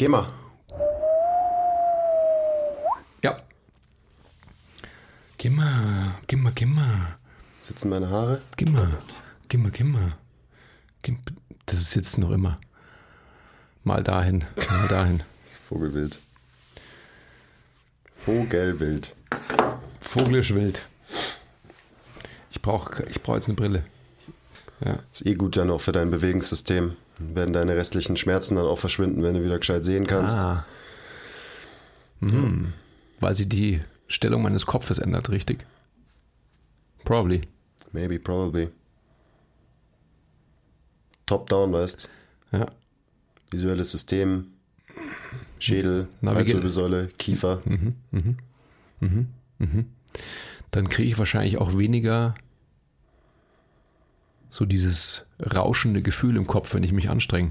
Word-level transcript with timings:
Geh 0.00 0.08
mal. 0.08 0.26
Ja. 3.22 3.38
Geh 5.36 5.50
mal, 5.50 6.14
geh 6.26 6.36
mal, 6.36 6.52
geh 6.54 6.64
mal. 6.64 7.18
Sitzen 7.60 7.90
meine 7.90 8.08
Haare? 8.08 8.40
Geh 8.56 8.64
mal, 8.64 8.96
geh 9.50 9.58
mal, 9.58 9.70
geh 9.70 9.84
mal. 9.84 10.16
Das 11.66 11.82
ist 11.82 11.94
jetzt 11.96 12.16
noch 12.16 12.30
immer. 12.30 12.58
Mal 13.84 14.02
dahin, 14.02 14.46
mal 14.70 14.88
dahin. 14.88 15.18
Das 15.44 15.52
ist 15.52 15.60
Vogelwild. 15.68 16.18
Vogelwild. 18.24 19.14
Vogelisch 20.00 20.54
wild. 20.54 20.86
Ich 22.52 22.62
brauche 22.62 23.02
ich 23.02 23.22
brauch 23.22 23.34
jetzt 23.34 23.48
eine 23.48 23.56
Brille. 23.56 23.84
Ja. 24.82 25.00
Ist 25.12 25.26
eh 25.26 25.34
gut 25.34 25.58
dann 25.58 25.70
auch 25.70 25.82
für 25.82 25.92
dein 25.92 26.10
Bewegungssystem. 26.10 26.96
Werden 27.20 27.52
deine 27.52 27.76
restlichen 27.76 28.16
Schmerzen 28.16 28.56
dann 28.56 28.64
auch 28.64 28.78
verschwinden, 28.78 29.22
wenn 29.22 29.34
du 29.34 29.44
wieder 29.44 29.58
gescheit 29.58 29.84
sehen 29.84 30.06
kannst. 30.06 30.36
Ah. 30.36 30.64
Hm. 32.20 32.72
Weil 33.20 33.34
sie 33.34 33.48
die 33.48 33.80
Stellung 34.08 34.42
meines 34.42 34.66
Kopfes 34.66 34.98
ändert, 34.98 35.28
richtig? 35.30 35.66
Probably. 37.04 37.42
Maybe, 37.92 38.18
probably. 38.18 38.68
Top-down, 41.26 41.72
weißt 41.72 42.08
Ja. 42.52 42.66
Visuelles 43.50 43.90
System, 43.90 44.46
Schädel, 45.58 46.08
Halswirbelsäule, 46.24 47.08
Kiefer. 47.18 47.62
Dann 50.70 50.88
kriege 50.88 51.08
ich 51.08 51.18
wahrscheinlich 51.18 51.58
auch 51.58 51.76
weniger 51.76 52.34
so 54.50 54.66
dieses 54.66 55.26
rauschende 55.40 56.02
Gefühl 56.02 56.36
im 56.36 56.46
Kopf, 56.46 56.74
wenn 56.74 56.82
ich 56.82 56.92
mich 56.92 57.08
anstrenge. 57.08 57.50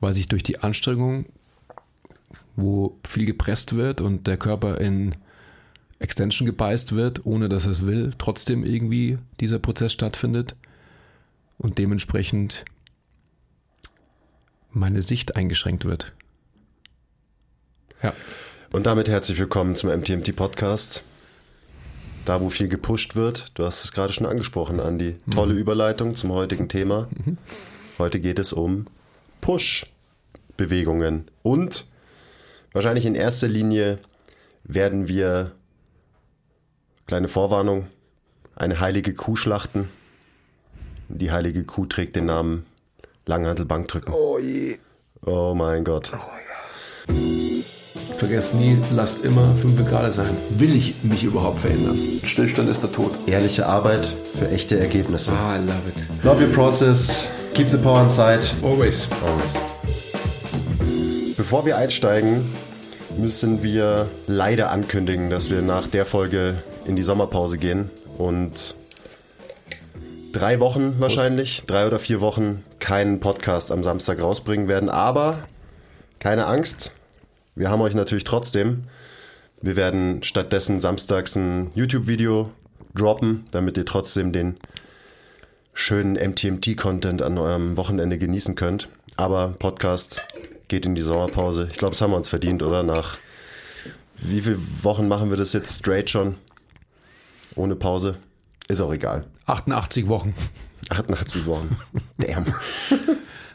Weil 0.00 0.14
sich 0.14 0.28
durch 0.28 0.42
die 0.42 0.60
Anstrengung, 0.60 1.26
wo 2.56 2.98
viel 3.04 3.24
gepresst 3.24 3.74
wird 3.74 4.00
und 4.00 4.26
der 4.26 4.36
Körper 4.36 4.80
in 4.80 5.14
Extension 6.00 6.46
gebeißt 6.46 6.94
wird, 6.94 7.24
ohne 7.26 7.48
dass 7.48 7.64
er 7.64 7.72
es 7.72 7.86
will, 7.86 8.12
trotzdem 8.18 8.64
irgendwie 8.64 9.18
dieser 9.40 9.58
Prozess 9.58 9.92
stattfindet 9.92 10.54
und 11.58 11.78
dementsprechend 11.78 12.64
meine 14.70 15.02
Sicht 15.02 15.36
eingeschränkt 15.36 15.84
wird. 15.84 16.12
Ja. 18.02 18.12
Und 18.70 18.86
damit 18.86 19.08
herzlich 19.08 19.38
willkommen 19.38 19.74
zum 19.74 19.90
MTMT 19.90 20.36
Podcast. 20.36 21.02
Da, 22.28 22.42
wo 22.42 22.50
viel 22.50 22.68
gepusht 22.68 23.16
wird. 23.16 23.46
Du 23.54 23.64
hast 23.64 23.84
es 23.84 23.92
gerade 23.92 24.12
schon 24.12 24.26
angesprochen, 24.26 24.80
Andi. 24.80 25.16
Tolle 25.30 25.54
Überleitung 25.54 26.14
zum 26.14 26.30
heutigen 26.30 26.68
Thema. 26.68 27.08
Heute 27.96 28.20
geht 28.20 28.38
es 28.38 28.52
um 28.52 28.86
Push-Bewegungen. 29.40 31.30
Und 31.42 31.86
wahrscheinlich 32.74 33.06
in 33.06 33.14
erster 33.14 33.48
Linie 33.48 33.98
werden 34.62 35.08
wir, 35.08 35.52
kleine 37.06 37.28
Vorwarnung, 37.28 37.86
eine 38.54 38.78
heilige 38.78 39.14
Kuh 39.14 39.36
schlachten. 39.36 39.88
Die 41.08 41.30
heilige 41.30 41.64
Kuh 41.64 41.86
trägt 41.86 42.14
den 42.14 42.26
Namen 42.26 42.66
Langhantelbankdrücken. 43.24 44.12
Oh 44.12 44.38
je. 44.38 44.76
Oh 45.24 45.54
mein 45.54 45.82
Gott. 45.82 46.12
Vergesst 48.18 48.52
nie, 48.52 48.76
lasst 48.90 49.24
immer 49.24 49.54
5 49.54 49.88
Grad 49.88 50.12
sein. 50.12 50.36
Will 50.50 50.74
ich 50.74 51.04
mich 51.04 51.22
überhaupt 51.22 51.60
verändern? 51.60 51.96
Stillstand 52.24 52.68
ist 52.68 52.82
der 52.82 52.90
Tod. 52.90 53.12
Ehrliche 53.26 53.64
Arbeit 53.64 54.12
für 54.36 54.50
echte 54.50 54.80
Ergebnisse. 54.80 55.30
Ah, 55.30 55.54
I 55.54 55.60
love 55.60 55.78
it. 55.86 56.24
Love 56.24 56.44
your 56.44 56.52
process. 56.52 57.28
Keep 57.54 57.68
the 57.68 57.76
power 57.76 58.02
inside. 58.02 58.40
Always. 58.64 59.06
Always. 59.24 59.56
Bevor 61.36 61.64
wir 61.64 61.76
einsteigen, 61.76 62.52
müssen 63.16 63.62
wir 63.62 64.08
leider 64.26 64.72
ankündigen, 64.72 65.30
dass 65.30 65.48
wir 65.48 65.62
nach 65.62 65.86
der 65.86 66.04
Folge 66.04 66.54
in 66.86 66.96
die 66.96 67.04
Sommerpause 67.04 67.56
gehen 67.56 67.88
und 68.18 68.74
drei 70.32 70.58
Wochen 70.58 70.96
wahrscheinlich, 70.98 71.62
drei 71.68 71.86
oder 71.86 72.00
vier 72.00 72.20
Wochen 72.20 72.64
keinen 72.80 73.20
Podcast 73.20 73.70
am 73.70 73.84
Samstag 73.84 74.20
rausbringen 74.20 74.66
werden. 74.66 74.88
Aber 74.88 75.38
keine 76.18 76.46
Angst, 76.46 76.90
wir 77.58 77.70
haben 77.70 77.80
euch 77.80 77.94
natürlich 77.94 78.24
trotzdem. 78.24 78.84
Wir 79.60 79.74
werden 79.74 80.22
stattdessen 80.22 80.78
samstags 80.78 81.34
ein 81.34 81.72
YouTube-Video 81.74 82.50
droppen, 82.94 83.46
damit 83.50 83.76
ihr 83.76 83.84
trotzdem 83.84 84.32
den 84.32 84.56
schönen 85.74 86.14
MTMT-Content 86.14 87.22
an 87.22 87.36
eurem 87.36 87.76
Wochenende 87.76 88.18
genießen 88.18 88.54
könnt. 88.54 88.88
Aber 89.16 89.48
Podcast 89.58 90.24
geht 90.68 90.86
in 90.86 90.94
die 90.94 91.02
Sommerpause. 91.02 91.68
Ich 91.70 91.78
glaube, 91.78 91.92
das 91.92 92.00
haben 92.00 92.12
wir 92.12 92.16
uns 92.16 92.28
verdient, 92.28 92.62
oder? 92.62 92.84
Nach 92.84 93.18
wie 94.20 94.40
viele 94.40 94.58
Wochen 94.82 95.08
machen 95.08 95.30
wir 95.30 95.36
das 95.36 95.52
jetzt 95.52 95.78
straight 95.78 96.10
schon? 96.10 96.36
Ohne 97.56 97.74
Pause? 97.74 98.18
Ist 98.68 98.80
auch 98.80 98.92
egal. 98.92 99.24
88 99.46 100.06
Wochen. 100.06 100.34
88 100.90 101.46
Wochen. 101.46 101.76
Damn. 102.18 102.54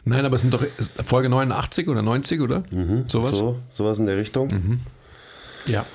Nein, 0.06 0.26
aber 0.26 0.36
es 0.36 0.42
sind 0.42 0.54
doch 0.54 0.64
Folge 1.04 1.30
89 1.30 1.88
oder 1.88 2.02
90, 2.02 2.42
oder? 2.42 2.64
Sowas? 3.08 3.38
So, 3.38 3.60
sowas 3.70 4.00
in 4.00 4.06
der 4.06 4.18
Richtung. 4.18 4.50
Ja. 5.66 5.86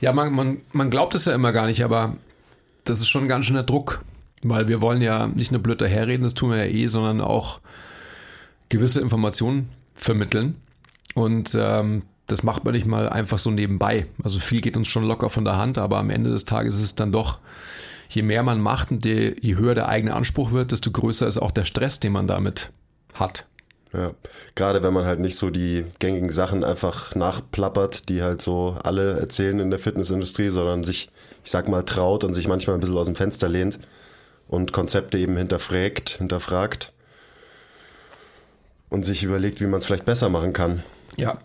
Ja, 0.00 0.12
man, 0.12 0.32
man, 0.32 0.58
man 0.72 0.90
glaubt 0.90 1.14
es 1.14 1.24
ja 1.24 1.34
immer 1.34 1.52
gar 1.52 1.66
nicht, 1.66 1.84
aber 1.84 2.16
das 2.84 3.00
ist 3.00 3.08
schon 3.08 3.28
ganz 3.28 3.46
schöner 3.46 3.62
Druck, 3.62 4.02
weil 4.42 4.68
wir 4.68 4.80
wollen 4.80 5.02
ja 5.02 5.26
nicht 5.26 5.52
nur 5.52 5.62
blöd 5.62 5.80
daherreden, 5.80 6.24
das 6.24 6.34
tun 6.34 6.50
wir 6.50 6.64
ja 6.64 6.70
eh, 6.70 6.88
sondern 6.88 7.20
auch 7.20 7.60
gewisse 8.68 9.00
Informationen 9.00 9.70
vermitteln. 9.94 10.56
Und 11.14 11.56
ähm, 11.58 12.02
das 12.26 12.42
macht 12.42 12.64
man 12.64 12.74
nicht 12.74 12.86
mal 12.86 13.08
einfach 13.08 13.38
so 13.38 13.50
nebenbei. 13.50 14.06
Also 14.22 14.38
viel 14.38 14.60
geht 14.60 14.76
uns 14.76 14.88
schon 14.88 15.04
locker 15.04 15.28
von 15.28 15.44
der 15.44 15.56
Hand, 15.56 15.78
aber 15.78 15.98
am 15.98 16.10
Ende 16.10 16.30
des 16.30 16.44
Tages 16.44 16.76
ist 16.76 16.82
es 16.82 16.94
dann 16.94 17.12
doch, 17.12 17.38
je 18.08 18.22
mehr 18.22 18.42
man 18.42 18.60
macht 18.60 18.90
und 18.90 19.04
je, 19.04 19.34
je 19.40 19.56
höher 19.56 19.74
der 19.74 19.88
eigene 19.88 20.14
Anspruch 20.14 20.52
wird, 20.52 20.72
desto 20.72 20.90
größer 20.90 21.26
ist 21.26 21.38
auch 21.38 21.50
der 21.50 21.64
Stress, 21.64 22.00
den 22.00 22.12
man 22.12 22.26
damit 22.26 22.70
hat. 23.14 23.46
Ja. 23.92 24.12
Gerade 24.54 24.82
wenn 24.82 24.92
man 24.92 25.04
halt 25.04 25.18
nicht 25.18 25.36
so 25.36 25.50
die 25.50 25.84
gängigen 25.98 26.30
Sachen 26.30 26.62
einfach 26.62 27.14
nachplappert, 27.14 28.08
die 28.08 28.22
halt 28.22 28.40
so 28.40 28.76
alle 28.82 29.18
erzählen 29.18 29.58
in 29.58 29.70
der 29.70 29.80
Fitnessindustrie, 29.80 30.48
sondern 30.48 30.84
sich, 30.84 31.10
ich 31.44 31.50
sag 31.50 31.68
mal, 31.68 31.82
traut 31.82 32.22
und 32.22 32.34
sich 32.34 32.46
manchmal 32.46 32.76
ein 32.76 32.80
bisschen 32.80 32.96
aus 32.96 33.06
dem 33.06 33.16
Fenster 33.16 33.48
lehnt 33.48 33.80
und 34.46 34.72
Konzepte 34.72 35.18
eben 35.18 35.36
hinterfragt, 35.36 36.10
hinterfragt 36.18 36.92
und 38.90 39.04
sich 39.04 39.24
überlegt, 39.24 39.60
wie 39.60 39.66
man 39.66 39.78
es 39.78 39.86
vielleicht 39.86 40.04
besser 40.04 40.28
machen 40.28 40.52
kann. 40.52 40.84
Ja, 41.16 41.38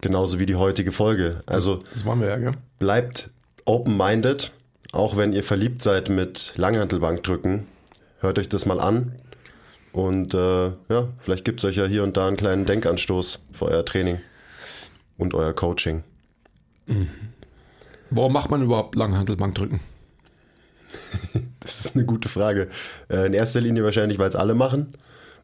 Genauso 0.00 0.38
wie 0.38 0.46
die 0.46 0.56
heutige 0.56 0.92
Folge. 0.92 1.42
Also 1.46 1.80
das 1.92 2.04
wollen 2.04 2.20
wir 2.20 2.28
ja, 2.28 2.36
gell? 2.38 2.52
bleibt 2.78 3.30
open-minded, 3.66 4.52
auch 4.92 5.16
wenn 5.16 5.32
ihr 5.32 5.44
verliebt 5.44 5.82
seid 5.82 6.08
mit 6.08 6.54
Langhantelbankdrücken. 6.56 7.66
Hört 8.20 8.38
euch 8.38 8.48
das 8.48 8.66
mal 8.66 8.80
an. 8.80 9.16
Und 9.92 10.34
äh, 10.34 10.66
ja, 10.88 11.08
vielleicht 11.18 11.44
gibt 11.44 11.60
es 11.60 11.64
euch 11.64 11.76
ja 11.76 11.86
hier 11.86 12.04
und 12.04 12.16
da 12.16 12.26
einen 12.26 12.36
kleinen 12.36 12.64
Denkanstoß 12.64 13.40
für 13.52 13.64
euer 13.66 13.84
Training 13.84 14.18
und 15.18 15.34
euer 15.34 15.52
Coaching. 15.52 16.04
Warum 18.10 18.32
macht 18.32 18.50
man 18.50 18.62
überhaupt 18.62 18.94
Langhantelbankdrücken? 18.96 19.80
Das 21.60 21.84
ist 21.84 21.94
eine 21.94 22.06
gute 22.06 22.28
Frage. 22.28 22.68
Äh, 23.08 23.26
in 23.26 23.34
erster 23.34 23.60
Linie 23.60 23.84
wahrscheinlich, 23.84 24.18
weil 24.18 24.30
es 24.30 24.34
alle 24.34 24.54
machen, 24.54 24.94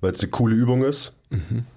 weil 0.01 0.13
es 0.13 0.21
eine 0.21 0.31
coole 0.31 0.57
Übung 0.57 0.83
ist, 0.83 1.13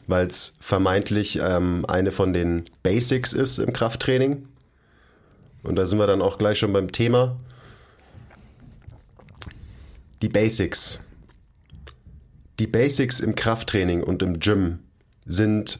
weil 0.08 0.28
es 0.28 0.54
vermeintlich 0.62 1.40
ähm, 1.44 1.86
eine 1.88 2.12
von 2.12 2.32
den 2.32 2.66
Basics 2.82 3.34
ist 3.34 3.60
im 3.60 3.74
Krafttraining. 3.74 4.48
Und 5.62 5.76
da 5.76 5.86
sind 5.86 6.00
wir 6.00 6.08
dann 6.08 6.22
auch 6.22 6.38
gleich 6.38 6.58
schon 6.58 6.72
beim 6.72 6.92
Thema. 6.92 7.36
Die 10.22 10.30
Basics. 10.30 11.02
Die 12.60 12.68
Basics 12.68 13.22
im 13.22 13.36
Krafttraining 13.36 14.04
und 14.04 14.22
im 14.22 14.40
Gym 14.40 14.80
sind 15.26 15.80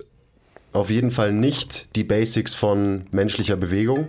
auf 0.72 0.90
jeden 0.90 1.12
Fall 1.12 1.34
nicht 1.34 1.94
die 1.98 2.06
Basics 2.06 2.54
von 2.54 3.06
menschlicher 3.12 3.58
Bewegung. 3.58 4.08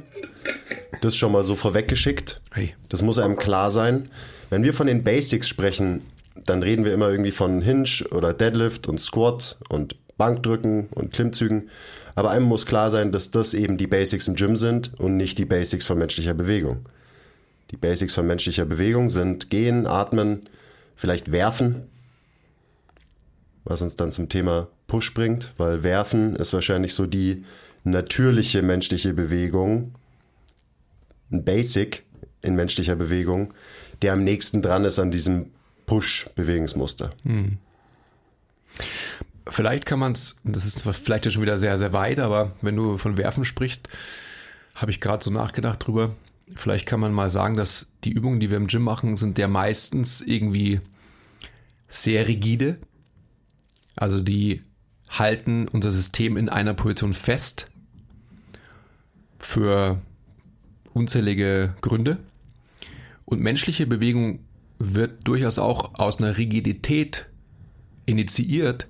Das 1.00 1.16
schon 1.16 1.32
mal 1.32 1.42
so 1.42 1.56
vorweggeschickt. 1.56 2.40
Hey. 2.52 2.76
Das 2.88 3.02
muss 3.02 3.18
einem 3.18 3.36
klar 3.36 3.72
sein. 3.72 4.08
Wenn 4.50 4.62
wir 4.62 4.72
von 4.72 4.86
den 4.86 5.02
Basics 5.02 5.48
sprechen, 5.48 6.02
dann 6.46 6.62
reden 6.62 6.84
wir 6.84 6.94
immer 6.94 7.10
irgendwie 7.10 7.32
von 7.32 7.60
Hinge 7.60 8.06
oder 8.12 8.32
Deadlift 8.32 8.86
und 8.86 9.00
Squat 9.00 9.58
und 9.68 9.96
Bankdrücken 10.16 10.90
und 10.90 11.12
Klimmzügen. 11.12 11.70
Aber 12.14 12.30
einem 12.30 12.46
muss 12.46 12.66
klar 12.66 12.92
sein, 12.92 13.10
dass 13.10 13.32
das 13.32 13.52
eben 13.52 13.78
die 13.78 13.88
Basics 13.88 14.28
im 14.28 14.36
Gym 14.36 14.56
sind 14.56 14.92
und 15.00 15.16
nicht 15.16 15.38
die 15.38 15.44
Basics 15.44 15.86
von 15.86 15.98
menschlicher 15.98 16.34
Bewegung. 16.34 16.86
Die 17.72 17.76
Basics 17.76 18.14
von 18.14 18.28
menschlicher 18.28 18.64
Bewegung 18.64 19.10
sind 19.10 19.50
Gehen, 19.50 19.88
Atmen, 19.88 20.42
vielleicht 20.94 21.32
Werfen, 21.32 21.88
was 23.70 23.82
uns 23.82 23.96
dann 23.96 24.12
zum 24.12 24.28
Thema 24.28 24.68
Push 24.88 25.14
bringt, 25.14 25.54
weil 25.56 25.82
Werfen 25.82 26.36
ist 26.36 26.52
wahrscheinlich 26.52 26.92
so 26.92 27.06
die 27.06 27.44
natürliche 27.84 28.62
menschliche 28.62 29.14
Bewegung, 29.14 29.94
ein 31.30 31.44
Basic 31.44 32.04
in 32.42 32.56
menschlicher 32.56 32.96
Bewegung, 32.96 33.54
der 34.02 34.12
am 34.12 34.24
nächsten 34.24 34.60
dran 34.60 34.84
ist 34.84 34.98
an 34.98 35.10
diesem 35.10 35.50
Push-Bewegungsmuster. 35.86 37.10
vielleicht 39.48 39.86
kann 39.86 39.98
man 39.98 40.12
es, 40.12 40.40
das 40.44 40.64
ist 40.64 40.82
vielleicht 40.82 41.24
ja 41.24 41.30
schon 41.30 41.42
wieder 41.42 41.58
sehr, 41.58 41.78
sehr 41.78 41.92
weit, 41.92 42.18
aber 42.18 42.52
wenn 42.62 42.76
du 42.76 42.98
von 42.98 43.16
Werfen 43.16 43.44
sprichst, 43.44 43.88
habe 44.74 44.90
ich 44.90 45.00
gerade 45.00 45.22
so 45.22 45.30
nachgedacht 45.30 45.86
drüber. 45.86 46.14
Vielleicht 46.54 46.86
kann 46.86 47.00
man 47.00 47.12
mal 47.12 47.30
sagen, 47.30 47.56
dass 47.56 47.92
die 48.02 48.10
Übungen, 48.10 48.40
die 48.40 48.50
wir 48.50 48.56
im 48.56 48.66
Gym 48.66 48.82
machen, 48.82 49.16
sind 49.16 49.38
ja 49.38 49.46
meistens 49.46 50.20
irgendwie 50.20 50.80
sehr 51.88 52.26
rigide. 52.26 52.78
Also 54.00 54.22
die 54.22 54.62
halten 55.10 55.68
unser 55.68 55.92
System 55.92 56.38
in 56.38 56.48
einer 56.48 56.72
Position 56.72 57.12
fest 57.12 57.70
für 59.38 60.00
unzählige 60.94 61.74
Gründe. 61.82 62.16
Und 63.26 63.40
menschliche 63.40 63.86
Bewegung 63.86 64.40
wird 64.78 65.28
durchaus 65.28 65.58
auch 65.58 65.98
aus 65.98 66.16
einer 66.16 66.38
Rigidität 66.38 67.26
initiiert, 68.06 68.86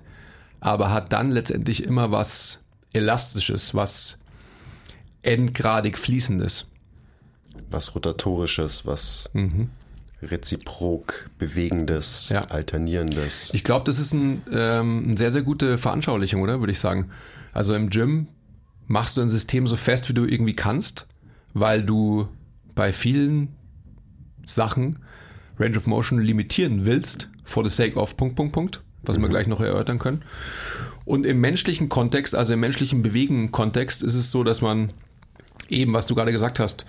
aber 0.61 0.91
hat 0.91 1.11
dann 1.11 1.29
letztendlich 1.29 1.83
immer 1.83 2.11
was 2.11 2.63
Elastisches, 2.93 3.75
was 3.75 4.17
endgradig 5.23 5.97
Fließendes. 5.97 6.67
Was 7.69 7.95
Rotatorisches, 7.95 8.85
was 8.85 9.29
mhm. 9.33 9.69
Reziprok 10.21 11.29
Bewegendes, 11.37 12.29
ja. 12.29 12.41
Alternierendes. 12.45 13.53
Ich 13.53 13.63
glaube, 13.63 13.85
das 13.85 13.99
ist 13.99 14.13
ein, 14.13 14.43
ähm, 14.51 15.03
eine 15.07 15.17
sehr, 15.17 15.31
sehr 15.31 15.41
gute 15.41 15.77
Veranschaulichung, 15.77 16.41
oder? 16.41 16.59
Würde 16.59 16.71
ich 16.71 16.79
sagen. 16.79 17.09
Also 17.53 17.73
im 17.73 17.89
Gym 17.89 18.27
machst 18.87 19.17
du 19.17 19.21
ein 19.21 19.29
System 19.29 19.67
so 19.67 19.77
fest, 19.77 20.09
wie 20.09 20.13
du 20.13 20.25
irgendwie 20.25 20.55
kannst, 20.55 21.07
weil 21.53 21.83
du 21.83 22.27
bei 22.75 22.93
vielen 22.93 23.49
Sachen 24.45 24.99
Range 25.59 25.77
of 25.77 25.87
Motion 25.87 26.19
limitieren 26.19 26.85
willst, 26.85 27.29
for 27.43 27.67
the 27.67 27.69
sake 27.69 27.97
of 27.97 28.17
Punkt, 28.17 28.35
Punkt, 28.35 28.53
Punkt, 28.53 28.81
was 29.03 29.17
mhm. 29.17 29.23
wir 29.23 29.29
gleich 29.29 29.47
noch 29.47 29.61
erörtern 29.61 29.99
können. 29.99 30.23
Und 31.05 31.25
im 31.25 31.39
menschlichen 31.39 31.89
Kontext, 31.89 32.35
also 32.35 32.53
im 32.53 32.59
menschlichen 32.59 33.01
Bewegen-Kontext, 33.01 34.03
ist 34.03 34.15
es 34.15 34.31
so, 34.31 34.43
dass 34.43 34.61
man 34.61 34.93
eben, 35.69 35.93
was 35.93 36.05
du 36.05 36.15
gerade 36.15 36.31
gesagt 36.31 36.59
hast, 36.59 36.85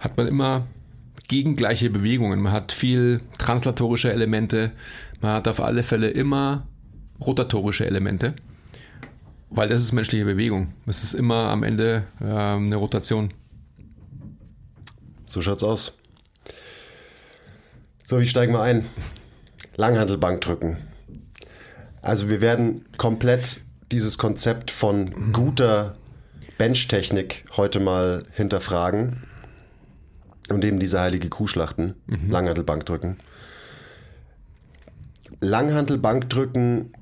hat 0.00 0.16
man 0.16 0.26
immer 0.26 0.66
gegengleiche 1.28 1.90
Bewegungen. 1.90 2.40
Man 2.40 2.52
hat 2.52 2.72
viel 2.72 3.20
translatorische 3.38 4.12
Elemente, 4.12 4.72
man 5.20 5.32
hat 5.32 5.48
auf 5.48 5.60
alle 5.60 5.82
Fälle 5.82 6.08
immer 6.08 6.66
rotatorische 7.20 7.86
Elemente, 7.86 8.34
weil 9.50 9.68
das 9.68 9.80
ist 9.80 9.92
menschliche 9.92 10.24
Bewegung. 10.24 10.72
Es 10.86 11.04
ist 11.04 11.14
immer 11.14 11.48
am 11.48 11.62
Ende 11.62 12.04
äh, 12.20 12.24
eine 12.24 12.76
Rotation. 12.76 13.32
So 15.26 15.40
schaut's 15.40 15.62
aus. 15.62 15.96
So, 18.04 18.20
wie 18.20 18.26
steigen 18.26 18.52
wir 18.52 18.62
ein? 18.62 18.84
Langhandelbank 19.76 20.40
drücken. 20.42 20.76
Also 22.02 22.28
wir 22.28 22.40
werden 22.40 22.84
komplett 22.98 23.60
dieses 23.90 24.18
Konzept 24.18 24.70
von 24.70 25.32
guter 25.32 25.96
Benchtechnik 26.58 27.44
heute 27.56 27.80
mal 27.80 28.24
hinterfragen 28.32 29.22
und 30.52 30.64
eben 30.64 30.78
diese 30.78 31.00
heilige 31.00 31.28
Kuh 31.28 31.46
schlachten, 31.46 31.94
mhm. 32.06 32.30
Langhantelbank 32.30 32.86
drücken. 32.86 33.18
Langhantelbank 35.40 36.28
drücken, 36.28 36.92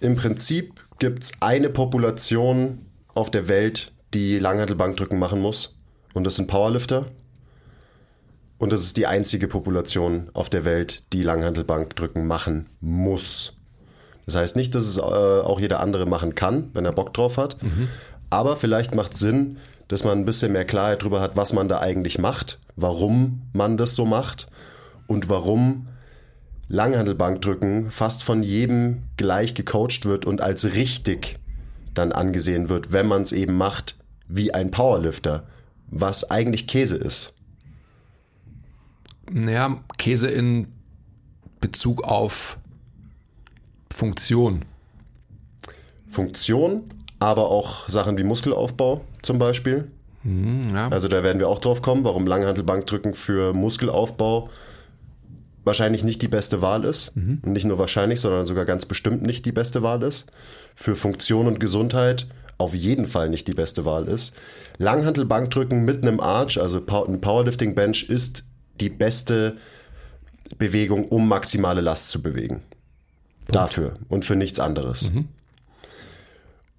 im 0.00 0.16
Prinzip 0.16 0.80
gibt 0.98 1.24
es 1.24 1.32
eine 1.40 1.68
Population 1.68 2.80
auf 3.14 3.30
der 3.30 3.48
Welt, 3.48 3.92
die 4.14 4.38
Langhantelbank 4.38 4.96
drücken 4.96 5.18
machen 5.18 5.40
muss. 5.40 5.76
Und 6.14 6.24
das 6.24 6.36
sind 6.36 6.46
Powerlifter. 6.46 7.06
Und 8.58 8.72
das 8.72 8.80
ist 8.80 8.96
die 8.96 9.06
einzige 9.06 9.46
Population 9.46 10.30
auf 10.34 10.50
der 10.50 10.64
Welt, 10.64 11.04
die 11.12 11.22
Langhantelbankdrücken 11.22 12.26
machen 12.26 12.66
muss. 12.80 13.56
Das 14.26 14.34
heißt 14.34 14.56
nicht, 14.56 14.74
dass 14.74 14.84
es 14.84 14.98
äh, 14.98 15.00
auch 15.00 15.60
jeder 15.60 15.80
andere 15.80 16.06
machen 16.06 16.34
kann, 16.34 16.70
wenn 16.74 16.84
er 16.84 16.92
Bock 16.92 17.14
drauf 17.14 17.36
hat. 17.36 17.62
Mhm. 17.62 17.88
Aber 18.30 18.56
vielleicht 18.56 18.94
macht 18.94 19.14
es 19.14 19.20
Sinn, 19.20 19.58
dass 19.86 20.04
man 20.04 20.18
ein 20.18 20.24
bisschen 20.24 20.52
mehr 20.52 20.64
Klarheit 20.64 21.02
darüber 21.02 21.20
hat, 21.20 21.36
was 21.36 21.52
man 21.52 21.68
da 21.68 21.78
eigentlich 21.80 22.18
macht, 22.18 22.58
warum 22.80 23.42
man 23.52 23.76
das 23.76 23.94
so 23.94 24.06
macht 24.06 24.48
und 25.06 25.28
warum 25.28 25.88
Langhandelbankdrücken 26.68 27.90
fast 27.90 28.22
von 28.22 28.42
jedem 28.42 29.04
gleich 29.16 29.54
gecoacht 29.54 30.04
wird 30.04 30.26
und 30.26 30.40
als 30.40 30.74
richtig 30.74 31.38
dann 31.94 32.12
angesehen 32.12 32.68
wird, 32.68 32.92
wenn 32.92 33.06
man 33.06 33.22
es 33.22 33.32
eben 33.32 33.56
macht 33.56 33.96
wie 34.28 34.52
ein 34.54 34.70
Powerlifter, 34.70 35.46
was 35.88 36.30
eigentlich 36.30 36.66
Käse 36.66 36.96
ist. 36.96 37.32
Naja, 39.30 39.82
Käse 39.96 40.28
in 40.28 40.68
Bezug 41.60 42.04
auf 42.04 42.58
Funktion. 43.90 44.64
Funktion, 46.06 46.84
aber 47.18 47.50
auch 47.50 47.88
Sachen 47.88 48.16
wie 48.18 48.24
Muskelaufbau 48.24 49.04
zum 49.22 49.38
Beispiel. 49.38 49.90
Mhm, 50.22 50.62
ja. 50.74 50.88
Also 50.88 51.08
da 51.08 51.22
werden 51.22 51.38
wir 51.38 51.48
auch 51.48 51.58
drauf 51.58 51.82
kommen, 51.82 52.04
warum 52.04 52.26
Langhantelbankdrücken 52.26 53.14
für 53.14 53.52
Muskelaufbau 53.52 54.50
wahrscheinlich 55.64 56.02
nicht 56.02 56.22
die 56.22 56.28
beste 56.28 56.62
Wahl 56.62 56.84
ist. 56.84 57.14
Mhm. 57.16 57.40
Nicht 57.44 57.64
nur 57.64 57.78
wahrscheinlich, 57.78 58.20
sondern 58.20 58.46
sogar 58.46 58.64
ganz 58.64 58.86
bestimmt 58.86 59.22
nicht 59.22 59.44
die 59.44 59.52
beste 59.52 59.82
Wahl 59.82 60.02
ist. 60.02 60.26
Für 60.74 60.96
Funktion 60.96 61.46
und 61.46 61.60
Gesundheit 61.60 62.26
auf 62.56 62.74
jeden 62.74 63.06
Fall 63.06 63.28
nicht 63.28 63.46
die 63.46 63.52
beste 63.52 63.84
Wahl 63.84 64.08
ist. 64.08 64.34
Langhantelbankdrücken 64.78 65.84
mit 65.84 66.02
einem 66.02 66.20
Arch, 66.20 66.60
also 66.60 66.78
ein 66.78 67.20
Powerlifting 67.20 67.74
Bench, 67.74 68.08
ist 68.08 68.44
die 68.80 68.88
beste 68.88 69.56
Bewegung, 70.56 71.08
um 71.08 71.28
maximale 71.28 71.80
Last 71.80 72.08
zu 72.08 72.22
bewegen. 72.22 72.62
Punkt. 73.46 73.54
Dafür 73.54 73.94
und 74.08 74.24
für 74.24 74.36
nichts 74.36 74.58
anderes. 74.58 75.12
Mhm. 75.12 75.28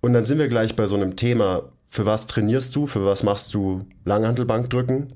Und 0.02 0.14
dann 0.14 0.24
sind 0.24 0.38
wir 0.38 0.48
gleich 0.48 0.76
bei 0.76 0.88
so 0.88 0.96
einem 0.96 1.16
Thema, 1.16 1.64
für 1.90 2.06
was 2.06 2.28
trainierst 2.28 2.76
du, 2.76 2.86
für 2.86 3.04
was 3.04 3.24
machst 3.24 3.54
du 3.54 3.86
Langhantelbankdrücken? 4.06 5.14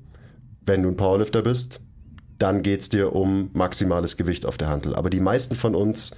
Wenn 0.66 0.82
du 0.82 0.88
ein 0.88 0.96
Powerlifter 0.96 1.42
bist, 1.42 1.80
dann 2.38 2.62
geht 2.62 2.80
es 2.80 2.88
dir 2.88 3.14
um 3.14 3.50
maximales 3.52 4.16
Gewicht 4.16 4.44
auf 4.44 4.58
der 4.58 4.68
Hantel. 4.68 4.96
Aber 4.96 5.08
die 5.08 5.20
meisten 5.20 5.54
von 5.54 5.76
uns 5.76 6.16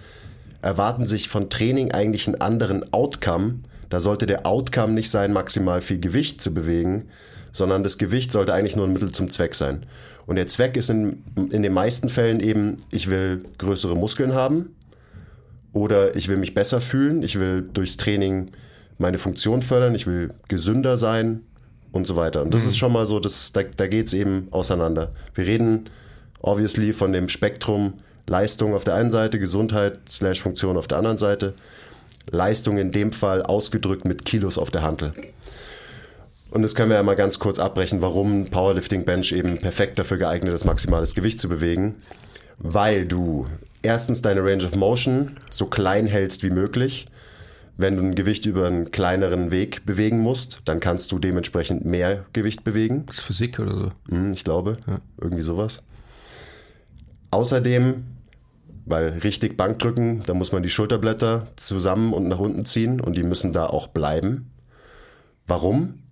erwarten 0.63 1.07
sich 1.07 1.29
von 1.29 1.51
Training 1.51 1.93
eigentlich 1.93 2.27
einen 2.27 2.41
anderen 2.41 2.91
Outcome. 2.95 3.61
Da 3.91 4.01
sollte 4.01 4.27
der 4.27 4.47
Outcome 4.47 4.95
nicht 4.95 5.11
sein, 5.11 5.33
maximal 5.33 5.83
viel 5.83 6.01
Gewicht 6.01 6.41
zu 6.41 6.55
bewegen, 6.55 7.09
sondern 7.53 7.85
das 7.85 7.99
Gewicht 7.99 8.33
sollte 8.33 8.55
eigentlich 8.55 8.77
nur 8.77 8.87
ein 8.87 8.95
Mittel 8.95 9.13
zum 9.13 9.31
Zweck 9.31 9.55
sein. 9.55 9.85
Und 10.25 10.37
der 10.37 10.47
Zweck 10.47 10.79
ist 10.79 10.89
in, 10.89 11.23
in 11.51 11.63
den 11.63 11.75
meisten 11.75 12.09
Fällen 12.09 12.41
eben, 12.41 12.79
ich 12.91 13.11
will 13.11 13.45
größere 13.59 13.95
Muskeln 13.95 14.33
haben 14.33 14.75
oder 15.75 16.17
ich 16.17 16.29
will 16.29 16.39
mich 16.39 16.55
besser 16.55 16.81
fühlen, 16.81 17.23
ich 17.23 17.39
will 17.39 17.69
durchs 17.73 17.99
Training 17.99 18.53
meine 18.99 19.19
Funktion 19.19 19.63
fördern, 19.63 19.95
ich 19.95 20.07
will 20.07 20.33
gesünder 20.49 20.97
sein 20.97 21.43
und 21.93 22.07
so 22.07 22.17
weiter. 22.17 22.43
Und 22.43 22.55
das 22.55 22.65
mhm. 22.65 22.69
ist 22.71 22.79
schon 22.79 22.93
mal 22.93 23.07
so, 23.07 23.21
das, 23.21 23.53
da, 23.53 23.63
da 23.63 23.87
geht 23.87 24.07
es 24.07 24.15
eben 24.15 24.49
auseinander. 24.51 25.13
Wir 25.35 25.47
reden 25.47 25.91
obviously 26.41 26.93
von 26.93 27.13
dem 27.13 27.29
Spektrum 27.29 27.95
Leistung 28.27 28.75
auf 28.75 28.85
der 28.85 28.95
einen 28.95 29.11
Seite, 29.11 29.39
Gesundheit 29.39 30.01
slash 30.09 30.43
Funktion 30.43 30.77
auf 30.77 30.89
der 30.89 30.99
anderen 30.99 31.19
Seite. 31.19 31.55
Leistung 32.31 32.77
in 32.77 32.91
dem 32.91 33.13
Fall 33.13 33.43
ausgedrückt 33.43 34.05
mit 34.05 34.25
Kilos 34.25 34.59
auf 34.59 34.71
der 34.71 34.83
Hantel. 34.83 35.15
Und 36.51 36.63
das 36.63 36.75
können 36.75 36.91
wir 36.91 36.97
ja 36.97 37.03
mal 37.03 37.15
ganz 37.15 37.39
kurz 37.39 37.59
abbrechen, 37.59 38.01
warum 38.03 38.47
Powerlifting 38.47 39.05
Bench 39.05 39.33
eben 39.33 39.59
perfekt 39.59 39.99
dafür 39.99 40.17
geeignet 40.17 40.55
ist, 40.55 40.65
maximales 40.65 41.15
Gewicht 41.15 41.39
zu 41.39 41.49
bewegen. 41.49 41.99
Weil 42.59 43.05
du 43.07 43.47
erstens 43.83 44.23
deine 44.23 44.43
Range 44.43 44.65
of 44.65 44.75
Motion 44.75 45.37
so 45.51 45.67
klein 45.67 46.07
hältst 46.07 46.43
wie 46.43 46.51
möglich. 46.51 47.07
Wenn 47.77 47.97
du 47.97 48.03
ein 48.03 48.15
Gewicht 48.15 48.47
über 48.47 48.67
einen 48.67 48.91
kleineren 48.91 49.53
Weg 49.53 49.85
bewegen 49.85 50.21
musst, 50.21 50.63
dann 50.65 50.81
kannst 50.81 51.13
du 51.13 51.19
dementsprechend 51.19 51.85
mehr 51.85 52.25
Gewicht 52.33 52.65
bewegen. 52.65 53.05
Das 53.07 53.17
ist 53.17 53.23
Physik 53.23 53.59
oder 53.59 53.77
so. 53.77 53.93
Hm, 54.09 54.33
ich 54.33 54.45
glaube, 54.45 54.79
ja. 54.87 55.01
irgendwie 55.21 55.43
sowas. 55.43 55.83
Außerdem, 57.31 58.05
weil 58.87 59.09
richtig 59.19 59.57
Bankdrücken, 59.57 60.23
da 60.25 60.33
muss 60.33 60.53
man 60.53 60.63
die 60.63 60.71
Schulterblätter 60.71 61.49
zusammen 61.57 62.13
und 62.13 62.29
nach 62.29 62.39
unten 62.39 62.65
ziehen 62.65 63.01
und 63.01 63.17
die 63.17 63.25
müssen 63.25 63.53
da 63.53 63.67
auch 63.67 63.89
bleiben. 63.89 64.51
Warum? 65.47 66.07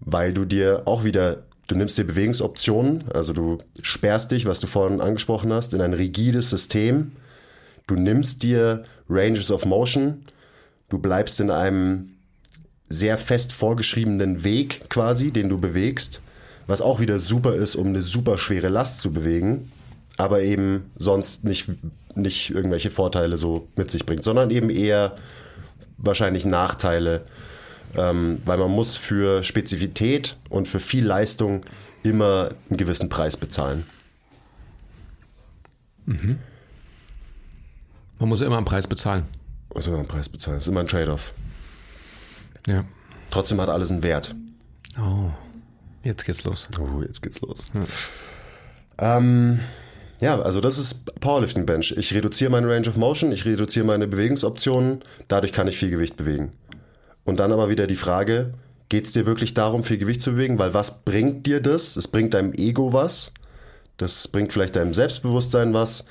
weil 0.00 0.32
du 0.32 0.44
dir 0.44 0.82
auch 0.86 1.04
wieder, 1.04 1.44
du 1.66 1.76
nimmst 1.76 1.96
dir 1.98 2.04
Bewegungsoptionen, 2.04 3.04
also 3.12 3.32
du 3.32 3.58
sperrst 3.82 4.30
dich, 4.30 4.46
was 4.46 4.60
du 4.60 4.66
vorhin 4.66 5.00
angesprochen 5.00 5.52
hast, 5.52 5.74
in 5.74 5.80
ein 5.80 5.94
rigides 5.94 6.50
System. 6.50 7.12
Du 7.86 7.94
nimmst 7.94 8.42
dir 8.42 8.84
Ranges 9.08 9.50
of 9.50 9.66
Motion, 9.66 10.24
du 10.90 10.98
bleibst 10.98 11.40
in 11.40 11.50
einem 11.50 12.10
sehr 12.88 13.18
fest 13.18 13.52
vorgeschriebenen 13.52 14.44
Weg 14.44 14.88
quasi, 14.90 15.30
den 15.30 15.48
du 15.48 15.58
bewegst, 15.58 16.20
was 16.66 16.82
auch 16.82 17.00
wieder 17.00 17.18
super 17.18 17.54
ist, 17.54 17.76
um 17.76 17.88
eine 17.88 18.02
super 18.02 18.36
schwere 18.36 18.68
Last 18.68 19.00
zu 19.00 19.12
bewegen, 19.12 19.72
aber 20.16 20.42
eben 20.42 20.90
sonst 20.96 21.44
nicht, 21.44 21.68
nicht 22.14 22.50
irgendwelche 22.50 22.90
Vorteile 22.90 23.36
so 23.36 23.68
mit 23.76 23.90
sich 23.90 24.04
bringt, 24.04 24.24
sondern 24.24 24.50
eben 24.50 24.70
eher 24.70 25.16
wahrscheinlich 25.96 26.44
Nachteile 26.44 27.22
ähm, 27.96 28.40
weil 28.44 28.58
man 28.58 28.70
muss 28.70 28.96
für 28.96 29.42
Spezifität 29.42 30.36
und 30.48 30.68
für 30.68 30.80
viel 30.80 31.04
Leistung 31.04 31.62
immer 32.02 32.50
einen 32.68 32.76
gewissen 32.76 33.08
Preis 33.08 33.36
bezahlen. 33.36 33.84
Mhm. 36.06 36.38
Man 38.18 38.28
muss 38.28 38.40
immer 38.40 38.56
einen 38.56 38.66
Preis 38.66 38.86
bezahlen. 38.86 39.24
Muss 39.74 39.86
immer 39.86 39.98
einen 39.98 40.08
Preis 40.08 40.28
bezahlen. 40.28 40.56
Das 40.56 40.64
ist 40.64 40.68
immer 40.68 40.80
ein 40.80 40.88
Trade-off. 40.88 41.32
Ja. 42.66 42.84
Trotzdem 43.30 43.60
hat 43.60 43.68
alles 43.68 43.90
einen 43.90 44.02
Wert. 44.02 44.34
Oh, 44.98 45.30
jetzt 46.02 46.24
geht's 46.24 46.44
los. 46.44 46.68
Oh, 46.78 47.02
jetzt 47.02 47.22
geht's 47.22 47.40
los. 47.40 47.70
Ja. 47.74 49.16
Ähm, 49.16 49.60
ja, 50.20 50.40
also 50.40 50.60
das 50.60 50.78
ist 50.78 51.06
Powerlifting 51.20 51.64
Bench. 51.64 51.94
Ich 51.96 52.12
reduziere 52.12 52.50
meine 52.50 52.68
Range 52.68 52.88
of 52.88 52.96
Motion, 52.96 53.32
ich 53.32 53.46
reduziere 53.46 53.86
meine 53.86 54.06
Bewegungsoptionen, 54.06 55.02
dadurch 55.28 55.52
kann 55.52 55.68
ich 55.68 55.78
viel 55.78 55.90
Gewicht 55.90 56.16
bewegen. 56.16 56.52
Und 57.24 57.38
dann 57.38 57.52
aber 57.52 57.70
wieder 57.70 57.86
die 57.86 57.96
Frage, 57.96 58.54
geht 58.88 59.06
es 59.06 59.12
dir 59.12 59.24
wirklich 59.24 59.54
darum, 59.54 59.84
viel 59.84 59.98
Gewicht 59.98 60.20
zu 60.20 60.32
bewegen? 60.32 60.58
Weil 60.58 60.74
was 60.74 61.04
bringt 61.04 61.46
dir 61.46 61.60
das? 61.60 61.96
Es 61.96 62.08
bringt 62.08 62.34
deinem 62.34 62.52
Ego 62.52 62.92
was. 62.92 63.32
Das 63.96 64.28
bringt 64.28 64.52
vielleicht 64.52 64.76
deinem 64.76 64.94
Selbstbewusstsein 64.94 65.72
was. 65.72 66.04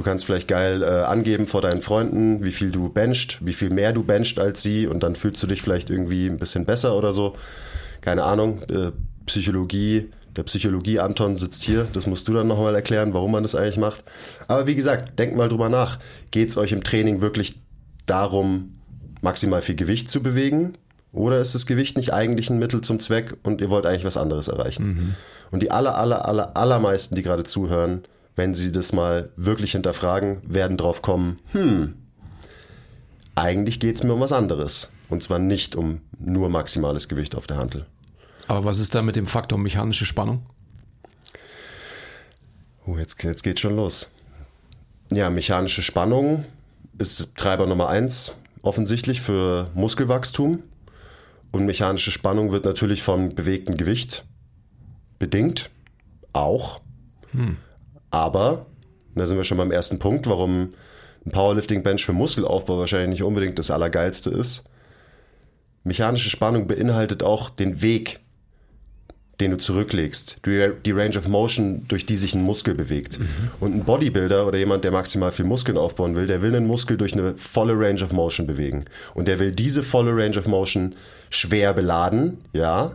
Du 0.00 0.04
kannst 0.04 0.24
vielleicht 0.24 0.48
geil 0.48 0.82
äh, 0.82 0.86
angeben 0.86 1.46
vor 1.46 1.60
deinen 1.60 1.82
Freunden, 1.82 2.42
wie 2.42 2.52
viel 2.52 2.70
du 2.70 2.88
bencht, 2.88 3.36
wie 3.44 3.52
viel 3.52 3.68
mehr 3.68 3.92
du 3.92 4.02
bencht 4.02 4.38
als 4.38 4.62
sie 4.62 4.86
und 4.86 5.02
dann 5.02 5.14
fühlst 5.14 5.42
du 5.42 5.46
dich 5.46 5.60
vielleicht 5.60 5.90
irgendwie 5.90 6.26
ein 6.26 6.38
bisschen 6.38 6.64
besser 6.64 6.96
oder 6.96 7.12
so. 7.12 7.36
Keine 8.00 8.22
Ahnung. 8.22 8.62
Äh, 8.70 8.92
Psychologie, 9.26 10.08
der 10.36 10.44
Psychologie 10.44 11.00
Anton 11.00 11.36
sitzt 11.36 11.62
hier. 11.64 11.86
Das 11.92 12.06
musst 12.06 12.26
du 12.28 12.32
dann 12.32 12.46
nochmal 12.46 12.74
erklären, 12.74 13.12
warum 13.12 13.32
man 13.32 13.42
das 13.42 13.54
eigentlich 13.54 13.76
macht. 13.76 14.02
Aber 14.48 14.66
wie 14.66 14.74
gesagt, 14.74 15.18
denkt 15.18 15.36
mal 15.36 15.50
drüber 15.50 15.68
nach. 15.68 15.98
Geht 16.30 16.48
es 16.48 16.56
euch 16.56 16.72
im 16.72 16.82
Training 16.82 17.20
wirklich 17.20 17.60
darum, 18.06 18.72
maximal 19.20 19.60
viel 19.60 19.74
Gewicht 19.76 20.08
zu 20.08 20.22
bewegen? 20.22 20.78
Oder 21.12 21.42
ist 21.42 21.54
das 21.54 21.66
Gewicht 21.66 21.98
nicht 21.98 22.14
eigentlich 22.14 22.48
ein 22.48 22.58
Mittel 22.58 22.80
zum 22.80 23.00
Zweck 23.00 23.36
und 23.42 23.60
ihr 23.60 23.68
wollt 23.68 23.84
eigentlich 23.84 24.06
was 24.06 24.16
anderes 24.16 24.48
erreichen? 24.48 24.86
Mhm. 24.86 25.14
Und 25.50 25.62
die 25.62 25.70
aller, 25.70 25.98
aller, 25.98 26.26
aller, 26.26 26.56
allermeisten, 26.56 27.16
die 27.16 27.22
gerade 27.22 27.44
zuhören, 27.44 28.04
wenn 28.40 28.54
sie 28.54 28.72
das 28.72 28.94
mal 28.94 29.28
wirklich 29.36 29.72
hinterfragen, 29.72 30.40
werden 30.46 30.78
drauf 30.78 31.02
kommen, 31.02 31.40
hm, 31.52 31.94
eigentlich 33.34 33.80
geht 33.80 33.96
es 33.96 34.02
mir 34.02 34.14
um 34.14 34.20
was 34.20 34.32
anderes. 34.32 34.88
Und 35.10 35.22
zwar 35.22 35.38
nicht 35.38 35.76
um 35.76 36.00
nur 36.18 36.48
maximales 36.48 37.06
Gewicht 37.08 37.34
auf 37.34 37.46
der 37.46 37.58
Hantel. 37.58 37.84
Aber 38.48 38.64
was 38.64 38.78
ist 38.78 38.94
da 38.94 39.02
mit 39.02 39.14
dem 39.14 39.26
Faktor 39.26 39.58
mechanische 39.58 40.06
Spannung? 40.06 40.46
Oh, 42.86 42.96
jetzt, 42.96 43.22
jetzt 43.22 43.42
geht 43.42 43.60
schon 43.60 43.76
los. 43.76 44.08
Ja, 45.12 45.28
mechanische 45.28 45.82
Spannung 45.82 46.46
ist 46.96 47.36
Treiber 47.36 47.66
Nummer 47.66 47.90
eins 47.90 48.32
offensichtlich 48.62 49.20
für 49.20 49.68
Muskelwachstum. 49.74 50.62
Und 51.52 51.66
mechanische 51.66 52.10
Spannung 52.10 52.52
wird 52.52 52.64
natürlich 52.64 53.02
vom 53.02 53.34
bewegten 53.34 53.76
Gewicht 53.76 54.24
bedingt. 55.18 55.68
Auch. 56.32 56.80
Hm. 57.32 57.58
Aber, 58.10 58.66
da 59.14 59.26
sind 59.26 59.36
wir 59.36 59.44
schon 59.44 59.58
beim 59.58 59.72
ersten 59.72 59.98
Punkt, 59.98 60.26
warum 60.26 60.74
ein 61.24 61.30
Powerlifting-Bench 61.32 62.04
für 62.04 62.12
Muskelaufbau 62.12 62.78
wahrscheinlich 62.78 63.10
nicht 63.10 63.22
unbedingt 63.22 63.58
das 63.58 63.70
Allergeilste 63.70 64.30
ist. 64.30 64.64
Mechanische 65.84 66.30
Spannung 66.30 66.66
beinhaltet 66.66 67.22
auch 67.22 67.50
den 67.50 67.82
Weg, 67.82 68.20
den 69.40 69.52
du 69.52 69.56
zurücklegst, 69.56 70.40
die 70.44 70.90
Range 70.92 71.16
of 71.16 71.26
Motion, 71.28 71.86
durch 71.88 72.04
die 72.04 72.16
sich 72.16 72.34
ein 72.34 72.42
Muskel 72.42 72.74
bewegt. 72.74 73.18
Mhm. 73.18 73.26
Und 73.58 73.74
ein 73.74 73.84
Bodybuilder 73.84 74.46
oder 74.46 74.58
jemand, 74.58 74.84
der 74.84 74.92
maximal 74.92 75.30
viel 75.30 75.46
Muskeln 75.46 75.78
aufbauen 75.78 76.14
will, 76.14 76.26
der 76.26 76.42
will 76.42 76.54
einen 76.54 76.66
Muskel 76.66 76.98
durch 76.98 77.14
eine 77.14 77.34
volle 77.38 77.72
Range 77.72 78.02
of 78.02 78.12
Motion 78.12 78.46
bewegen. 78.46 78.84
Und 79.14 79.28
der 79.28 79.38
will 79.38 79.52
diese 79.52 79.82
volle 79.82 80.14
Range 80.14 80.38
of 80.38 80.46
Motion 80.46 80.94
schwer 81.30 81.72
beladen, 81.72 82.36
ja. 82.52 82.92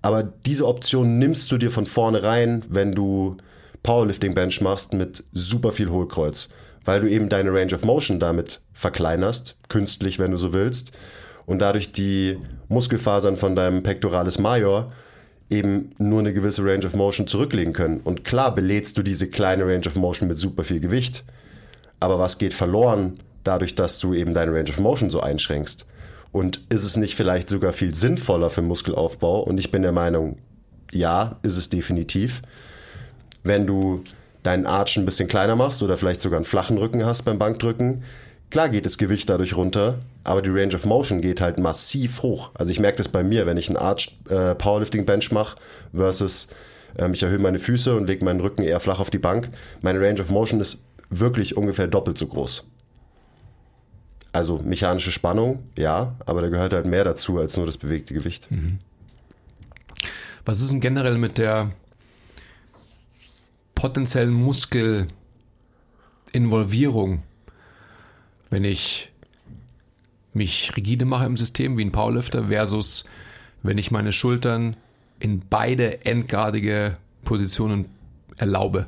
Aber 0.00 0.22
diese 0.22 0.66
Option 0.66 1.18
nimmst 1.18 1.52
du 1.52 1.58
dir 1.58 1.70
von 1.70 1.84
vornherein, 1.84 2.64
wenn 2.68 2.92
du 2.92 3.36
Powerlifting 3.82 4.34
Bench 4.34 4.60
machst 4.60 4.92
mit 4.92 5.24
super 5.32 5.72
viel 5.72 5.90
Hohlkreuz, 5.90 6.48
weil 6.84 7.00
du 7.00 7.10
eben 7.10 7.28
deine 7.28 7.52
Range 7.52 7.74
of 7.74 7.84
Motion 7.84 8.20
damit 8.20 8.60
verkleinerst, 8.72 9.56
künstlich, 9.68 10.18
wenn 10.18 10.30
du 10.30 10.36
so 10.36 10.52
willst, 10.52 10.92
und 11.46 11.58
dadurch 11.58 11.92
die 11.92 12.38
Muskelfasern 12.68 13.36
von 13.36 13.56
deinem 13.56 13.82
Pectoralis 13.82 14.38
Major 14.38 14.86
eben 15.50 15.90
nur 15.98 16.20
eine 16.20 16.32
gewisse 16.32 16.64
Range 16.64 16.86
of 16.86 16.94
Motion 16.94 17.26
zurücklegen 17.26 17.72
können. 17.72 18.00
Und 18.00 18.24
klar 18.24 18.54
belädst 18.54 18.96
du 18.96 19.02
diese 19.02 19.28
kleine 19.28 19.64
Range 19.64 19.86
of 19.86 19.96
Motion 19.96 20.28
mit 20.28 20.38
super 20.38 20.64
viel 20.64 20.80
Gewicht, 20.80 21.24
aber 22.00 22.18
was 22.18 22.38
geht 22.38 22.54
verloren 22.54 23.18
dadurch, 23.44 23.74
dass 23.74 23.98
du 23.98 24.14
eben 24.14 24.34
deine 24.34 24.52
Range 24.52 24.70
of 24.70 24.78
Motion 24.78 25.10
so 25.10 25.20
einschränkst? 25.20 25.86
Und 26.30 26.64
ist 26.70 26.84
es 26.84 26.96
nicht 26.96 27.14
vielleicht 27.14 27.50
sogar 27.50 27.72
viel 27.72 27.94
sinnvoller 27.94 28.48
für 28.48 28.62
Muskelaufbau? 28.62 29.42
Und 29.42 29.58
ich 29.58 29.70
bin 29.70 29.82
der 29.82 29.92
Meinung, 29.92 30.38
ja, 30.90 31.38
ist 31.42 31.58
es 31.58 31.68
definitiv 31.68 32.40
wenn 33.42 33.66
du 33.66 34.04
deinen 34.42 34.66
Arch 34.66 34.96
ein 34.96 35.04
bisschen 35.04 35.28
kleiner 35.28 35.56
machst 35.56 35.82
oder 35.82 35.96
vielleicht 35.96 36.20
sogar 36.20 36.38
einen 36.38 36.44
flachen 36.44 36.78
Rücken 36.78 37.04
hast 37.04 37.22
beim 37.22 37.38
Bankdrücken, 37.38 38.02
klar 38.50 38.68
geht 38.68 38.86
das 38.86 38.98
Gewicht 38.98 39.28
dadurch 39.28 39.56
runter, 39.56 39.98
aber 40.24 40.42
die 40.42 40.50
Range 40.50 40.74
of 40.74 40.84
Motion 40.84 41.20
geht 41.20 41.40
halt 41.40 41.58
massiv 41.58 42.22
hoch. 42.22 42.50
Also 42.54 42.70
ich 42.70 42.80
merke 42.80 42.98
das 42.98 43.08
bei 43.08 43.22
mir, 43.22 43.46
wenn 43.46 43.56
ich 43.56 43.68
einen 43.68 43.76
Arch 43.78 44.18
äh, 44.28 44.54
Powerlifting 44.54 45.06
Bench 45.06 45.30
mache 45.32 45.56
versus 45.94 46.48
ähm, 46.98 47.12
ich 47.14 47.22
erhöhe 47.22 47.38
meine 47.38 47.58
Füße 47.58 47.94
und 47.96 48.06
lege 48.06 48.24
meinen 48.24 48.40
Rücken 48.40 48.62
eher 48.62 48.80
flach 48.80 49.00
auf 49.00 49.10
die 49.10 49.18
Bank. 49.18 49.50
Meine 49.80 50.00
Range 50.00 50.20
of 50.20 50.30
Motion 50.30 50.60
ist 50.60 50.84
wirklich 51.10 51.56
ungefähr 51.56 51.86
doppelt 51.86 52.18
so 52.18 52.26
groß. 52.26 52.64
Also 54.32 54.58
mechanische 54.58 55.12
Spannung, 55.12 55.62
ja, 55.76 56.14
aber 56.24 56.40
da 56.40 56.48
gehört 56.48 56.72
halt 56.72 56.86
mehr 56.86 57.04
dazu 57.04 57.38
als 57.38 57.56
nur 57.56 57.66
das 57.66 57.76
bewegte 57.76 58.14
Gewicht. 58.14 58.50
Mhm. 58.50 58.78
Was 60.44 60.60
ist 60.60 60.72
denn 60.72 60.80
generell 60.80 61.18
mit 61.18 61.38
der 61.38 61.70
potenziellen 63.82 64.32
Muskelinvolvierung, 64.32 67.24
wenn 68.48 68.62
ich 68.62 69.10
mich 70.32 70.76
rigide 70.76 71.04
mache 71.04 71.26
im 71.26 71.36
System 71.36 71.76
wie 71.76 71.84
ein 71.84 71.90
Powerlifter 71.90 72.46
versus 72.46 73.06
wenn 73.64 73.78
ich 73.78 73.90
meine 73.90 74.12
Schultern 74.12 74.76
in 75.18 75.42
beide 75.50 76.04
endgradige 76.04 76.96
Positionen 77.24 77.86
erlaube? 78.36 78.86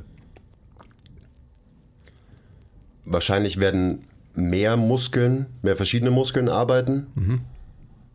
Wahrscheinlich 3.04 3.58
werden 3.58 4.04
mehr 4.36 4.76
Muskeln, 4.76 5.46
mehr 5.62 5.74
verschiedene 5.74 6.12
Muskeln 6.12 6.48
arbeiten, 6.48 7.08
mhm. 7.16 7.40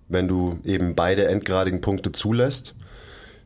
wenn 0.08 0.30
du 0.30 0.60
eben 0.64 0.96
beide 0.96 1.28
endgradigen 1.28 1.82
Punkte 1.82 2.14
zulässt. 2.14 2.74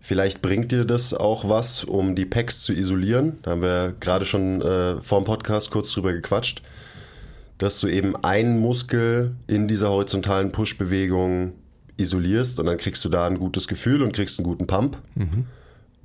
Vielleicht 0.06 0.42
bringt 0.42 0.74
dir 0.74 0.84
das 0.84 1.14
auch 1.14 1.48
was, 1.48 1.86
um 1.86 2.14
die 2.14 2.26
Packs 2.26 2.60
zu 2.60 2.74
isolieren. 2.74 3.38
Da 3.42 3.52
haben 3.52 3.62
wir 3.62 3.94
gerade 4.02 4.26
schon 4.26 4.62
äh, 4.62 5.02
vor 5.02 5.22
dem 5.22 5.24
Podcast 5.24 5.72
kurz 5.72 5.94
drüber 5.94 6.12
gequatscht, 6.12 6.62
dass 7.58 7.80
du 7.80 7.88
eben 7.88 8.14
einen 8.18 8.60
Muskel 8.60 9.34
in 9.48 9.70
dieser 9.70 9.92
horizontalen 9.92 10.52
Push-Bewegung 10.52 11.54
isolierst 11.96 12.60
und 12.60 12.66
dann 12.66 12.78
kriegst 12.78 13.06
du 13.06 13.08
da 13.08 13.26
ein 13.26 13.40
gutes 13.40 13.70
Gefühl 13.70 14.04
und 14.04 14.12
kriegst 14.12 14.38
einen 14.40 14.46
guten 14.46 14.68
Pump. 14.68 14.98
Mhm. 15.16 15.46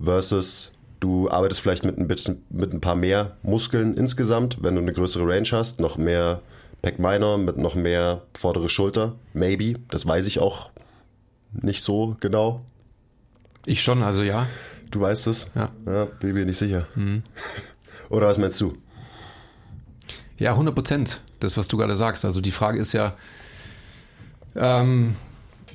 Versus 0.00 0.74
du 1.00 1.28
arbeitest 1.28 1.60
vielleicht 1.60 1.84
mit 1.84 1.98
ein, 1.98 2.06
bisschen, 2.06 2.44
mit 2.50 2.72
ein 2.72 2.80
paar 2.80 2.94
mehr 2.94 3.36
Muskeln 3.42 3.96
insgesamt, 3.96 4.58
wenn 4.62 4.76
du 4.76 4.80
eine 4.80 4.92
größere 4.92 5.26
Range 5.26 5.48
hast, 5.50 5.80
noch 5.80 5.98
mehr 5.98 6.40
Pack 6.82 7.00
Minor 7.00 7.36
mit 7.36 7.56
noch 7.56 7.74
mehr 7.74 8.22
vordere 8.34 8.68
Schulter. 8.68 9.16
Maybe. 9.34 9.80
Das 9.90 10.06
weiß 10.06 10.28
ich 10.28 10.38
auch 10.38 10.70
nicht 11.50 11.82
so 11.82 12.16
genau. 12.20 12.64
Ich 13.66 13.82
schon, 13.82 14.02
also 14.02 14.22
ja. 14.22 14.46
Du 14.90 15.00
weißt 15.00 15.26
es? 15.26 15.50
Ja. 15.54 15.70
Ja, 15.86 16.04
bin 16.06 16.34
mir 16.34 16.46
nicht 16.46 16.58
sicher. 16.58 16.86
Mhm. 16.94 17.22
Oder 18.08 18.26
was 18.28 18.38
meinst 18.38 18.60
du? 18.60 18.76
Ja, 20.38 20.52
100 20.52 20.74
Prozent, 20.74 21.20
das, 21.40 21.56
was 21.56 21.68
du 21.68 21.76
gerade 21.76 21.96
sagst. 21.96 22.24
Also 22.24 22.40
die 22.40 22.52
Frage 22.52 22.78
ist 22.78 22.92
ja, 22.92 23.14
ähm, 24.54 25.16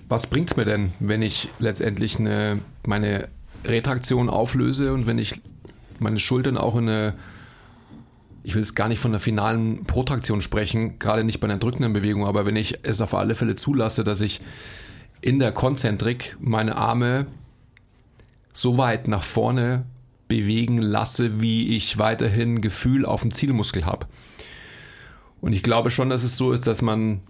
was 0.07 0.27
bringt 0.27 0.51
es 0.51 0.57
mir 0.57 0.65
denn, 0.65 0.93
wenn 0.99 1.21
ich 1.21 1.49
letztendlich 1.59 2.19
eine, 2.19 2.59
meine 2.85 3.27
Retraktion 3.65 4.29
auflöse 4.29 4.93
und 4.93 5.07
wenn 5.07 5.17
ich 5.17 5.41
meine 5.99 6.19
Schultern 6.19 6.57
auch 6.57 6.75
in 6.75 6.89
eine, 6.89 7.13
ich 8.43 8.55
will 8.55 8.61
es 8.61 8.75
gar 8.75 8.89
nicht 8.89 8.99
von 8.99 9.11
der 9.11 9.19
finalen 9.19 9.85
Protraktion 9.85 10.41
sprechen, 10.41 10.99
gerade 10.99 11.23
nicht 11.23 11.39
bei 11.39 11.47
einer 11.47 11.57
drückenden 11.57 11.93
Bewegung, 11.93 12.25
aber 12.25 12.45
wenn 12.45 12.55
ich 12.55 12.79
es 12.83 12.99
auf 13.01 13.13
alle 13.13 13.35
Fälle 13.35 13.55
zulasse, 13.55 14.03
dass 14.03 14.21
ich 14.21 14.41
in 15.21 15.39
der 15.39 15.51
Konzentrik 15.51 16.35
meine 16.39 16.75
Arme 16.75 17.27
so 18.53 18.77
weit 18.77 19.07
nach 19.07 19.23
vorne 19.23 19.85
bewegen 20.27 20.77
lasse, 20.77 21.41
wie 21.41 21.75
ich 21.75 21.97
weiterhin 21.97 22.61
Gefühl 22.61 23.05
auf 23.05 23.21
dem 23.21 23.31
Zielmuskel 23.31 23.85
habe. 23.85 24.07
Und 25.41 25.53
ich 25.53 25.63
glaube 25.63 25.91
schon, 25.91 26.09
dass 26.09 26.23
es 26.23 26.37
so 26.37 26.53
ist, 26.53 26.67
dass 26.67 26.81
man 26.81 27.21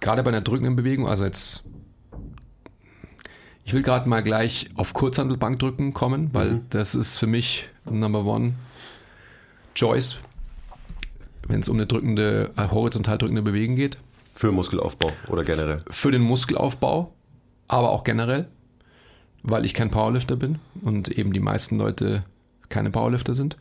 gerade 0.00 0.22
bei 0.22 0.28
einer 0.28 0.42
drückenden 0.42 0.76
Bewegung, 0.76 1.08
also 1.08 1.24
jetzt, 1.24 1.64
ich 3.64 3.72
will 3.72 3.82
gerade 3.82 4.08
mal 4.08 4.22
gleich 4.22 4.70
auf 4.76 4.92
Kurzhandelbankdrücken 4.92 5.92
kommen, 5.92 6.32
weil 6.32 6.52
mhm. 6.52 6.66
das 6.70 6.94
ist 6.94 7.18
für 7.18 7.26
mich 7.26 7.68
Number 7.84 8.24
One 8.24 8.54
Choice, 9.74 10.18
wenn 11.48 11.60
es 11.60 11.68
um 11.68 11.76
eine 11.76 11.86
drückende, 11.86 12.52
äh, 12.56 12.68
horizontal 12.68 13.18
drückende 13.18 13.42
Bewegung 13.42 13.76
geht. 13.76 13.98
Für 14.34 14.52
Muskelaufbau 14.52 15.10
oder 15.28 15.44
generell? 15.44 15.82
Für 15.90 16.12
den 16.12 16.22
Muskelaufbau, 16.22 17.12
aber 17.68 17.90
auch 17.90 18.04
generell 18.04 18.48
weil 19.46 19.64
ich 19.64 19.74
kein 19.74 19.90
Powerlifter 19.90 20.36
bin 20.36 20.58
und 20.82 21.08
eben 21.08 21.32
die 21.32 21.40
meisten 21.40 21.76
Leute 21.76 22.24
keine 22.68 22.90
Powerlifter 22.90 23.34
sind. 23.34 23.56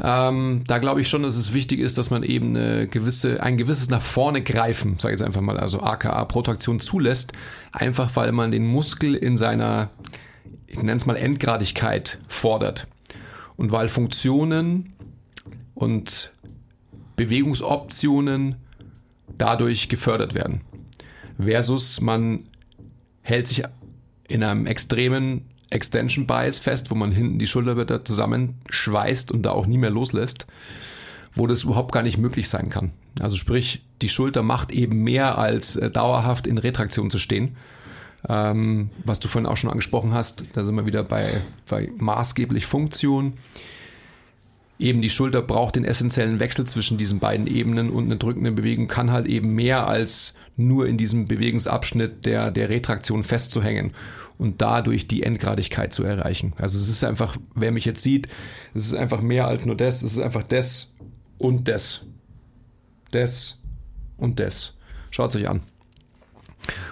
Ähm, 0.00 0.62
da 0.66 0.78
glaube 0.78 1.00
ich 1.00 1.08
schon, 1.08 1.22
dass 1.22 1.36
es 1.36 1.52
wichtig 1.52 1.80
ist, 1.80 1.98
dass 1.98 2.10
man 2.10 2.22
eben 2.22 2.56
eine 2.56 2.88
gewisse, 2.88 3.42
ein 3.42 3.56
gewisses 3.56 3.90
nach 3.90 4.02
vorne 4.02 4.42
greifen, 4.42 4.98
sage 4.98 5.14
ich 5.14 5.20
jetzt 5.20 5.26
einfach 5.26 5.40
mal, 5.40 5.58
also 5.58 5.80
aka 5.80 6.24
Protraktion 6.24 6.80
zulässt, 6.80 7.32
einfach 7.72 8.14
weil 8.16 8.32
man 8.32 8.50
den 8.50 8.66
Muskel 8.66 9.14
in 9.14 9.36
seiner, 9.36 9.90
ich 10.66 10.78
nenne 10.78 10.96
es 10.96 11.06
mal 11.06 11.16
Endgradigkeit 11.16 12.18
fordert. 12.28 12.86
Und 13.56 13.70
weil 13.70 13.88
Funktionen 13.88 14.94
und 15.74 16.32
Bewegungsoptionen 17.14 18.56
dadurch 19.38 19.88
gefördert 19.88 20.34
werden. 20.34 20.62
Versus 21.38 22.00
man 22.00 22.44
hält 23.22 23.46
sich 23.46 23.64
in 24.28 24.42
einem 24.42 24.66
extremen 24.66 25.42
Extension 25.70 26.26
Bias 26.26 26.58
fest, 26.58 26.90
wo 26.90 26.94
man 26.94 27.12
hinten 27.12 27.38
die 27.38 27.46
Schulterblätter 27.46 28.04
zusammenschweißt 28.04 29.32
und 29.32 29.42
da 29.42 29.50
auch 29.50 29.66
nie 29.66 29.78
mehr 29.78 29.90
loslässt, 29.90 30.46
wo 31.34 31.46
das 31.46 31.64
überhaupt 31.64 31.92
gar 31.92 32.02
nicht 32.02 32.18
möglich 32.18 32.48
sein 32.48 32.70
kann. 32.70 32.92
Also 33.20 33.36
sprich, 33.36 33.84
die 34.02 34.08
Schulter 34.08 34.42
macht 34.42 34.72
eben 34.72 35.02
mehr 35.02 35.38
als 35.38 35.76
äh, 35.76 35.90
dauerhaft 35.90 36.46
in 36.46 36.58
Retraktion 36.58 37.10
zu 37.10 37.18
stehen. 37.18 37.56
Ähm, 38.28 38.90
was 39.04 39.20
du 39.20 39.28
vorhin 39.28 39.46
auch 39.46 39.56
schon 39.56 39.70
angesprochen 39.70 40.14
hast, 40.14 40.44
da 40.54 40.64
sind 40.64 40.76
wir 40.76 40.86
wieder 40.86 41.02
bei, 41.02 41.40
bei 41.68 41.90
maßgeblich 41.98 42.66
Funktion. 42.66 43.34
Eben 44.78 45.02
die 45.02 45.10
Schulter 45.10 45.40
braucht 45.40 45.76
den 45.76 45.84
essentiellen 45.84 46.40
Wechsel 46.40 46.66
zwischen 46.66 46.98
diesen 46.98 47.20
beiden 47.20 47.46
Ebenen 47.46 47.90
und 47.90 48.04
eine 48.04 48.16
drückende 48.16 48.52
Bewegung 48.52 48.88
kann 48.88 49.12
halt 49.12 49.26
eben 49.26 49.54
mehr 49.54 49.86
als 49.86 50.34
nur 50.56 50.86
in 50.86 50.98
diesem 50.98 51.26
Bewegungsabschnitt 51.26 52.26
der, 52.26 52.50
der 52.50 52.68
Retraktion 52.68 53.24
festzuhängen 53.24 53.92
und 54.38 54.62
dadurch 54.62 55.06
die 55.06 55.22
Endgradigkeit 55.22 55.92
zu 55.92 56.04
erreichen. 56.04 56.52
Also 56.56 56.78
es 56.78 56.88
ist 56.88 57.04
einfach, 57.04 57.36
wer 57.54 57.72
mich 57.72 57.84
jetzt 57.84 58.02
sieht, 58.02 58.28
es 58.74 58.86
ist 58.86 58.94
einfach 58.94 59.20
mehr 59.20 59.46
als 59.46 59.64
nur 59.64 59.76
das, 59.76 60.02
es 60.02 60.12
ist 60.12 60.20
einfach 60.20 60.42
das 60.42 60.94
und 61.38 61.68
das. 61.68 62.06
Das 63.10 63.60
und 64.16 64.40
das. 64.40 64.76
Schaut 65.10 65.30
es 65.30 65.36
euch 65.36 65.48
an. 65.48 65.60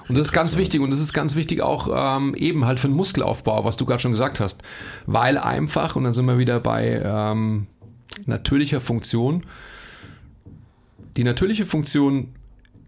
Und 0.09 0.17
das 0.19 0.27
ist 0.27 0.33
ganz 0.33 0.57
wichtig 0.57 0.81
und 0.81 0.91
das 0.91 1.01
ist 1.01 1.13
ganz 1.13 1.37
wichtig 1.37 1.63
auch 1.63 1.89
ähm, 2.19 2.35
eben 2.35 2.65
halt 2.65 2.81
für 2.81 2.89
den 2.89 2.97
Muskelaufbau, 2.97 3.65
was 3.65 3.77
du 3.77 3.87
gerade 3.87 4.01
schon 4.01 4.13
gesagt 4.13 4.41
hast. 4.41 4.63
Weil 5.07 5.39
einfach, 5.39 5.97
und 5.97 6.05
dann 6.05 6.13
sind 6.13 6.27
wir 6.27 6.39
wieder 6.39 6.61
bei 6.61 7.01
ähm, 7.05 7.67
natürlicher 8.27 8.81
Funktion, 8.81 9.45
die 11.17 11.25
natürliche 11.25 11.65
Funktion 11.65 12.29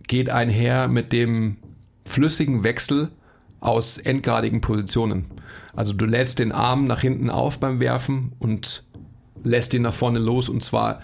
geht 0.06 0.30
einher 0.30 0.88
mit 0.88 1.12
dem 1.12 1.56
flüssigen 2.04 2.64
Wechsel 2.64 3.10
aus 3.60 3.98
endgradigen 3.98 4.60
Positionen. 4.60 5.26
Also 5.74 5.92
du 5.92 6.06
lädst 6.06 6.38
den 6.38 6.52
Arm 6.52 6.84
nach 6.84 7.00
hinten 7.00 7.30
auf 7.30 7.58
beim 7.58 7.80
Werfen 7.80 8.32
und 8.38 8.84
lässt 9.42 9.74
ihn 9.74 9.82
nach 9.82 9.94
vorne 9.94 10.18
los 10.18 10.48
und 10.48 10.62
zwar 10.62 11.00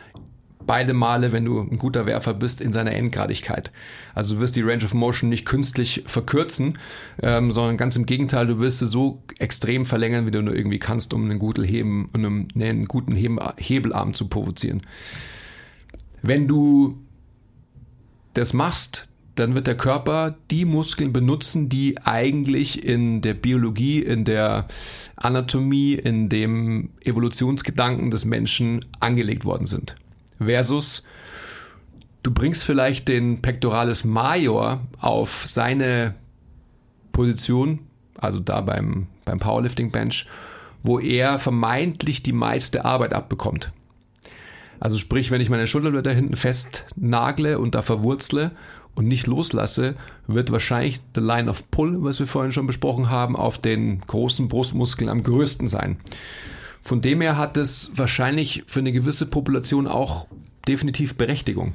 beide 0.71 0.95
Male, 0.95 1.33
wenn 1.33 1.45
du 1.45 1.59
ein 1.59 1.79
guter 1.79 2.07
Werfer 2.07 2.33
bist, 2.33 2.61
in 2.61 2.73
seiner 2.73 2.93
Endgradigkeit. 2.93 3.73
Also 4.15 4.37
du 4.37 4.41
wirst 4.41 4.55
die 4.55 4.62
Range 4.62 4.85
of 4.85 4.95
Motion 4.95 5.29
nicht 5.29 5.45
künstlich 5.45 6.05
verkürzen, 6.07 6.79
ähm, 7.21 7.50
sondern 7.50 7.77
ganz 7.77 7.97
im 7.97 8.07
Gegenteil, 8.07 8.47
du 8.47 8.61
wirst 8.61 8.79
sie 8.79 8.87
so 8.87 9.21
extrem 9.41 9.85
verlängern, 9.85 10.27
wie 10.27 10.31
du 10.31 10.41
nur 10.41 10.55
irgendwie 10.55 10.79
kannst, 10.79 11.12
um 11.12 11.25
einen 11.25 11.41
guten, 11.41 11.65
Heben, 11.65 12.09
einen, 12.12 12.47
einen 12.55 12.85
guten 12.85 13.17
Hebelarm 13.17 14.15
zu 14.15 14.29
provozieren. 14.29 14.83
Wenn 16.23 16.47
du 16.47 17.00
das 18.35 18.53
machst, 18.53 19.09
dann 19.35 19.57
wird 19.57 19.67
der 19.67 19.77
Körper 19.77 20.37
die 20.53 20.67
Muskeln 20.67 21.12
benutzen, 21.12 21.69
die 21.69 21.99
eigentlich 21.99 22.85
in 22.85 23.23
der 23.23 23.35
Biologie, 23.35 24.03
in 24.03 24.25
der 24.25 24.69
Anatomie, 25.17 25.95
in 25.95 26.29
dem 26.29 26.91
Evolutionsgedanken 27.00 28.12
des 28.12 28.25
Menschen 28.25 28.85
angelegt 29.00 29.45
worden 29.45 29.67
sind. 29.67 29.97
Versus 30.42 31.04
du 32.23 32.32
bringst 32.32 32.64
vielleicht 32.64 33.09
den 33.09 33.42
Pectoralis 33.42 34.04
Major 34.04 34.80
auf 34.99 35.44
seine 35.47 36.14
Position, 37.12 37.81
also 38.18 38.40
da 38.40 38.61
beim, 38.61 39.07
beim 39.24 39.38
Powerlifting 39.38 39.90
Bench, 39.90 40.26
wo 40.83 40.98
er 40.98 41.38
vermeintlich 41.38 42.22
die 42.22 42.33
meiste 42.33 42.85
Arbeit 42.85 43.12
abbekommt. 43.12 43.72
Also 44.79 44.96
sprich, 44.96 45.31
wenn 45.31 45.42
ich 45.42 45.50
meine 45.50 45.66
Schulterblätter 45.66 46.12
hinten 46.12 46.37
festnagle 46.37 47.59
und 47.59 47.74
da 47.74 47.83
verwurzle 47.83 48.53
und 48.94 49.07
nicht 49.07 49.26
loslasse, 49.26 49.94
wird 50.26 50.50
wahrscheinlich 50.50 51.00
the 51.14 51.20
line 51.20 51.50
of 51.50 51.70
pull, 51.70 52.03
was 52.03 52.18
wir 52.18 52.26
vorhin 52.26 52.53
schon 52.53 52.66
besprochen 52.66 53.11
haben, 53.11 53.37
auf 53.37 53.59
den 53.59 54.00
großen 54.00 54.48
Brustmuskeln 54.48 55.11
am 55.11 55.22
größten 55.22 55.68
sein. 55.68 55.98
Von 56.83 57.01
dem 57.01 57.21
her 57.21 57.37
hat 57.37 57.57
es 57.57 57.93
wahrscheinlich 57.95 58.64
für 58.66 58.81
eine 58.81 58.93
gewisse 58.93 59.27
Population 59.27 59.87
auch 59.87 60.27
definitiv 60.66 61.16
Berechtigung. 61.16 61.75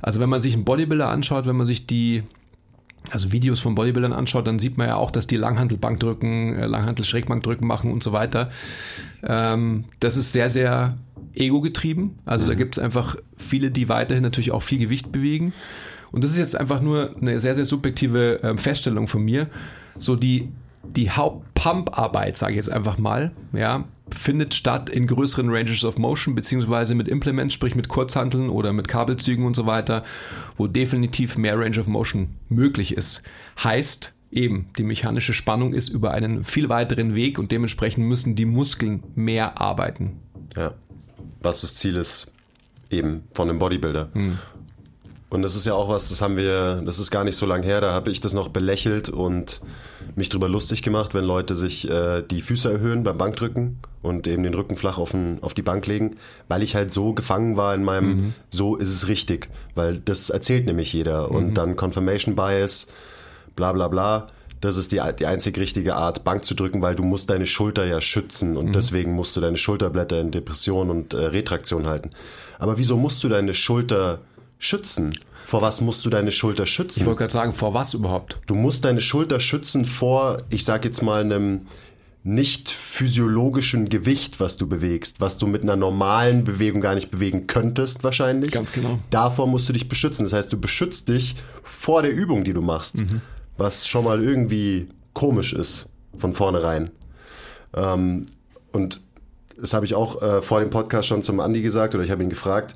Also 0.00 0.20
wenn 0.20 0.28
man 0.28 0.40
sich 0.40 0.54
einen 0.54 0.64
Bodybuilder 0.64 1.08
anschaut, 1.08 1.46
wenn 1.46 1.56
man 1.56 1.66
sich 1.66 1.86
die 1.86 2.22
also 3.10 3.32
Videos 3.32 3.60
von 3.60 3.74
Bodybuildern 3.74 4.12
anschaut, 4.12 4.46
dann 4.46 4.58
sieht 4.58 4.78
man 4.78 4.88
ja 4.88 4.96
auch, 4.96 5.10
dass 5.10 5.26
die 5.26 5.36
Langhantelbankdrücken, 5.36 6.56
äh, 6.56 6.66
Langhantel-Schrägbankdrücken 6.66 7.66
machen 7.66 7.90
und 7.90 8.02
so 8.02 8.12
weiter. 8.12 8.50
Ähm, 9.22 9.84
das 10.00 10.16
ist 10.16 10.32
sehr, 10.32 10.50
sehr 10.50 10.96
ego-getrieben. 11.34 12.18
Also 12.24 12.46
da 12.46 12.54
mhm. 12.54 12.58
gibt 12.58 12.76
es 12.76 12.82
einfach 12.82 13.16
viele, 13.36 13.70
die 13.70 13.88
weiterhin 13.88 14.22
natürlich 14.22 14.52
auch 14.52 14.62
viel 14.62 14.78
Gewicht 14.78 15.12
bewegen. 15.12 15.52
Und 16.12 16.22
das 16.24 16.30
ist 16.30 16.38
jetzt 16.38 16.58
einfach 16.58 16.80
nur 16.80 17.16
eine 17.20 17.40
sehr, 17.40 17.54
sehr 17.54 17.64
subjektive 17.64 18.42
äh, 18.42 18.56
Feststellung 18.56 19.08
von 19.08 19.22
mir. 19.22 19.48
So 19.98 20.14
die, 20.14 20.48
die 20.82 21.10
Haupt-Pump-Arbeit, 21.10 22.36
sage 22.36 22.52
ich 22.52 22.56
jetzt 22.56 22.70
einfach 22.70 22.98
mal, 22.98 23.32
ja, 23.52 23.84
findet 24.10 24.54
statt 24.54 24.90
in 24.90 25.06
größeren 25.06 25.48
Ranges 25.48 25.84
of 25.84 25.98
Motion, 25.98 26.34
beziehungsweise 26.34 26.94
mit 26.94 27.08
Implements, 27.08 27.54
sprich 27.54 27.74
mit 27.74 27.88
Kurzhanteln 27.88 28.50
oder 28.50 28.72
mit 28.72 28.88
Kabelzügen 28.88 29.46
und 29.46 29.56
so 29.56 29.66
weiter, 29.66 30.04
wo 30.56 30.66
definitiv 30.66 31.38
mehr 31.38 31.58
Range 31.58 31.80
of 31.80 31.86
Motion 31.86 32.36
möglich 32.48 32.96
ist. 32.96 33.22
Heißt, 33.62 34.12
eben, 34.30 34.68
die 34.76 34.82
mechanische 34.82 35.32
Spannung 35.32 35.72
ist 35.72 35.88
über 35.88 36.10
einen 36.10 36.44
viel 36.44 36.68
weiteren 36.68 37.14
Weg 37.14 37.38
und 37.38 37.52
dementsprechend 37.52 38.06
müssen 38.06 38.36
die 38.36 38.46
Muskeln 38.46 39.02
mehr 39.14 39.60
arbeiten. 39.60 40.20
Ja 40.56 40.74
was 41.44 41.62
das 41.62 41.74
Ziel 41.74 41.96
ist, 41.96 42.32
eben 42.90 43.24
von 43.34 43.48
einem 43.48 43.58
Bodybuilder. 43.58 44.10
Hm. 44.12 44.38
Und 45.32 45.40
das 45.40 45.56
ist 45.56 45.64
ja 45.64 45.72
auch 45.72 45.88
was, 45.88 46.10
das 46.10 46.20
haben 46.20 46.36
wir, 46.36 46.82
das 46.84 46.98
ist 46.98 47.10
gar 47.10 47.24
nicht 47.24 47.36
so 47.36 47.46
lange 47.46 47.64
her, 47.64 47.80
da 47.80 47.92
habe 47.92 48.10
ich 48.10 48.20
das 48.20 48.34
noch 48.34 48.48
belächelt 48.48 49.08
und 49.08 49.62
mich 50.14 50.28
drüber 50.28 50.46
lustig 50.46 50.82
gemacht, 50.82 51.14
wenn 51.14 51.24
Leute 51.24 51.54
sich 51.54 51.88
äh, 51.88 52.20
die 52.20 52.42
Füße 52.42 52.70
erhöhen 52.70 53.02
beim 53.02 53.16
Bankdrücken 53.16 53.78
und 54.02 54.26
eben 54.26 54.42
den 54.42 54.52
Rücken 54.52 54.76
flach 54.76 54.98
auf, 54.98 55.12
den, 55.12 55.38
auf 55.42 55.54
die 55.54 55.62
Bank 55.62 55.86
legen, 55.86 56.16
weil 56.48 56.62
ich 56.62 56.74
halt 56.74 56.92
so 56.92 57.14
gefangen 57.14 57.56
war 57.56 57.74
in 57.74 57.82
meinem, 57.82 58.08
mhm. 58.08 58.34
so 58.50 58.76
ist 58.76 58.90
es 58.90 59.08
richtig, 59.08 59.48
weil 59.74 60.00
das 60.00 60.28
erzählt 60.28 60.66
nämlich 60.66 60.92
jeder 60.92 61.30
und 61.30 61.46
mhm. 61.46 61.54
dann 61.54 61.76
Confirmation 61.76 62.36
Bias, 62.36 62.88
bla 63.56 63.72
bla 63.72 63.88
bla 63.88 64.26
das 64.62 64.76
ist 64.76 64.92
die, 64.92 65.00
die 65.18 65.26
einzig 65.26 65.58
richtige 65.58 65.96
Art, 65.96 66.22
Bank 66.22 66.44
zu 66.44 66.54
drücken, 66.54 66.82
weil 66.82 66.94
du 66.94 67.02
musst 67.02 67.28
deine 67.30 67.46
Schulter 67.46 67.84
ja 67.84 68.00
schützen 68.00 68.56
und 68.56 68.66
mhm. 68.66 68.72
deswegen 68.72 69.12
musst 69.12 69.34
du 69.34 69.40
deine 69.40 69.56
Schulterblätter 69.56 70.20
in 70.20 70.30
Depression 70.30 70.88
und 70.88 71.14
äh, 71.14 71.24
Retraktion 71.24 71.88
halten. 71.88 72.10
Aber 72.60 72.78
wieso 72.78 72.96
musst 72.96 73.24
du 73.24 73.28
deine 73.28 73.54
Schulter 73.54 74.20
schützen? 74.62 75.18
Vor 75.44 75.60
was 75.60 75.80
musst 75.80 76.04
du 76.06 76.10
deine 76.10 76.32
Schulter 76.32 76.66
schützen? 76.66 77.00
Ich 77.00 77.06
wollte 77.06 77.18
gerade 77.18 77.32
sagen, 77.32 77.52
vor 77.52 77.74
was 77.74 77.94
überhaupt? 77.94 78.38
Du 78.46 78.54
musst 78.54 78.84
deine 78.84 79.00
Schulter 79.00 79.40
schützen 79.40 79.84
vor, 79.84 80.38
ich 80.50 80.64
sag 80.64 80.84
jetzt 80.84 81.02
mal, 81.02 81.20
einem 81.20 81.66
nicht 82.24 82.70
physiologischen 82.70 83.88
Gewicht, 83.88 84.38
was 84.38 84.56
du 84.56 84.68
bewegst, 84.68 85.20
was 85.20 85.38
du 85.38 85.48
mit 85.48 85.64
einer 85.64 85.74
normalen 85.74 86.44
Bewegung 86.44 86.80
gar 86.80 86.94
nicht 86.94 87.10
bewegen 87.10 87.48
könntest 87.48 88.04
wahrscheinlich. 88.04 88.52
Ganz 88.52 88.72
genau. 88.72 89.00
Davor 89.10 89.48
musst 89.48 89.68
du 89.68 89.72
dich 89.72 89.88
beschützen. 89.88 90.24
Das 90.24 90.32
heißt, 90.32 90.52
du 90.52 90.58
beschützt 90.58 91.08
dich 91.08 91.34
vor 91.64 92.02
der 92.02 92.12
Übung, 92.12 92.44
die 92.44 92.52
du 92.52 92.62
machst. 92.62 93.00
Mhm 93.00 93.20
was 93.56 93.88
schon 93.88 94.04
mal 94.04 94.22
irgendwie 94.22 94.88
komisch 95.14 95.52
ist 95.52 95.88
von 96.16 96.34
vornherein. 96.34 96.90
Ähm, 97.74 98.26
und 98.72 99.00
das 99.58 99.74
habe 99.74 99.86
ich 99.86 99.94
auch 99.94 100.20
äh, 100.22 100.42
vor 100.42 100.60
dem 100.60 100.70
Podcast 100.70 101.08
schon 101.08 101.22
zum 101.22 101.40
Andi 101.40 101.62
gesagt 101.62 101.94
oder 101.94 102.04
ich 102.04 102.10
habe 102.10 102.22
ihn 102.22 102.30
gefragt. 102.30 102.74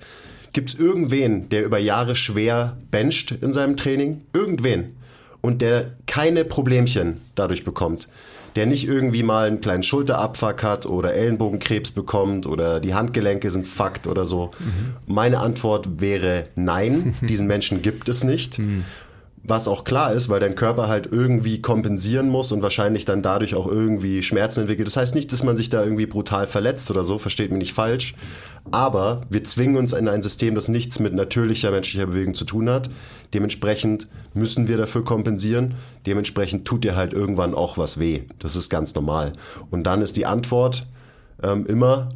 Gibt 0.57 0.71
es 0.71 0.81
irgendwen, 0.81 1.51
der 1.51 1.67
über 1.67 1.77
Jahre 1.77 2.17
schwer 2.17 2.79
bencht 2.91 3.31
in 3.31 3.53
seinem 3.53 3.77
Training? 3.77 4.23
Irgendwen. 4.33 4.97
Und 5.43 5.61
der 5.61 5.93
keine 6.07 6.47
Problemchen 6.47 7.21
dadurch 7.35 7.63
bekommt. 7.63 8.09
Der 8.57 8.65
nicht 8.65 8.89
irgendwie 8.89 9.23
mal 9.23 9.49
einen 9.49 9.61
kleinen 9.61 9.83
Schulterabfuck 9.83 10.63
hat 10.63 10.87
oder 10.87 11.13
Ellenbogenkrebs 11.13 11.91
bekommt 11.91 12.47
oder 12.47 12.81
die 12.81 12.95
Handgelenke 12.95 13.51
sind 13.51 13.69
fucked 13.69 14.07
oder 14.07 14.25
so. 14.25 14.53
Mhm. 14.59 14.95
Meine 15.13 15.41
Antwort 15.41 16.01
wäre 16.01 16.45
nein, 16.55 17.15
diesen 17.29 17.47
Menschen 17.47 17.83
gibt 17.83 18.09
es 18.09 18.25
nicht. 18.25 18.59
Mhm. 18.59 18.87
Was 19.49 19.69
auch 19.69 19.85
klar 19.85 20.13
ist, 20.13 20.29
weil 20.29 20.41
dein 20.41 20.57
Körper 20.57 20.89
halt 20.89 21.09
irgendwie 21.13 21.63
kompensieren 21.63 22.29
muss 22.29 22.51
und 22.51 22.63
wahrscheinlich 22.63 23.05
dann 23.05 23.23
dadurch 23.23 23.55
auch 23.55 23.69
irgendwie 23.69 24.25
Schmerzen 24.25 24.61
entwickelt. 24.61 24.89
Das 24.89 24.97
heißt 24.97 25.15
nicht, 25.15 25.33
dass 25.33 25.45
man 25.45 25.57
sich 25.57 25.71
da 25.71 25.85
irgendwie 25.85 26.07
brutal 26.07 26.49
verletzt 26.49 26.91
oder 26.91 27.05
so, 27.05 27.19
versteht 27.19 27.51
mich 27.51 27.59
nicht 27.59 27.73
falsch. 27.73 28.15
Aber 28.73 29.21
wir 29.31 29.45
zwingen 29.45 29.77
uns 29.77 29.93
in 29.93 30.09
ein 30.09 30.23
System, 30.23 30.57
das 30.57 30.69
nichts 30.69 30.99
mit 30.99 31.15
natürlicher 31.15 31.71
menschlicher 31.71 32.07
Bewegung 32.07 32.35
zu 32.35 32.45
tun 32.45 32.69
hat. 32.69 32.91
Dementsprechend 33.35 34.09
müssen 34.35 34.67
wir 34.67 34.77
dafür 34.79 35.05
kompensieren. 35.05 35.75
Dementsprechend 36.07 36.67
tut 36.67 36.83
dir 36.83 36.97
halt 36.97 37.13
irgendwann 37.13 37.55
auch 37.55 37.79
was 37.79 38.01
weh. 38.01 38.23
Das 38.41 38.57
ist 38.57 38.69
ganz 38.69 38.95
normal. 38.97 39.33
Und 39.71 39.85
dann 39.85 40.03
ist 40.03 40.17
die 40.17 40.27
Antwort 40.27 40.87
ähm, 41.41 41.67
immer, 41.67 42.09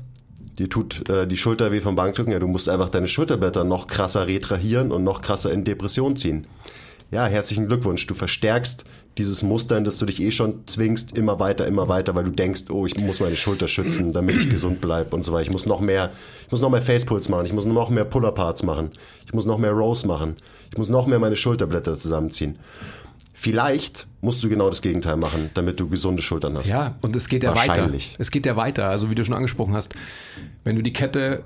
dir 0.59 0.69
tut 0.69 1.09
äh, 1.09 1.29
die 1.29 1.37
Schulter 1.37 1.71
weh 1.71 1.81
vom 1.81 1.95
Bankdrücken, 1.95 2.33
ja, 2.33 2.41
du 2.41 2.49
musst 2.49 2.69
einfach 2.69 2.89
deine 2.89 3.07
Schulterblätter 3.09 3.63
noch 3.63 3.87
krasser 3.87 4.27
retrahieren 4.27 4.91
und 4.91 5.05
noch 5.05 5.23
krasser 5.23 5.53
in 5.53 5.65
Depression 5.65 6.17
ziehen. 6.17 6.47
Ja, 7.11 7.27
herzlichen 7.27 7.67
Glückwunsch. 7.67 8.07
Du 8.07 8.15
verstärkst 8.15 8.85
dieses 9.19 9.43
Muster, 9.43 9.77
in 9.77 9.83
das 9.83 9.99
du 9.99 10.07
dich 10.07 10.21
eh 10.23 10.31
schon 10.31 10.67
zwingst, 10.67 11.17
immer 11.17 11.41
weiter, 11.41 11.67
immer 11.67 11.89
weiter, 11.89 12.15
weil 12.15 12.25
du 12.25 12.31
denkst, 12.31 12.65
oh, 12.71 12.87
ich 12.87 12.97
muss 12.97 13.19
meine 13.19 13.35
Schulter 13.35 13.67
schützen, 13.67 14.13
damit 14.13 14.37
ich 14.37 14.49
gesund 14.49 14.81
bleibe 14.81 15.15
und 15.17 15.23
so 15.23 15.33
weiter. 15.33 15.43
Ich 15.43 15.51
muss 15.51 15.67
noch 15.67 15.81
mehr, 15.81 16.13
ich 16.47 16.53
muss 16.53 16.61
noch 16.61 16.71
mehr 16.71 16.83
Facepulls 16.83 17.29
machen, 17.29 17.47
ich 17.47 17.53
muss 17.53 17.65
noch 17.65 17.91
mehr 17.91 18.05
Puller-Parts 18.05 18.63
machen, 18.63 18.93
ich 19.27 19.35
muss 19.35 19.45
noch 19.45 19.59
mehr 19.59 19.73
Rows 19.73 20.05
machen, 20.05 20.37
ich 20.71 20.79
muss 20.79 20.89
noch 20.89 21.09
mehr 21.09 21.19
meine 21.19 21.35
Schulterblätter 21.35 21.97
zusammenziehen. 21.97 22.59
Vielleicht 23.35 24.07
musst 24.21 24.45
du 24.45 24.49
genau 24.49 24.71
das 24.71 24.81
Gegenteil 24.81 25.17
machen, 25.17 25.51
damit 25.55 25.81
du 25.81 25.89
gesunde 25.89 26.23
Schultern 26.23 26.57
hast. 26.59 26.69
Ja, 26.69 26.97
und 27.01 27.17
es 27.17 27.29
geht 27.29 27.43
ja 27.43 27.57
weiter. 27.57 27.91
Es 28.19 28.31
geht 28.31 28.47
ja 28.47 28.55
weiter. 28.55 28.89
Also 28.89 29.11
wie 29.11 29.15
du 29.15 29.25
schon 29.25 29.35
angesprochen 29.35 29.75
hast, 29.75 29.95
wenn 30.63 30.77
du 30.77 30.83
die 30.83 30.93
Kette 30.93 31.43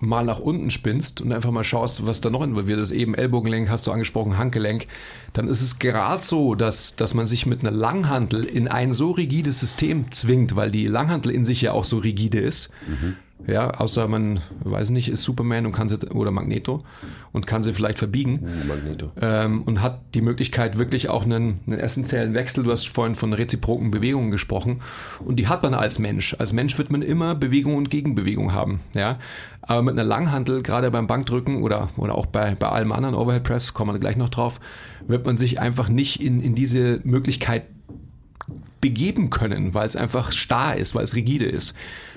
mal 0.00 0.24
nach 0.24 0.38
unten 0.38 0.70
spinnst 0.70 1.20
und 1.20 1.32
einfach 1.32 1.50
mal 1.50 1.64
schaust, 1.64 2.06
was 2.06 2.20
da 2.20 2.30
noch 2.30 2.42
involviert 2.42 2.78
ist, 2.78 2.90
eben 2.90 3.14
Ellbogengelenk 3.14 3.68
hast 3.68 3.86
du 3.86 3.92
angesprochen, 3.92 4.38
Handgelenk, 4.38 4.86
dann 5.32 5.48
ist 5.48 5.62
es 5.62 5.78
gerade 5.78 6.22
so, 6.22 6.54
dass, 6.54 6.96
dass 6.96 7.14
man 7.14 7.26
sich 7.26 7.46
mit 7.46 7.60
einer 7.60 7.70
Langhantel 7.70 8.44
in 8.44 8.68
ein 8.68 8.92
so 8.92 9.12
rigides 9.12 9.60
System 9.60 10.10
zwingt, 10.10 10.56
weil 10.56 10.70
die 10.70 10.86
Langhantel 10.86 11.32
in 11.32 11.44
sich 11.44 11.62
ja 11.62 11.72
auch 11.72 11.84
so 11.84 11.98
rigide 11.98 12.38
ist, 12.38 12.70
mhm. 12.86 13.16
Ja, 13.46 13.70
außer 13.70 14.08
man, 14.08 14.40
weiß 14.60 14.90
nicht, 14.90 15.08
ist 15.08 15.22
Superman 15.22 15.66
und 15.66 15.72
kann 15.72 15.88
sie, 15.88 15.98
oder 16.10 16.30
Magneto 16.30 16.82
und 17.32 17.46
kann 17.46 17.62
sie 17.62 17.72
vielleicht 17.72 17.98
verbiegen. 17.98 18.40
Magneto. 18.66 19.12
Ähm, 19.20 19.62
und 19.62 19.82
hat 19.82 20.00
die 20.14 20.20
Möglichkeit, 20.20 20.78
wirklich 20.78 21.10
auch 21.10 21.24
einen, 21.24 21.60
einen 21.66 21.78
essentiellen 21.78 22.34
Wechsel. 22.34 22.64
Du 22.64 22.72
hast 22.72 22.88
vorhin 22.88 23.14
von 23.14 23.32
reziproken 23.32 23.90
Bewegungen 23.90 24.30
gesprochen. 24.30 24.80
Und 25.24 25.36
die 25.36 25.48
hat 25.48 25.62
man 25.62 25.74
als 25.74 25.98
Mensch. 25.98 26.34
Als 26.38 26.52
Mensch 26.52 26.76
wird 26.78 26.90
man 26.90 27.02
immer 27.02 27.34
Bewegung 27.34 27.76
und 27.76 27.90
Gegenbewegung 27.90 28.52
haben. 28.52 28.80
Ja. 28.94 29.18
Aber 29.62 29.82
mit 29.82 29.92
einer 29.94 30.04
Langhantel, 30.04 30.62
gerade 30.62 30.90
beim 30.90 31.06
Bankdrücken 31.06 31.62
oder, 31.62 31.90
oder 31.96 32.16
auch 32.16 32.26
bei, 32.26 32.54
bei 32.54 32.68
allem 32.68 32.90
anderen 32.90 33.14
Overhead 33.14 33.44
Press, 33.44 33.74
kommen 33.74 33.94
wir 33.94 34.00
gleich 34.00 34.16
noch 34.16 34.28
drauf, 34.28 34.60
wird 35.06 35.26
man 35.26 35.36
sich 35.36 35.60
einfach 35.60 35.88
nicht 35.88 36.22
in, 36.22 36.40
in 36.40 36.54
diese 36.54 37.00
Möglichkeit 37.04 37.64
begeben 38.80 39.30
können, 39.30 39.74
weil 39.74 39.88
es 39.88 39.96
einfach 39.96 40.32
starr 40.32 40.76
ist, 40.76 40.94
weil 40.94 41.04
es 41.04 41.14
rigide 41.14 41.46
ist. 41.46 41.74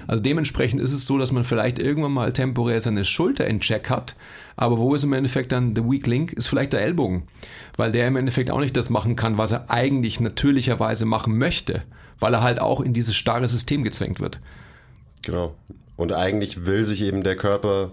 Also 0.08 0.22
dementsprechend 0.22 0.82
ist 0.82 0.94
es 0.94 1.06
so, 1.06 1.18
dass 1.18 1.32
man 1.32 1.44
vielleicht 1.44 1.80
irgendwann 1.80 2.12
mal 2.12 2.34
temporär 2.34 2.82
seine 2.82 3.06
Schulter 3.06 3.48
in 3.48 3.60
Check 3.60 3.90
hat, 3.90 4.16
aber 4.56 4.78
wo 4.78 4.94
ist 4.94 5.04
im 5.04 5.14
Endeffekt 5.14 5.52
dann 5.52 5.74
der 5.74 5.90
Weak 5.90 6.06
Link? 6.06 6.34
Ist 6.34 6.48
vielleicht 6.48 6.74
der 6.74 6.82
Ellbogen, 6.82 7.24
weil 7.78 7.92
der 7.92 8.08
im 8.08 8.18
Endeffekt 8.18 8.52
auch 8.52 8.60
nicht 8.60 8.76
das 8.76 8.90
machen 8.90 9.16
kann, 9.16 9.38
was 9.38 9.52
er 9.52 9.70
eigentlich 9.72 10.20
natürlicherweise 10.20 11.06
machen 11.06 11.38
möchte, 11.38 11.84
weil 12.20 12.34
er 12.34 12.42
halt 12.42 12.60
auch 12.60 12.82
in 12.82 12.94
dieses 12.94 13.16
starre 13.16 13.48
System 13.48 13.84
gezwängt 13.84 14.20
wird. 14.20 14.40
Genau. 15.22 15.56
Und 15.96 16.14
eigentlich 16.14 16.66
will 16.66 16.86
sich 16.86 17.02
eben 17.02 17.24
der 17.24 17.36
Körper 17.36 17.92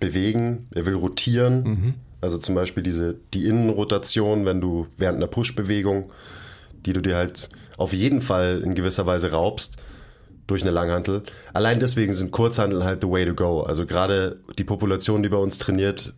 bewegen, 0.00 0.66
er 0.74 0.86
will 0.86 0.94
rotieren. 0.94 1.62
Mhm. 1.62 1.94
Also 2.20 2.38
zum 2.38 2.54
Beispiel 2.54 2.82
diese, 2.82 3.16
die 3.32 3.46
Innenrotation, 3.46 4.44
wenn 4.44 4.60
du 4.60 4.86
während 4.96 5.16
einer 5.16 5.26
Push-Bewegung 5.26 6.10
die 6.86 6.92
du 6.92 7.00
dir 7.00 7.16
halt 7.16 7.48
auf 7.76 7.92
jeden 7.92 8.20
Fall 8.20 8.60
in 8.62 8.74
gewisser 8.74 9.06
Weise 9.06 9.32
raubst 9.32 9.78
durch 10.46 10.62
eine 10.62 10.70
Langhantel. 10.70 11.22
Allein 11.52 11.80
deswegen 11.80 12.12
sind 12.12 12.32
Kurzhanteln 12.32 12.84
halt 12.84 13.02
the 13.02 13.08
way 13.08 13.24
to 13.24 13.34
go. 13.34 13.62
Also 13.62 13.86
gerade 13.86 14.40
die 14.58 14.64
Population, 14.64 15.22
die 15.22 15.28
bei 15.28 15.36
uns 15.36 15.58
trainiert, 15.58 16.14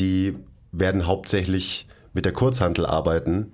die 0.00 0.36
werden 0.72 1.06
hauptsächlich 1.06 1.86
mit 2.12 2.24
der 2.24 2.32
Kurzhantel 2.32 2.86
arbeiten, 2.86 3.52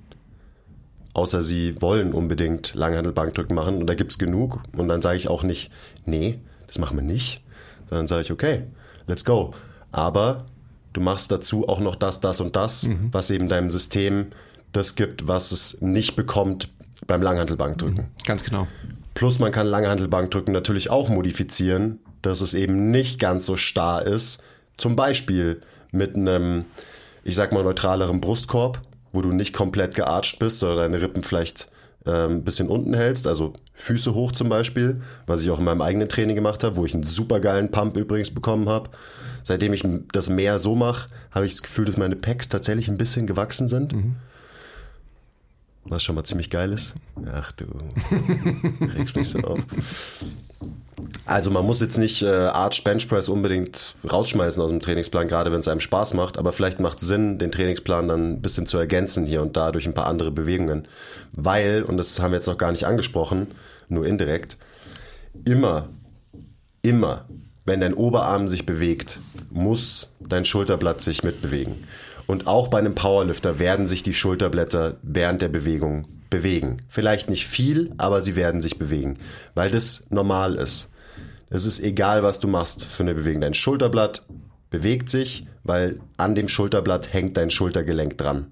außer 1.14 1.42
sie 1.42 1.80
wollen 1.80 2.12
unbedingt 2.12 2.74
Langhantelbankdrücken 2.74 3.54
machen 3.54 3.78
und 3.78 3.86
da 3.86 3.94
gibt 3.94 4.12
es 4.12 4.18
genug 4.18 4.60
und 4.76 4.88
dann 4.88 5.02
sage 5.02 5.18
ich 5.18 5.28
auch 5.28 5.42
nicht, 5.42 5.70
nee, 6.04 6.38
das 6.66 6.78
machen 6.78 6.96
wir 6.96 7.04
nicht, 7.04 7.42
sondern 7.88 8.06
sage 8.06 8.22
ich, 8.22 8.32
okay, 8.32 8.64
let's 9.06 9.24
go. 9.24 9.54
Aber 9.92 10.44
du 10.92 11.00
machst 11.00 11.30
dazu 11.30 11.68
auch 11.68 11.80
noch 11.80 11.96
das, 11.96 12.20
das 12.20 12.40
und 12.40 12.56
das, 12.56 12.84
mhm. 12.84 13.08
was 13.12 13.30
eben 13.30 13.48
deinem 13.48 13.70
System 13.70 14.26
das 14.76 14.94
gibt, 14.94 15.26
was 15.26 15.52
es 15.52 15.80
nicht 15.80 16.16
bekommt 16.16 16.68
beim 17.06 17.22
Langhantelbankdrücken. 17.22 18.04
Mhm, 18.04 18.24
ganz 18.24 18.44
genau. 18.44 18.66
Plus 19.14 19.38
man 19.38 19.52
kann 19.52 19.66
Langhantelbankdrücken 19.66 20.52
natürlich 20.52 20.90
auch 20.90 21.08
modifizieren, 21.08 22.00
dass 22.22 22.40
es 22.40 22.54
eben 22.54 22.90
nicht 22.90 23.18
ganz 23.18 23.46
so 23.46 23.56
starr 23.56 24.06
ist. 24.06 24.42
Zum 24.76 24.94
Beispiel 24.94 25.62
mit 25.90 26.16
einem, 26.16 26.66
ich 27.24 27.34
sag 27.34 27.52
mal, 27.52 27.64
neutraleren 27.64 28.20
Brustkorb, 28.20 28.82
wo 29.12 29.22
du 29.22 29.32
nicht 29.32 29.54
komplett 29.54 29.94
gearcht 29.94 30.38
bist, 30.38 30.58
sondern 30.58 30.78
deine 30.78 31.00
Rippen 31.00 31.22
vielleicht 31.22 31.68
ein 32.04 32.44
bisschen 32.44 32.68
unten 32.68 32.94
hältst, 32.94 33.26
also 33.26 33.54
Füße 33.74 34.14
hoch 34.14 34.30
zum 34.30 34.48
Beispiel, 34.48 35.02
was 35.26 35.42
ich 35.42 35.50
auch 35.50 35.58
in 35.58 35.64
meinem 35.64 35.82
eigenen 35.82 36.08
Training 36.08 36.36
gemacht 36.36 36.62
habe, 36.62 36.76
wo 36.76 36.84
ich 36.84 36.94
einen 36.94 37.02
super 37.02 37.40
geilen 37.40 37.72
Pump 37.72 37.96
übrigens 37.96 38.32
bekommen 38.32 38.68
habe. 38.68 38.90
Seitdem 39.42 39.72
ich 39.72 39.82
das 40.12 40.28
mehr 40.28 40.60
so 40.60 40.76
mache, 40.76 41.08
habe 41.32 41.46
ich 41.46 41.54
das 41.54 41.62
Gefühl, 41.64 41.84
dass 41.84 41.96
meine 41.96 42.14
Packs 42.14 42.48
tatsächlich 42.48 42.86
ein 42.86 42.96
bisschen 42.96 43.26
gewachsen 43.26 43.66
sind. 43.66 43.92
Mhm 43.92 44.16
was 45.88 46.02
schon 46.02 46.14
mal 46.14 46.24
ziemlich 46.24 46.50
geil 46.50 46.72
ist. 46.72 46.94
Ach 47.32 47.52
du, 47.52 47.64
regst 48.96 49.16
mich 49.16 49.28
so 49.28 49.40
auf. 49.40 49.60
Also 51.24 51.50
man 51.50 51.64
muss 51.66 51.80
jetzt 51.80 51.98
nicht 51.98 52.22
äh, 52.22 52.26
Arch 52.26 52.82
Bench 52.84 53.08
Press 53.08 53.28
unbedingt 53.28 53.94
rausschmeißen 54.10 54.62
aus 54.62 54.70
dem 54.70 54.80
Trainingsplan, 54.80 55.28
gerade 55.28 55.52
wenn 55.52 55.60
es 55.60 55.68
einem 55.68 55.80
Spaß 55.80 56.14
macht, 56.14 56.38
aber 56.38 56.52
vielleicht 56.52 56.80
macht 56.80 57.00
es 57.00 57.08
Sinn, 57.08 57.38
den 57.38 57.52
Trainingsplan 57.52 58.08
dann 58.08 58.32
ein 58.32 58.42
bisschen 58.42 58.66
zu 58.66 58.78
ergänzen 58.78 59.26
hier 59.26 59.42
und 59.42 59.56
da 59.56 59.72
durch 59.72 59.86
ein 59.86 59.94
paar 59.94 60.06
andere 60.06 60.30
Bewegungen. 60.30 60.88
Weil, 61.32 61.82
und 61.82 61.96
das 61.96 62.18
haben 62.20 62.30
wir 62.32 62.38
jetzt 62.38 62.46
noch 62.46 62.58
gar 62.58 62.72
nicht 62.72 62.84
angesprochen, 62.84 63.48
nur 63.88 64.06
indirekt, 64.06 64.56
immer, 65.44 65.88
immer, 66.82 67.26
wenn 67.64 67.80
dein 67.80 67.94
Oberarm 67.94 68.48
sich 68.48 68.64
bewegt, 68.64 69.20
muss 69.50 70.14
dein 70.20 70.44
Schulterblatt 70.44 71.00
sich 71.00 71.24
mitbewegen. 71.24 71.84
Und 72.26 72.46
auch 72.46 72.68
bei 72.68 72.78
einem 72.78 72.94
Powerlifter 72.94 73.58
werden 73.58 73.86
sich 73.86 74.02
die 74.02 74.14
Schulterblätter 74.14 74.96
während 75.02 75.42
der 75.42 75.48
Bewegung 75.48 76.06
bewegen. 76.30 76.82
Vielleicht 76.88 77.30
nicht 77.30 77.46
viel, 77.46 77.92
aber 77.98 78.20
sie 78.20 78.36
werden 78.36 78.60
sich 78.60 78.78
bewegen, 78.78 79.18
weil 79.54 79.70
das 79.70 80.06
normal 80.10 80.56
ist. 80.56 80.90
Es 81.50 81.64
ist 81.64 81.80
egal, 81.80 82.22
was 82.22 82.40
du 82.40 82.48
machst 82.48 82.84
für 82.84 83.04
eine 83.04 83.14
Bewegung. 83.14 83.40
Dein 83.40 83.54
Schulterblatt 83.54 84.26
bewegt 84.70 85.08
sich, 85.08 85.46
weil 85.62 86.00
an 86.16 86.34
dem 86.34 86.48
Schulterblatt 86.48 87.12
hängt 87.12 87.36
dein 87.36 87.50
Schultergelenk 87.50 88.18
dran. 88.18 88.48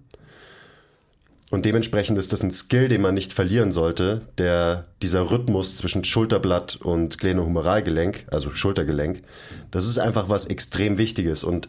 Und 1.50 1.64
dementsprechend 1.64 2.18
ist 2.18 2.32
das 2.32 2.42
ein 2.42 2.50
Skill, 2.50 2.88
den 2.88 3.00
man 3.00 3.14
nicht 3.14 3.32
verlieren 3.32 3.70
sollte, 3.70 4.22
der 4.38 4.86
dieser 5.02 5.30
Rhythmus 5.30 5.76
zwischen 5.76 6.02
Schulterblatt 6.02 6.76
und 6.76 7.18
Glenohumeralgelenk, 7.18 8.26
also 8.30 8.50
Schultergelenk, 8.50 9.22
das 9.70 9.86
ist 9.86 9.98
einfach 9.98 10.28
was 10.28 10.46
extrem 10.46 10.98
Wichtiges. 10.98 11.44
Und 11.44 11.68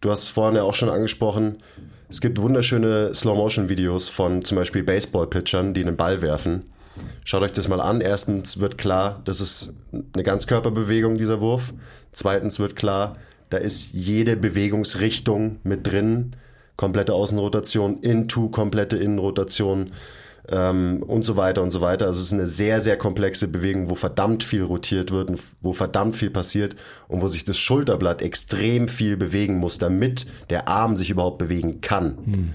Du 0.00 0.10
hast 0.10 0.28
vorhin 0.28 0.56
ja 0.56 0.62
auch 0.62 0.74
schon 0.74 0.88
angesprochen. 0.88 1.62
Es 2.08 2.20
gibt 2.20 2.40
wunderschöne 2.40 3.14
Slow-Motion-Videos 3.14 4.08
von 4.08 4.42
zum 4.42 4.56
Beispiel 4.56 4.82
Baseball-Pitchern, 4.82 5.74
die 5.74 5.82
einen 5.82 5.96
Ball 5.96 6.22
werfen. 6.22 6.64
Schaut 7.24 7.42
euch 7.42 7.52
das 7.52 7.68
mal 7.68 7.80
an. 7.80 8.00
Erstens 8.00 8.60
wird 8.60 8.78
klar, 8.78 9.20
das 9.24 9.40
ist 9.40 9.74
eine 10.14 10.22
Ganzkörperbewegung, 10.22 11.18
dieser 11.18 11.40
Wurf. 11.40 11.74
Zweitens 12.12 12.58
wird 12.58 12.76
klar, 12.76 13.14
da 13.50 13.58
ist 13.58 13.92
jede 13.92 14.36
Bewegungsrichtung 14.36 15.58
mit 15.64 15.86
drin. 15.86 16.34
Komplette 16.76 17.12
Außenrotation, 17.12 18.00
into, 18.00 18.48
komplette 18.48 18.96
Innenrotation 18.96 19.92
ähm, 20.50 21.02
und 21.06 21.24
so 21.24 21.36
weiter 21.36 21.62
und 21.62 21.70
so 21.70 21.80
weiter. 21.80 22.06
Also 22.06 22.20
es 22.20 22.26
ist 22.26 22.32
eine 22.32 22.46
sehr, 22.46 22.80
sehr 22.80 22.96
komplexe 22.96 23.48
Bewegung, 23.48 23.88
wo 23.88 23.94
verdammt 23.94 24.42
viel 24.42 24.62
rotiert 24.62 25.12
wird 25.12 25.30
und 25.30 25.40
wo 25.62 25.72
verdammt 25.72 26.16
viel 26.16 26.30
passiert 26.30 26.76
und 27.08 27.22
wo 27.22 27.28
sich 27.28 27.44
das 27.44 27.58
Schulterblatt 27.58 28.20
extrem 28.20 28.88
viel 28.88 29.16
bewegen 29.16 29.58
muss, 29.58 29.78
damit 29.78 30.26
der 30.50 30.68
Arm 30.68 30.96
sich 30.96 31.10
überhaupt 31.10 31.38
bewegen 31.38 31.80
kann. 31.80 32.18
Hm. 32.24 32.54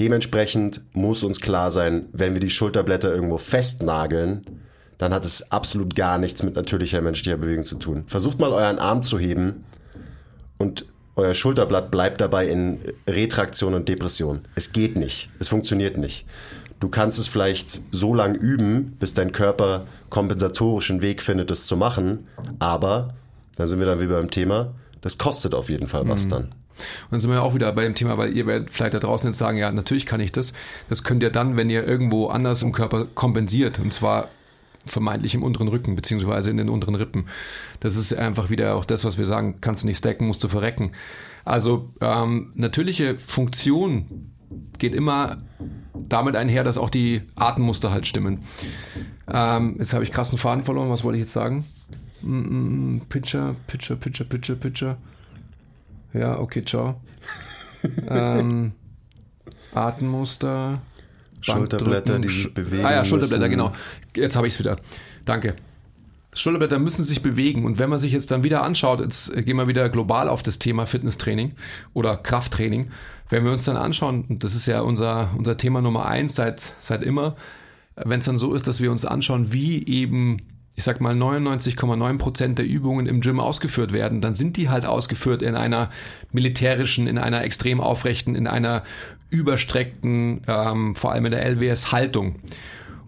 Dementsprechend 0.00 0.82
muss 0.92 1.22
uns 1.22 1.40
klar 1.40 1.70
sein, 1.70 2.06
wenn 2.12 2.34
wir 2.34 2.40
die 2.40 2.50
Schulterblätter 2.50 3.14
irgendwo 3.14 3.38
festnageln, 3.38 4.42
dann 4.98 5.12
hat 5.12 5.24
es 5.24 5.50
absolut 5.50 5.94
gar 5.94 6.18
nichts 6.18 6.42
mit 6.42 6.54
natürlicher 6.54 7.00
menschlicher 7.00 7.36
Bewegung 7.36 7.64
zu 7.64 7.76
tun. 7.76 8.04
Versucht 8.06 8.38
mal 8.38 8.52
euren 8.52 8.78
Arm 8.78 9.02
zu 9.02 9.18
heben 9.18 9.64
und 10.58 10.86
euer 11.14 11.34
Schulterblatt 11.34 11.90
bleibt 11.90 12.20
dabei 12.20 12.46
in 12.46 12.78
Retraktion 13.06 13.74
und 13.74 13.88
Depression. 13.88 14.42
Es 14.54 14.72
geht 14.72 14.96
nicht. 14.96 15.28
Es 15.38 15.48
funktioniert 15.48 15.98
nicht. 15.98 16.24
Du 16.82 16.88
kannst 16.88 17.16
es 17.20 17.28
vielleicht 17.28 17.80
so 17.92 18.12
lang 18.12 18.34
üben, 18.34 18.96
bis 18.98 19.14
dein 19.14 19.30
Körper 19.30 19.86
kompensatorischen 20.10 21.00
Weg 21.00 21.22
findet, 21.22 21.52
es 21.52 21.64
zu 21.64 21.76
machen. 21.76 22.26
Aber, 22.58 23.14
da 23.54 23.68
sind 23.68 23.78
wir 23.78 23.86
dann 23.86 24.00
wie 24.00 24.08
beim 24.08 24.32
Thema, 24.32 24.74
das 25.00 25.16
kostet 25.16 25.54
auf 25.54 25.70
jeden 25.70 25.86
Fall 25.86 26.08
was 26.08 26.24
mhm. 26.24 26.30
dann. 26.30 26.42
Und 26.42 27.12
dann 27.12 27.20
sind 27.20 27.30
wir 27.30 27.40
auch 27.40 27.54
wieder 27.54 27.70
bei 27.70 27.84
dem 27.84 27.94
Thema, 27.94 28.18
weil 28.18 28.36
ihr 28.36 28.48
werdet 28.48 28.70
vielleicht 28.70 28.94
da 28.94 28.98
draußen 28.98 29.28
jetzt 29.28 29.38
sagen, 29.38 29.58
ja, 29.58 29.70
natürlich 29.70 30.06
kann 30.06 30.18
ich 30.18 30.32
das. 30.32 30.54
Das 30.88 31.04
könnt 31.04 31.22
ihr 31.22 31.30
dann, 31.30 31.56
wenn 31.56 31.70
ihr 31.70 31.86
irgendwo 31.86 32.26
anders 32.26 32.62
im 32.62 32.72
Körper 32.72 33.06
kompensiert. 33.14 33.78
Und 33.78 33.92
zwar 33.92 34.28
vermeintlich 34.84 35.36
im 35.36 35.44
unteren 35.44 35.68
Rücken, 35.68 35.94
beziehungsweise 35.94 36.50
in 36.50 36.56
den 36.56 36.68
unteren 36.68 36.96
Rippen. 36.96 37.26
Das 37.78 37.94
ist 37.94 38.12
einfach 38.12 38.50
wieder 38.50 38.74
auch 38.74 38.84
das, 38.84 39.04
was 39.04 39.18
wir 39.18 39.26
sagen, 39.26 39.58
kannst 39.60 39.84
du 39.84 39.86
nicht 39.86 39.98
stacken, 39.98 40.26
musst 40.26 40.42
du 40.42 40.48
verrecken. 40.48 40.90
Also 41.44 41.90
ähm, 42.00 42.50
natürliche 42.56 43.16
Funktion 43.18 44.31
geht 44.78 44.94
immer 44.94 45.38
damit 45.94 46.36
einher, 46.36 46.64
dass 46.64 46.78
auch 46.78 46.90
die 46.90 47.22
Atemmuster 47.36 47.90
halt 47.90 48.06
stimmen. 48.06 48.42
Ähm, 49.28 49.76
jetzt 49.78 49.94
habe 49.94 50.04
ich 50.04 50.12
krassen 50.12 50.38
Faden 50.38 50.64
verloren. 50.64 50.90
Was 50.90 51.04
wollte 51.04 51.18
ich 51.18 51.22
jetzt 51.22 51.32
sagen? 51.32 51.64
Mm, 52.22 52.96
mm, 52.96 53.02
Pitcher, 53.08 53.56
Pitcher, 53.66 53.96
Pitcher, 53.96 54.24
Pitcher, 54.24 54.54
Pitcher. 54.54 54.96
Ja, 56.12 56.38
okay, 56.38 56.64
ciao. 56.64 57.00
ähm, 58.08 58.72
Atemmuster. 59.74 60.80
Schulterblätter, 61.40 62.18
die 62.20 62.28
sich 62.28 62.54
bewegen. 62.54 62.84
Ah 62.84 62.92
ja, 62.92 63.04
Schulterblätter, 63.04 63.48
müssen. 63.48 63.50
genau. 63.50 63.72
Jetzt 64.14 64.36
habe 64.36 64.46
ich 64.46 64.54
es 64.54 64.60
wieder. 64.60 64.76
Danke. 65.24 65.56
Schulterblätter 66.34 66.78
müssen 66.78 67.04
sich 67.04 67.22
bewegen. 67.22 67.64
Und 67.64 67.78
wenn 67.78 67.90
man 67.90 67.98
sich 67.98 68.12
jetzt 68.12 68.30
dann 68.30 68.44
wieder 68.44 68.62
anschaut, 68.62 69.00
jetzt 69.00 69.32
gehen 69.44 69.56
wir 69.56 69.66
wieder 69.66 69.88
global 69.88 70.28
auf 70.28 70.42
das 70.42 70.58
Thema 70.58 70.86
Fitnesstraining 70.86 71.52
oder 71.92 72.16
Krafttraining. 72.16 72.90
Wenn 73.28 73.44
wir 73.44 73.52
uns 73.52 73.64
dann 73.64 73.76
anschauen, 73.76 74.24
und 74.28 74.44
das 74.44 74.54
ist 74.54 74.66
ja 74.66 74.80
unser, 74.80 75.30
unser 75.36 75.56
Thema 75.56 75.82
Nummer 75.82 76.06
eins 76.06 76.34
seit, 76.34 76.74
seit 76.78 77.02
immer, 77.02 77.36
wenn 77.96 78.20
es 78.20 78.24
dann 78.24 78.38
so 78.38 78.54
ist, 78.54 78.66
dass 78.66 78.80
wir 78.80 78.90
uns 78.90 79.04
anschauen, 79.04 79.52
wie 79.52 79.86
eben, 79.86 80.38
ich 80.74 80.84
sag 80.84 81.02
mal, 81.02 81.14
99,9 81.14 82.18
Prozent 82.18 82.58
der 82.58 82.66
Übungen 82.66 83.06
im 83.06 83.20
Gym 83.20 83.38
ausgeführt 83.38 83.92
werden, 83.92 84.22
dann 84.22 84.34
sind 84.34 84.56
die 84.56 84.70
halt 84.70 84.86
ausgeführt 84.86 85.42
in 85.42 85.54
einer 85.54 85.90
militärischen, 86.32 87.06
in 87.06 87.18
einer 87.18 87.44
extrem 87.44 87.80
aufrechten, 87.80 88.34
in 88.34 88.46
einer 88.46 88.82
überstreckten, 89.28 90.42
ähm, 90.46 90.94
vor 90.94 91.12
allem 91.12 91.26
in 91.26 91.32
der 91.32 91.44
LWS 91.44 91.92
Haltung. 91.92 92.36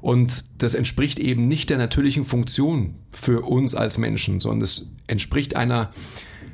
Und 0.05 0.45
das 0.59 0.75
entspricht 0.75 1.19
eben 1.19 1.49
nicht 1.49 1.71
der 1.71 1.79
natürlichen 1.79 2.27
Funktion 2.27 2.97
für 3.11 3.41
uns 3.41 3.75
als 3.75 3.97
Menschen, 3.97 4.39
sondern 4.39 4.61
es 4.61 4.85
entspricht 5.07 5.57
einer 5.57 5.95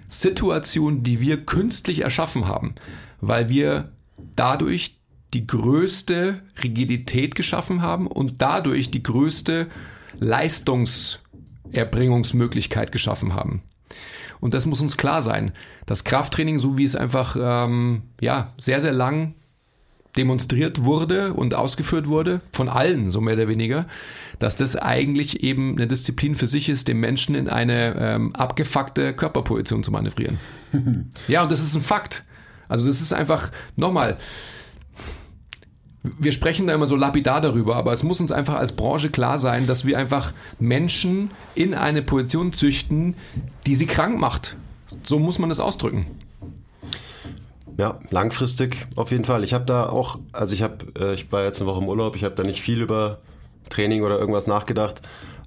Situation, 0.08 1.02
die 1.02 1.20
wir 1.20 1.46
künstlich 1.46 2.02
erschaffen 2.02 2.46
haben, 2.46 2.76
weil 3.20 3.48
wir 3.48 3.90
dadurch 4.36 5.00
die 5.34 5.48
größte 5.48 6.42
Rigidität 6.62 7.34
geschaffen 7.34 7.82
haben 7.82 8.06
und 8.06 8.40
dadurch 8.40 8.92
die 8.92 9.02
größte 9.02 9.66
Leistungserbringungsmöglichkeit 10.20 12.92
geschaffen 12.92 13.34
haben. 13.34 13.62
Und 14.38 14.54
das 14.54 14.64
muss 14.64 14.80
uns 14.80 14.96
klar 14.96 15.24
sein. 15.24 15.50
Das 15.86 16.04
Krafttraining, 16.04 16.60
so 16.60 16.78
wie 16.78 16.84
es 16.84 16.94
einfach 16.94 17.36
ähm, 17.36 18.02
ja, 18.20 18.54
sehr, 18.58 18.80
sehr 18.80 18.92
lang 18.92 19.34
demonstriert 20.16 20.84
wurde 20.84 21.34
und 21.34 21.54
ausgeführt 21.54 22.08
wurde, 22.08 22.40
von 22.52 22.68
allen, 22.68 23.10
so 23.10 23.20
mehr 23.20 23.34
oder 23.34 23.48
weniger, 23.48 23.86
dass 24.38 24.56
das 24.56 24.76
eigentlich 24.76 25.42
eben 25.42 25.76
eine 25.76 25.86
Disziplin 25.86 26.34
für 26.34 26.46
sich 26.46 26.68
ist, 26.68 26.88
den 26.88 26.98
Menschen 26.98 27.34
in 27.34 27.48
eine 27.48 27.94
ähm, 27.98 28.34
abgefuckte 28.34 29.12
Körperposition 29.12 29.82
zu 29.82 29.90
manövrieren. 29.90 30.38
ja, 31.28 31.42
und 31.42 31.52
das 31.52 31.62
ist 31.62 31.74
ein 31.76 31.82
Fakt. 31.82 32.24
Also 32.68 32.86
das 32.86 33.00
ist 33.00 33.12
einfach, 33.12 33.50
nochmal, 33.76 34.16
wir 36.02 36.32
sprechen 36.32 36.66
da 36.66 36.74
immer 36.74 36.86
so 36.86 36.96
lapidar 36.96 37.40
darüber, 37.40 37.76
aber 37.76 37.92
es 37.92 38.02
muss 38.02 38.20
uns 38.20 38.32
einfach 38.32 38.54
als 38.54 38.72
Branche 38.72 39.10
klar 39.10 39.38
sein, 39.38 39.66
dass 39.66 39.84
wir 39.84 39.98
einfach 39.98 40.32
Menschen 40.58 41.30
in 41.54 41.74
eine 41.74 42.02
Position 42.02 42.52
züchten, 42.52 43.16
die 43.66 43.74
sie 43.74 43.86
krank 43.86 44.18
macht. 44.18 44.56
So 45.02 45.18
muss 45.18 45.38
man 45.38 45.50
es 45.50 45.60
ausdrücken. 45.60 46.06
Ja, 47.80 47.98
langfristig 48.10 48.88
auf 48.94 49.10
jeden 49.10 49.24
Fall. 49.24 49.42
Ich 49.42 49.54
habe 49.54 49.64
da 49.64 49.88
auch, 49.88 50.18
also 50.32 50.54
ich 50.54 50.60
habe, 50.60 50.84
äh, 50.98 51.14
ich 51.14 51.32
war 51.32 51.44
jetzt 51.44 51.62
eine 51.62 51.70
Woche 51.70 51.80
im 51.80 51.88
Urlaub, 51.88 52.14
ich 52.14 52.24
habe 52.24 52.34
da 52.34 52.42
nicht 52.42 52.60
viel 52.60 52.82
über 52.82 53.20
Training 53.70 54.02
oder 54.02 54.18
irgendwas 54.18 54.46
nachgedacht, 54.46 55.00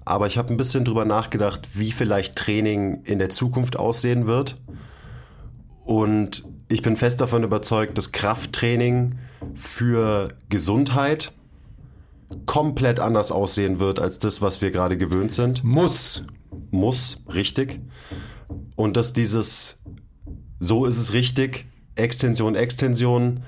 aber 0.04 0.26
ich 0.26 0.39
habe 0.39 0.52
ein 0.52 0.58
bisschen 0.58 0.84
drüber 0.84 1.06
nachgedacht, 1.06 1.69
wie 1.76 1.91
vielleicht 1.91 2.36
Training 2.36 3.04
in 3.04 3.19
der 3.19 3.30
Zukunft 3.30 3.78
aussehen 3.78 4.26
wird. 4.26 4.58
Und 5.86 6.43
ich 6.69 6.82
bin 6.82 6.98
fest 6.98 7.22
davon 7.22 7.43
überzeugt, 7.43 8.00
dass 8.00 8.12
Krafttraining 8.12 9.19
für 9.54 10.34
Gesundheit 10.50 11.34
komplett 12.48 13.00
anders 13.00 13.32
aussehen 13.32 13.80
wird 13.80 14.00
als 14.00 14.17
das, 14.17 14.41
was 14.41 14.60
wir 14.60 14.72
gerade 14.72 14.98
gewöhnt 14.98 15.34
sind. 15.34 15.63
Muss. 15.63 16.24
Muss, 16.72 17.22
richtig. 17.32 17.80
Und 18.76 18.98
dass 18.98 19.13
dieses 19.13 19.78
so 20.60 20.86
ist 20.86 20.98
es 20.98 21.13
richtig 21.13 21.67
Extension, 21.95 22.56
Extension, 22.56 23.43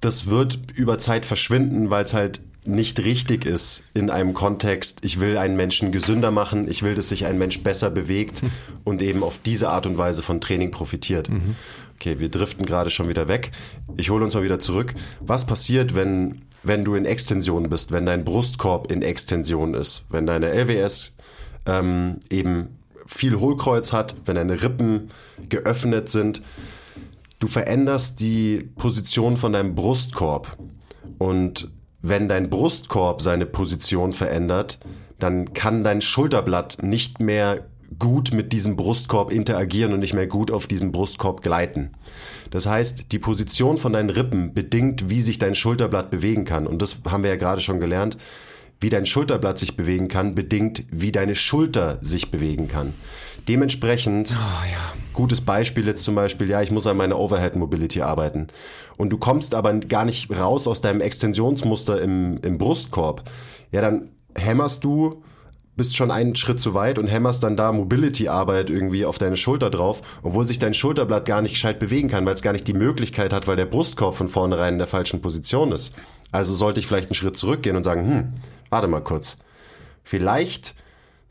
das 0.00 0.26
wird 0.26 0.58
über 0.74 0.98
Zeit 0.98 1.26
verschwinden, 1.26 1.90
weil 1.90 2.04
es 2.04 2.14
halt 2.14 2.40
nicht 2.64 3.00
richtig 3.00 3.44
ist 3.44 3.84
in 3.92 4.08
einem 4.08 4.34
Kontext, 4.34 5.00
ich 5.02 5.18
will 5.18 5.36
einen 5.36 5.56
Menschen 5.56 5.90
gesünder 5.90 6.30
machen, 6.30 6.70
ich 6.70 6.82
will, 6.82 6.94
dass 6.94 7.08
sich 7.08 7.26
ein 7.26 7.36
Mensch 7.38 7.60
besser 7.62 7.90
bewegt 7.90 8.42
mhm. 8.42 8.50
und 8.84 9.02
eben 9.02 9.24
auf 9.24 9.40
diese 9.44 9.70
Art 9.70 9.86
und 9.86 9.98
Weise 9.98 10.22
von 10.22 10.40
Training 10.40 10.70
profitiert. 10.70 11.28
Mhm. 11.28 11.56
Okay, 11.96 12.20
wir 12.20 12.28
driften 12.28 12.64
gerade 12.64 12.90
schon 12.90 13.08
wieder 13.08 13.26
weg. 13.26 13.50
Ich 13.96 14.10
hole 14.10 14.24
uns 14.24 14.34
mal 14.34 14.44
wieder 14.44 14.58
zurück. 14.58 14.94
Was 15.20 15.46
passiert, 15.46 15.94
wenn, 15.94 16.42
wenn 16.62 16.84
du 16.84 16.94
in 16.94 17.04
Extension 17.04 17.68
bist, 17.68 17.90
wenn 17.90 18.06
dein 18.06 18.24
Brustkorb 18.24 18.90
in 18.90 19.02
Extension 19.02 19.74
ist, 19.74 20.04
wenn 20.08 20.26
deine 20.26 20.50
LWS 20.52 21.16
ähm, 21.66 22.16
eben 22.30 22.78
viel 23.06 23.38
Hohlkreuz 23.38 23.92
hat, 23.92 24.14
wenn 24.24 24.36
deine 24.36 24.62
Rippen 24.62 25.10
geöffnet 25.48 26.08
sind? 26.10 26.42
Du 27.42 27.48
veränderst 27.48 28.20
die 28.20 28.70
Position 28.76 29.36
von 29.36 29.52
deinem 29.52 29.74
Brustkorb. 29.74 30.56
Und 31.18 31.70
wenn 32.00 32.28
dein 32.28 32.50
Brustkorb 32.50 33.20
seine 33.20 33.46
Position 33.46 34.12
verändert, 34.12 34.78
dann 35.18 35.52
kann 35.52 35.84
dein 35.84 36.02
Schulterblatt 36.02 36.82
nicht 36.82 37.20
mehr 37.20 37.66
gut 37.98 38.32
mit 38.32 38.52
diesem 38.52 38.76
Brustkorb 38.76 39.30
interagieren 39.30 39.92
und 39.92 40.00
nicht 40.00 40.14
mehr 40.14 40.26
gut 40.26 40.50
auf 40.50 40.66
diesem 40.66 40.92
Brustkorb 40.92 41.42
gleiten. 41.42 41.90
Das 42.50 42.66
heißt, 42.66 43.12
die 43.12 43.18
Position 43.18 43.76
von 43.76 43.92
deinen 43.92 44.10
Rippen 44.10 44.54
bedingt, 44.54 45.10
wie 45.10 45.20
sich 45.20 45.38
dein 45.38 45.54
Schulterblatt 45.54 46.10
bewegen 46.10 46.44
kann. 46.44 46.66
Und 46.66 46.80
das 46.80 47.02
haben 47.08 47.22
wir 47.22 47.30
ja 47.30 47.36
gerade 47.36 47.60
schon 47.60 47.80
gelernt. 47.80 48.16
Wie 48.80 48.90
dein 48.90 49.06
Schulterblatt 49.06 49.58
sich 49.58 49.76
bewegen 49.76 50.08
kann, 50.08 50.34
bedingt, 50.34 50.84
wie 50.90 51.12
deine 51.12 51.36
Schulter 51.36 51.98
sich 52.02 52.30
bewegen 52.30 52.66
kann. 52.66 52.94
Dementsprechend, 53.48 54.36
oh, 54.36 54.64
ja. 54.70 54.94
gutes 55.12 55.40
Beispiel 55.40 55.86
jetzt 55.86 56.04
zum 56.04 56.14
Beispiel, 56.14 56.48
ja, 56.48 56.62
ich 56.62 56.70
muss 56.70 56.86
an 56.86 56.96
meiner 56.96 57.18
Overhead 57.18 57.56
Mobility 57.56 58.02
arbeiten. 58.02 58.48
Und 58.96 59.10
du 59.10 59.18
kommst 59.18 59.54
aber 59.54 59.72
gar 59.74 60.04
nicht 60.04 60.30
raus 60.30 60.68
aus 60.68 60.80
deinem 60.80 61.00
Extensionsmuster 61.00 62.00
im, 62.00 62.38
im 62.42 62.58
Brustkorb. 62.58 63.28
Ja, 63.72 63.80
dann 63.80 64.10
hämmerst 64.36 64.84
du, 64.84 65.22
bist 65.76 65.96
schon 65.96 66.10
einen 66.10 66.36
Schritt 66.36 66.60
zu 66.60 66.74
weit 66.74 66.98
und 66.98 67.08
hämmerst 67.08 67.42
dann 67.42 67.56
da 67.56 67.72
Mobility-Arbeit 67.72 68.70
irgendwie 68.70 69.04
auf 69.04 69.18
deine 69.18 69.36
Schulter 69.36 69.70
drauf, 69.70 70.02
obwohl 70.22 70.46
sich 70.46 70.58
dein 70.58 70.74
Schulterblatt 70.74 71.24
gar 71.24 71.42
nicht 71.42 71.52
gescheit 71.52 71.78
bewegen 71.78 72.08
kann, 72.08 72.26
weil 72.26 72.34
es 72.34 72.42
gar 72.42 72.52
nicht 72.52 72.68
die 72.68 72.74
Möglichkeit 72.74 73.32
hat, 73.32 73.48
weil 73.48 73.56
der 73.56 73.66
Brustkorb 73.66 74.14
von 74.14 74.28
vornherein 74.28 74.74
in 74.74 74.78
der 74.78 74.86
falschen 74.86 75.22
Position 75.22 75.72
ist. 75.72 75.94
Also 76.30 76.54
sollte 76.54 76.80
ich 76.80 76.86
vielleicht 76.86 77.08
einen 77.08 77.14
Schritt 77.14 77.36
zurückgehen 77.36 77.76
und 77.76 77.84
sagen, 77.84 78.06
hm, 78.06 78.32
warte 78.70 78.86
mal 78.86 79.00
kurz. 79.00 79.38
Vielleicht 80.04 80.74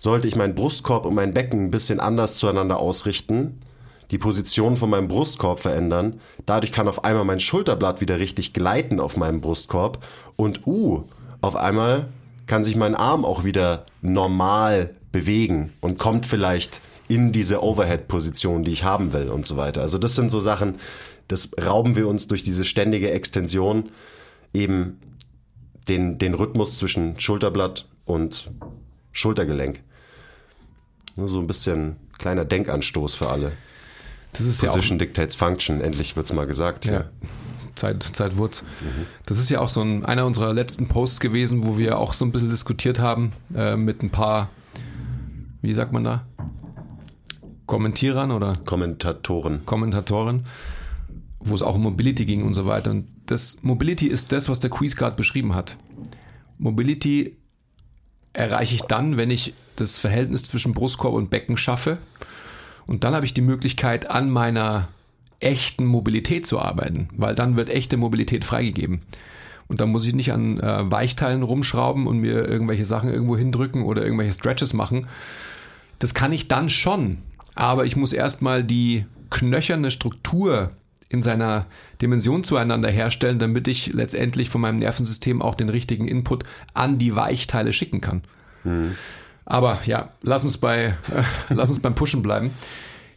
sollte 0.02 0.28
ich 0.28 0.36
meinen 0.36 0.56
Brustkorb 0.56 1.06
und 1.06 1.14
mein 1.14 1.34
Becken 1.36 1.66
ein 1.66 1.72
bisschen 1.72 2.00
anders 2.00 2.36
zueinander 2.36 2.80
ausrichten, 2.80 3.62
die 4.10 4.18
Position 4.18 4.76
von 4.76 4.90
meinem 4.90 5.08
Brustkorb 5.08 5.60
verändern. 5.60 6.20
Dadurch 6.48 6.72
kann 6.72 6.88
auf 6.88 7.04
einmal 7.04 7.24
mein 7.24 7.40
Schulterblatt 7.40 8.02
wieder 8.02 8.18
richtig 8.18 8.52
gleiten 8.52 9.00
auf 9.00 9.16
meinem 9.16 9.42
Brustkorb 9.42 10.04
und 10.36 10.66
uh, 10.66 11.04
auf 11.42 11.56
einmal 11.56 12.08
kann 12.48 12.64
sich 12.64 12.76
mein 12.76 12.96
Arm 12.96 13.24
auch 13.24 13.44
wieder 13.44 13.86
normal 14.02 14.96
bewegen 15.12 15.72
und 15.82 16.00
kommt 16.00 16.26
vielleicht 16.26 16.82
in 17.08 17.32
diese 17.32 17.62
Overhead-Position, 17.62 18.64
die 18.64 18.72
ich 18.72 18.84
haben 18.84 19.14
will 19.14 19.30
und 19.30 19.46
so 19.46 19.56
weiter. 19.56 19.82
Also 19.82 20.00
das 20.00 20.16
sind 20.16 20.32
so 20.32 20.40
Sachen, 20.40 20.80
das 21.28 21.52
rauben 21.64 21.96
wir 21.96 22.08
uns 22.08 22.28
durch 22.28 22.42
diese 22.42 22.66
ständige 22.66 23.12
Extension 23.12 23.90
eben 24.52 25.00
den, 25.88 26.18
den 26.18 26.34
Rhythmus 26.34 26.80
zwischen 26.80 27.20
Schulterblatt 27.20 27.88
und 28.06 28.50
Schultergelenk. 29.12 29.82
So 31.16 31.40
ein 31.40 31.48
bisschen 31.48 31.98
kleiner 32.18 32.46
Denkanstoß 32.46 33.16
für 33.16 33.30
alle. 33.30 33.52
Das 34.34 34.46
ist 34.46 34.62
Position 34.62 34.98
ja 34.98 35.04
auch, 35.04 35.08
Dictates 35.08 35.36
Function, 35.36 35.82
endlich 35.82 36.16
wird 36.16 36.26
es 36.26 36.34
mal 36.34 36.48
gesagt. 36.48 36.86
Ja. 36.86 36.94
ja. 36.94 37.10
Zeit, 37.76 38.04
Zeit 38.04 38.38
wird's. 38.38 38.64
Mhm. 38.82 39.06
Das 39.26 39.40
ist 39.40 39.50
ja 39.50 39.60
auch 39.60 39.70
so 39.70 39.82
ein, 39.82 40.06
einer 40.06 40.26
unserer 40.26 40.54
letzten 40.54 40.88
Posts 40.88 41.20
gewesen, 41.20 41.66
wo 41.66 41.78
wir 41.78 41.98
auch 41.98 42.14
so 42.14 42.26
ein 42.26 42.32
bisschen 42.32 42.50
diskutiert 42.50 43.00
haben 43.00 43.32
äh, 43.56 43.76
mit 43.76 44.04
ein 44.04 44.10
paar, 44.10 44.50
wie 45.62 45.74
sagt 45.74 45.92
man 45.92 46.04
da? 46.04 46.26
Kommentierern 47.66 48.32
oder? 48.32 48.54
Kommentatoren. 48.66 49.66
Kommentatoren, 49.66 50.46
wo 51.40 51.56
es 51.56 51.62
auch 51.62 51.76
um 51.76 51.84
Mobility 51.84 52.26
ging 52.26 52.44
und 52.44 52.54
so 52.54 52.66
weiter. 52.66 52.92
Und 52.92 53.08
das 53.26 53.60
Mobility 53.62 54.08
ist 54.08 54.32
das, 54.32 54.50
was 54.50 54.60
der 54.60 54.70
Quiz 54.70 54.96
gerade 54.96 55.16
beschrieben 55.16 55.56
hat. 55.56 55.78
Mobility 56.58 57.38
erreiche 58.34 58.76
ich 58.76 58.84
dann, 58.84 59.18
wenn 59.18 59.30
ich 59.30 59.54
das 59.76 60.00
Verhältnis 60.00 60.44
zwischen 60.44 60.74
Brustkorb 60.74 61.14
und 61.14 61.30
Becken 61.30 61.58
schaffe. 61.58 61.98
Und 62.88 63.04
dann 63.04 63.14
habe 63.14 63.26
ich 63.26 63.34
die 63.34 63.42
Möglichkeit, 63.42 64.10
an 64.10 64.30
meiner 64.30 64.90
echten 65.40 65.86
Mobilität 65.86 66.46
zu 66.46 66.60
arbeiten, 66.60 67.10
weil 67.16 67.36
dann 67.36 67.58
wird 67.58 67.70
echte 67.70 67.98
Mobilität 67.98 68.46
freigegeben. 68.46 69.02
Und 69.68 69.82
dann 69.82 69.90
muss 69.90 70.06
ich 70.06 70.14
nicht 70.14 70.34
an 70.34 70.60
äh, 70.60 70.92
Weichteilen 70.92 71.44
rumschrauben 71.44 72.06
und 72.06 72.20
mir 72.20 72.48
irgendwelche 72.48 72.86
Sachen 72.86 73.10
irgendwo 73.10 73.38
hindrücken 73.38 73.84
oder 73.84 74.04
irgendwelche 74.04 74.34
Stretches 74.34 74.74
machen. 74.74 75.08
Das 76.00 76.14
kann 76.14 76.34
ich 76.34 76.48
dann 76.48 76.70
schon, 76.70 77.20
aber 77.56 77.86
ich 77.86 77.96
muss 77.96 78.12
erstmal 78.12 78.64
die 78.64 79.06
knöcherne 79.30 79.90
Struktur 79.90 80.72
in 81.12 81.24
seiner 81.24 81.66
Dimension 82.02 82.44
zueinander 82.44 82.90
herstellen, 82.90 83.38
damit 83.38 83.68
ich 83.68 83.94
letztendlich 83.94 84.50
von 84.50 84.62
meinem 84.62 84.80
Nervensystem 84.80 85.42
auch 85.42 85.56
den 85.56 85.70
richtigen 85.70 86.08
Input 86.08 86.44
an 86.74 86.98
die 86.98 87.16
Weichteile 87.16 87.74
schicken 87.74 88.00
kann. 88.00 88.22
Mhm. 88.64 88.96
Aber 89.46 89.80
ja, 89.86 90.10
lass 90.22 90.46
uns 90.46 90.58
bei, 90.58 90.86
äh, 90.86 90.94
lass 91.50 91.70
uns 91.70 91.82
beim 91.82 91.96
Pushen 91.96 92.22
bleiben. 92.22 92.52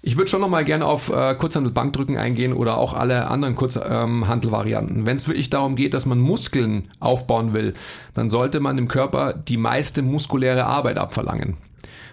Ich 0.02 0.16
würde 0.16 0.28
schon 0.28 0.40
noch 0.40 0.48
mal 0.48 0.64
gerne 0.64 0.84
auf 0.84 1.08
äh, 1.08 1.34
Kurzhandel-Bankdrücken 1.34 2.18
eingehen 2.18 2.52
oder 2.52 2.76
auch 2.76 2.92
alle 2.92 3.28
anderen 3.28 3.54
Kurzhandelvarianten. 3.54 4.98
Ähm, 4.98 5.06
Wenn 5.06 5.16
es 5.16 5.28
wirklich 5.28 5.48
darum 5.48 5.76
geht, 5.76 5.94
dass 5.94 6.04
man 6.04 6.18
Muskeln 6.18 6.90
aufbauen 7.00 7.54
will, 7.54 7.74
dann 8.12 8.28
sollte 8.28 8.60
man 8.60 8.76
dem 8.76 8.88
Körper 8.88 9.32
die 9.32 9.56
meiste 9.56 10.02
muskuläre 10.02 10.66
Arbeit 10.66 10.98
abverlangen. 10.98 11.56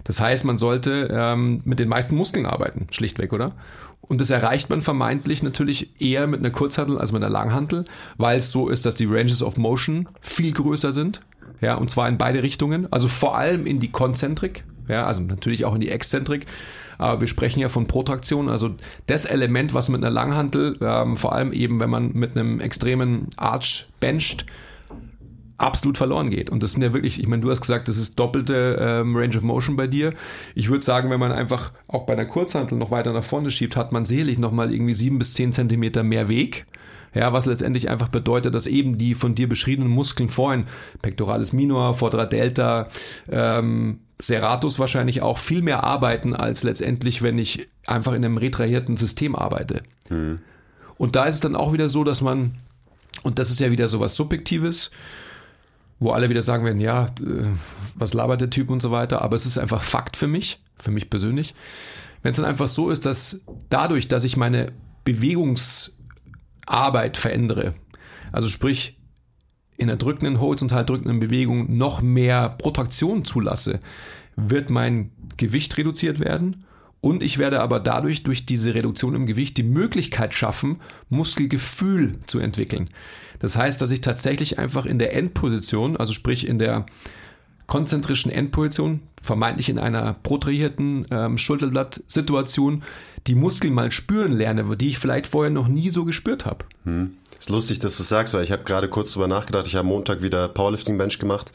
Das 0.03 0.21
heißt, 0.21 0.45
man 0.45 0.57
sollte 0.57 1.09
ähm, 1.13 1.61
mit 1.65 1.79
den 1.79 1.89
meisten 1.89 2.15
Muskeln 2.15 2.45
arbeiten, 2.45 2.87
schlichtweg, 2.91 3.33
oder? 3.33 3.53
Und 4.01 4.19
das 4.19 4.29
erreicht 4.29 4.69
man 4.69 4.81
vermeintlich 4.81 5.41
natürlich 5.43 6.01
eher 6.01 6.27
mit 6.27 6.39
einer 6.39 6.49
Kurzhantel 6.49 6.97
als 6.97 7.11
mit 7.11 7.23
einer 7.23 7.31
Langhantel, 7.31 7.85
weil 8.17 8.39
es 8.39 8.51
so 8.51 8.67
ist, 8.67 8.85
dass 8.85 8.95
die 8.95 9.05
Ranges 9.05 9.41
of 9.41 9.57
Motion 9.57 10.09
viel 10.19 10.51
größer 10.51 10.91
sind. 10.91 11.21
Ja, 11.61 11.75
und 11.75 11.89
zwar 11.89 12.09
in 12.09 12.17
beide 12.17 12.43
Richtungen. 12.43 12.91
Also 12.91 13.07
vor 13.07 13.37
allem 13.37 13.65
in 13.65 13.79
die 13.79 13.91
Konzentrik, 13.91 14.63
ja, 14.87 15.05
also 15.05 15.21
natürlich 15.21 15.65
auch 15.65 15.75
in 15.75 15.81
die 15.81 15.89
Exzentrik. 15.89 16.47
Aber 16.97 17.21
wir 17.21 17.27
sprechen 17.27 17.59
ja 17.59 17.69
von 17.69 17.87
Protraktion, 17.87 18.49
also 18.49 18.75
das 19.07 19.25
Element, 19.25 19.73
was 19.73 19.89
mit 19.89 20.03
einer 20.03 20.11
Langhantel, 20.11 20.77
ähm, 20.81 21.15
vor 21.15 21.33
allem 21.33 21.51
eben, 21.51 21.79
wenn 21.79 21.89
man 21.89 22.11
mit 22.13 22.37
einem 22.37 22.59
extremen 22.59 23.27
Arch 23.37 23.87
bencht, 23.99 24.45
absolut 25.61 25.97
verloren 25.97 26.29
geht. 26.29 26.49
Und 26.49 26.63
das 26.63 26.73
sind 26.73 26.81
ja 26.81 26.93
wirklich, 26.93 27.19
ich 27.19 27.27
meine, 27.27 27.41
du 27.41 27.49
hast 27.49 27.61
gesagt, 27.61 27.87
das 27.87 27.97
ist 27.97 28.17
doppelte 28.19 28.77
ähm, 28.79 29.15
Range 29.15 29.37
of 29.37 29.43
Motion 29.43 29.75
bei 29.75 29.87
dir. 29.87 30.13
Ich 30.55 30.69
würde 30.69 30.83
sagen, 30.83 31.09
wenn 31.09 31.19
man 31.19 31.31
einfach 31.31 31.71
auch 31.87 32.05
bei 32.05 32.13
einer 32.13 32.25
Kurzhantel 32.25 32.77
noch 32.77 32.91
weiter 32.91 33.13
nach 33.13 33.23
vorne 33.23 33.51
schiebt, 33.51 33.75
hat 33.75 33.91
man 33.91 34.05
sicherlich 34.05 34.39
nochmal 34.39 34.73
irgendwie 34.73 34.93
sieben 34.93 35.19
bis 35.19 35.33
zehn 35.33 35.51
Zentimeter 35.51 36.03
mehr 36.03 36.27
Weg. 36.27 36.65
Ja, 37.13 37.33
was 37.33 37.45
letztendlich 37.45 37.89
einfach 37.89 38.07
bedeutet, 38.07 38.55
dass 38.55 38.67
eben 38.67 38.97
die 38.97 39.15
von 39.15 39.35
dir 39.35 39.49
beschriebenen 39.49 39.91
Muskeln 39.91 40.29
vorhin, 40.29 40.65
Pectoralis 41.01 41.51
minor, 41.51 41.93
Vordera 41.93 42.25
delta, 42.25 42.87
ähm, 43.29 43.99
Serratus 44.17 44.79
wahrscheinlich 44.79 45.21
auch 45.21 45.37
viel 45.37 45.61
mehr 45.61 45.83
arbeiten, 45.83 46.33
als 46.35 46.63
letztendlich, 46.63 47.21
wenn 47.21 47.37
ich 47.37 47.67
einfach 47.85 48.13
in 48.13 48.23
einem 48.23 48.37
retrahierten 48.37 48.95
System 48.95 49.35
arbeite. 49.35 49.83
Hm. 50.07 50.39
Und 50.97 51.15
da 51.15 51.25
ist 51.25 51.35
es 51.35 51.41
dann 51.41 51.55
auch 51.55 51.73
wieder 51.73 51.89
so, 51.89 52.03
dass 52.03 52.21
man, 52.21 52.55
und 53.23 53.39
das 53.39 53.49
ist 53.49 53.59
ja 53.59 53.71
wieder 53.71 53.87
so 53.87 53.99
was 53.99 54.15
Subjektives, 54.15 54.91
wo 56.01 56.11
alle 56.11 56.29
wieder 56.29 56.41
sagen 56.41 56.65
werden, 56.65 56.81
ja, 56.81 57.05
äh, 57.05 57.45
was 57.95 58.13
labert 58.13 58.41
der 58.41 58.49
Typ 58.49 58.69
und 58.69 58.81
so 58.81 58.91
weiter, 58.91 59.21
aber 59.21 59.37
es 59.37 59.45
ist 59.45 59.59
einfach 59.59 59.83
Fakt 59.83 60.17
für 60.17 60.27
mich, 60.27 60.61
für 60.79 60.91
mich 60.91 61.09
persönlich. 61.09 61.55
Wenn 62.23 62.31
es 62.31 62.37
dann 62.37 62.47
einfach 62.47 62.67
so 62.67 62.89
ist, 62.89 63.05
dass 63.05 63.45
dadurch, 63.69 64.09
dass 64.09 64.23
ich 64.23 64.35
meine 64.35 64.71
Bewegungsarbeit 65.05 67.17
verändere, 67.17 67.75
also 68.31 68.47
sprich, 68.49 68.97
in 69.77 69.85
der 69.87 69.97
drückenden, 69.97 70.39
horizontal 70.39 70.85
drückenden 70.85 71.19
Bewegung 71.19 71.77
noch 71.77 72.01
mehr 72.01 72.49
Protraktion 72.49 73.23
zulasse, 73.23 73.79
wird 74.35 74.71
mein 74.71 75.11
Gewicht 75.37 75.77
reduziert 75.77 76.19
werden 76.19 76.65
und 77.01 77.23
ich 77.23 77.39
werde 77.39 77.59
aber 77.59 77.79
dadurch 77.79 78.23
durch 78.23 78.45
diese 78.45 78.73
Reduktion 78.75 79.15
im 79.15 79.25
Gewicht 79.25 79.57
die 79.57 79.63
Möglichkeit 79.63 80.33
schaffen, 80.33 80.79
Muskelgefühl 81.09 82.19
zu 82.27 82.39
entwickeln. 82.39 82.89
Das 83.39 83.57
heißt, 83.57 83.81
dass 83.81 83.89
ich 83.89 84.01
tatsächlich 84.01 84.59
einfach 84.59 84.85
in 84.85 84.99
der 84.99 85.15
Endposition, 85.15 85.97
also 85.97 86.13
sprich 86.13 86.47
in 86.47 86.59
der 86.59 86.85
konzentrischen 87.65 88.31
Endposition, 88.31 89.01
vermeintlich 89.21 89.69
in 89.69 89.79
einer 89.79 90.13
protrahierten 90.13 91.07
ähm, 91.09 91.37
Schulterblatt-Situation, 91.37 92.83
die 93.27 93.35
Muskeln 93.35 93.73
mal 93.73 93.91
spüren 93.91 94.33
lerne, 94.33 94.77
die 94.77 94.89
ich 94.89 94.99
vielleicht 94.99 95.25
vorher 95.25 95.51
noch 95.51 95.67
nie 95.67 95.89
so 95.89 96.05
gespürt 96.05 96.45
habe. 96.45 96.65
Hm. 96.83 97.13
Ist 97.39 97.49
lustig, 97.49 97.79
dass 97.79 97.97
du 97.97 98.03
sagst, 98.03 98.35
weil 98.35 98.43
ich 98.43 98.51
habe 98.51 98.63
gerade 98.63 98.87
kurz 98.87 99.13
drüber 99.13 99.27
nachgedacht. 99.27 99.65
Ich 99.65 99.75
habe 99.75 99.87
Montag 99.87 100.21
wieder 100.21 100.47
Powerlifting 100.47 100.99
Bench 100.99 101.17
gemacht. 101.17 101.51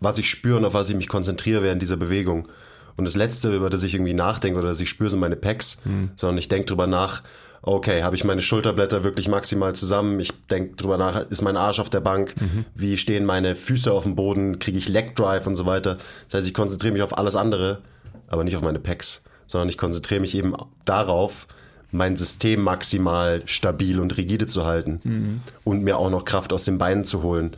Was 0.00 0.16
ich 0.16 0.30
spüre 0.30 0.56
und 0.56 0.64
auf 0.64 0.72
was 0.74 0.88
ich 0.88 0.96
mich 0.96 1.08
konzentriere 1.08 1.62
während 1.62 1.82
dieser 1.82 1.96
Bewegung. 1.98 2.48
Und 2.96 3.04
das 3.04 3.14
Letzte, 3.14 3.54
über 3.54 3.70
das 3.70 3.82
ich 3.82 3.94
irgendwie 3.94 4.14
nachdenke 4.14 4.58
oder 4.58 4.68
das 4.68 4.80
ich 4.80 4.88
spüre, 4.88 5.10
sind 5.10 5.20
meine 5.20 5.36
Pecs, 5.36 5.78
hm. 5.84 6.10
sondern 6.16 6.38
ich 6.38 6.48
denke 6.48 6.66
drüber 6.66 6.86
nach, 6.86 7.22
okay, 7.62 8.02
habe 8.02 8.16
ich 8.16 8.24
meine 8.24 8.42
Schulterblätter 8.42 9.04
wirklich 9.04 9.28
maximal 9.28 9.74
zusammen? 9.74 10.18
Ich 10.20 10.32
denke 10.46 10.76
drüber 10.76 10.98
nach, 10.98 11.20
ist 11.30 11.42
mein 11.42 11.56
Arsch 11.56 11.78
auf 11.78 11.90
der 11.90 12.00
Bank? 12.00 12.34
Mhm. 12.40 12.64
Wie 12.74 12.98
stehen 12.98 13.24
meine 13.24 13.54
Füße 13.54 13.92
auf 13.92 14.02
dem 14.02 14.16
Boden? 14.16 14.58
Kriege 14.58 14.78
ich 14.78 14.88
Leg 14.88 15.14
Drive 15.14 15.46
und 15.46 15.54
so 15.54 15.64
weiter? 15.64 15.98
Das 16.28 16.38
heißt, 16.38 16.48
ich 16.48 16.54
konzentriere 16.54 16.92
mich 16.92 17.02
auf 17.02 17.16
alles 17.16 17.36
andere, 17.36 17.78
aber 18.26 18.42
nicht 18.42 18.56
auf 18.56 18.62
meine 18.62 18.80
Pecs, 18.80 19.22
sondern 19.46 19.68
ich 19.68 19.78
konzentriere 19.78 20.20
mich 20.20 20.34
eben 20.34 20.54
darauf, 20.84 21.46
mein 21.92 22.16
System 22.16 22.62
maximal 22.62 23.42
stabil 23.44 24.00
und 24.00 24.16
rigide 24.16 24.46
zu 24.46 24.64
halten 24.64 25.00
mhm. 25.04 25.40
und 25.62 25.84
mir 25.84 25.98
auch 25.98 26.10
noch 26.10 26.24
Kraft 26.24 26.52
aus 26.52 26.64
den 26.64 26.78
Beinen 26.78 27.04
zu 27.04 27.22
holen. 27.22 27.52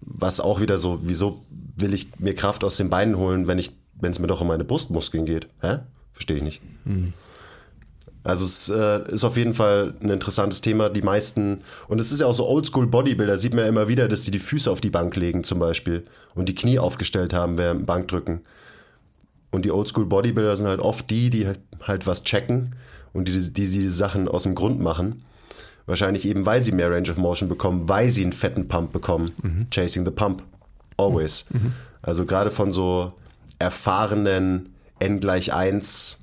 Was 0.00 0.40
auch 0.40 0.60
wieder 0.60 0.78
so, 0.78 1.00
wieso 1.02 1.44
will 1.76 1.94
ich 1.94 2.08
mir 2.18 2.34
Kraft 2.34 2.64
aus 2.64 2.76
den 2.76 2.90
Beinen 2.90 3.16
holen, 3.18 3.46
wenn 3.46 3.58
ich, 3.58 3.72
wenn 4.00 4.10
es 4.10 4.18
mir 4.18 4.26
doch 4.26 4.40
um 4.40 4.48
meine 4.48 4.64
Brustmuskeln 4.64 5.24
geht? 5.24 5.48
Hä? 5.60 5.78
Verstehe 6.12 6.36
ich 6.36 6.42
nicht. 6.42 6.62
Mhm. 6.84 7.12
Also 8.24 8.46
es 8.46 8.70
äh, 8.70 9.12
ist 9.12 9.22
auf 9.22 9.36
jeden 9.36 9.52
Fall 9.52 9.94
ein 10.00 10.08
interessantes 10.08 10.62
Thema. 10.62 10.88
Die 10.88 11.02
meisten, 11.02 11.60
und 11.88 12.00
es 12.00 12.10
ist 12.10 12.20
ja 12.20 12.26
auch 12.26 12.32
so 12.32 12.48
Oldschool 12.48 12.86
Bodybuilder, 12.86 13.36
sieht 13.36 13.52
man 13.52 13.64
ja 13.64 13.68
immer 13.68 13.86
wieder, 13.86 14.08
dass 14.08 14.24
sie 14.24 14.30
die 14.30 14.38
Füße 14.38 14.70
auf 14.70 14.80
die 14.80 14.90
Bank 14.90 15.14
legen 15.14 15.44
zum 15.44 15.58
Beispiel 15.58 16.06
und 16.34 16.48
die 16.48 16.54
Knie 16.54 16.78
aufgestellt 16.78 17.34
haben 17.34 17.58
während 17.58 17.84
Bankdrücken. 17.84 18.40
Und 19.50 19.66
die 19.66 19.70
Oldschool 19.70 20.06
Bodybuilder 20.06 20.56
sind 20.56 20.66
halt 20.66 20.80
oft 20.80 21.10
die, 21.10 21.28
die 21.28 21.46
halt, 21.46 21.60
halt 21.82 22.06
was 22.06 22.24
checken 22.24 22.74
und 23.12 23.28
die, 23.28 23.32
die, 23.32 23.52
die 23.52 23.68
diese 23.68 23.90
Sachen 23.90 24.26
aus 24.26 24.44
dem 24.44 24.54
Grund 24.54 24.80
machen. 24.80 25.22
Wahrscheinlich 25.86 26.26
eben, 26.26 26.46
weil 26.46 26.62
sie 26.62 26.72
mehr 26.72 26.90
Range 26.90 27.10
of 27.10 27.18
Motion 27.18 27.50
bekommen, 27.50 27.90
weil 27.90 28.08
sie 28.08 28.22
einen 28.22 28.32
fetten 28.32 28.68
Pump 28.68 28.92
bekommen. 28.92 29.32
Mhm. 29.42 29.66
Chasing 29.70 30.06
the 30.06 30.10
Pump. 30.10 30.42
Always. 30.96 31.44
Mhm. 31.52 31.72
Also 32.00 32.24
gerade 32.24 32.50
von 32.50 32.72
so 32.72 33.12
erfahrenen 33.58 34.74
N 34.98 35.20
gleich 35.20 35.52
1 35.52 36.20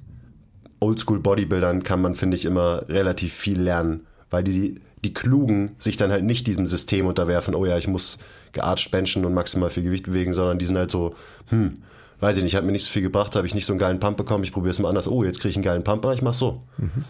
Oldschool 0.80 1.20
Bodybuildern 1.20 1.84
kann 1.84 2.02
man, 2.02 2.16
finde 2.16 2.36
ich, 2.36 2.46
immer 2.46 2.90
relativ 2.90 3.34
viel 3.34 3.62
lernen, 3.62 4.08
weil 4.30 4.44
die, 4.44 4.82
die 5.04 5.14
Klugen 5.14 5.76
sich 5.78 5.96
dann 5.96 6.12
halt 6.12 6.24
nicht 6.24 6.48
diesem 6.48 6.66
System 6.66 7.06
unterwerfen, 7.06 7.56
oh 7.56 7.66
ja, 7.66 7.78
ich 7.78 7.88
muss 7.88 8.18
gearcht 8.52 8.92
benchen 8.92 9.24
und 9.24 9.34
maximal 9.34 9.70
viel 9.70 9.84
Gewicht 9.84 10.06
bewegen, 10.06 10.34
sondern 10.34 10.60
die 10.60 10.66
sind 10.66 10.78
halt 10.78 10.92
so, 10.92 11.14
hm, 11.50 11.84
weiß 12.20 12.38
ich 12.38 12.44
nicht, 12.44 12.56
hat 12.56 12.66
mir 12.66 12.72
nicht 12.72 12.86
so 12.86 12.92
viel 12.92 13.04
gebracht, 13.04 13.36
habe 13.36 13.46
ich 13.46 13.56
nicht 13.56 13.66
so 13.66 13.74
einen 13.74 13.80
geilen 13.80 14.00
Pump 14.00 14.18
bekommen, 14.18 14.44
ich 14.44 14.52
probiere 14.52 14.72
es 14.72 14.80
mal 14.80 14.90
anders, 14.90 15.08
oh, 15.08 15.24
jetzt 15.24 15.40
kriege 15.40 15.50
ich 15.50 15.56
einen 15.56 15.64
geilen 15.64 15.84
Pump, 15.84 16.06
ich 16.14 16.22
mach 16.22 16.34
so. 16.34 16.60
Mhm. 16.78 17.06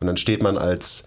Und 0.00 0.06
dann 0.06 0.16
steht 0.16 0.42
man 0.42 0.56
als 0.56 1.04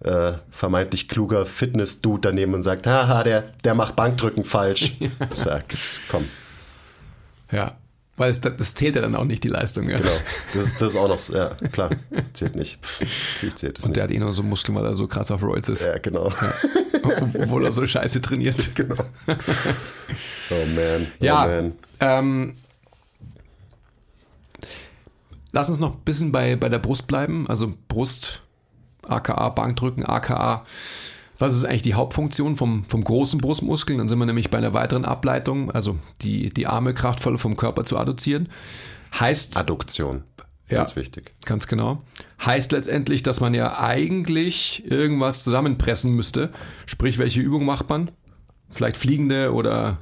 äh, 0.00 0.32
vermeintlich 0.50 1.08
kluger 1.08 1.44
Fitness-Dude 1.44 2.28
daneben 2.28 2.54
und 2.54 2.62
sagt, 2.62 2.86
haha, 2.86 3.22
der, 3.22 3.42
der 3.64 3.74
macht 3.74 3.94
Bankdrücken 3.94 4.44
falsch. 4.44 4.98
Sag's, 5.32 6.00
komm. 6.08 6.24
Ja, 7.50 7.78
weil 8.16 8.30
es, 8.30 8.40
das 8.40 8.74
zählt 8.74 8.96
ja 8.96 9.02
dann 9.02 9.14
auch 9.14 9.24
nicht, 9.24 9.44
die 9.44 9.48
Leistung. 9.48 9.88
Ja. 9.88 9.96
Genau, 9.96 10.10
das, 10.54 10.76
das 10.78 10.94
ist 10.94 10.96
auch 10.96 11.08
noch, 11.08 11.28
ja, 11.28 11.50
klar, 11.70 11.90
zählt 12.32 12.56
nicht. 12.56 12.78
Zählt 13.54 13.78
und 13.80 13.86
nicht. 13.86 13.96
der 13.96 14.04
hat 14.04 14.10
eh 14.10 14.18
nur 14.18 14.32
so 14.32 14.42
Muskeln, 14.42 14.76
weil 14.76 14.86
er 14.86 14.94
so 14.94 15.06
krass 15.06 15.30
auf 15.30 15.42
Roids 15.42 15.68
ist. 15.68 15.84
Ja, 15.84 15.98
genau. 15.98 16.30
Ja. 16.30 16.54
Obwohl 17.34 17.66
er 17.66 17.72
so 17.72 17.86
scheiße 17.86 18.20
trainiert. 18.22 18.70
Genau. 18.74 18.96
Oh 20.48 20.66
man. 20.74 21.06
Oh 21.20 21.24
ja, 21.24 21.46
man. 21.46 21.72
Ähm, 22.00 22.54
Lass 25.52 25.70
uns 25.70 25.78
noch 25.78 25.94
ein 25.94 26.00
bisschen 26.04 26.32
bei, 26.32 26.54
bei 26.56 26.68
der 26.68 26.78
Brust 26.78 27.06
bleiben. 27.06 27.48
Also 27.48 27.72
Brust, 27.88 28.42
aka 29.08 29.48
Bankdrücken, 29.48 30.04
aka 30.04 30.66
was 31.38 31.56
ist 31.56 31.64
eigentlich 31.64 31.82
die 31.82 31.94
Hauptfunktion 31.94 32.56
vom, 32.56 32.84
vom 32.88 33.04
großen 33.04 33.40
Brustmuskel? 33.40 33.96
Dann 33.96 34.08
sind 34.08 34.18
wir 34.18 34.26
nämlich 34.26 34.50
bei 34.50 34.58
einer 34.58 34.72
weiteren 34.72 35.04
Ableitung, 35.04 35.70
also 35.70 35.96
die, 36.22 36.50
die 36.50 36.66
Arme 36.66 36.94
kraftvoll 36.94 37.38
vom 37.38 37.56
Körper 37.56 37.84
zu 37.84 37.98
adduzieren. 37.98 38.48
Heißt. 39.18 39.56
Adduktion. 39.56 40.24
Ganz 40.68 40.90
ja, 40.90 40.96
wichtig. 40.96 41.32
Ganz 41.44 41.68
genau. 41.68 42.02
Heißt 42.44 42.72
letztendlich, 42.72 43.22
dass 43.22 43.40
man 43.40 43.54
ja 43.54 43.78
eigentlich 43.78 44.90
irgendwas 44.90 45.44
zusammenpressen 45.44 46.12
müsste. 46.12 46.52
Sprich, 46.86 47.18
welche 47.18 47.40
Übung 47.40 47.64
macht 47.64 47.88
man? 47.88 48.10
Vielleicht 48.70 48.96
fliegende 48.96 49.52
oder 49.52 49.98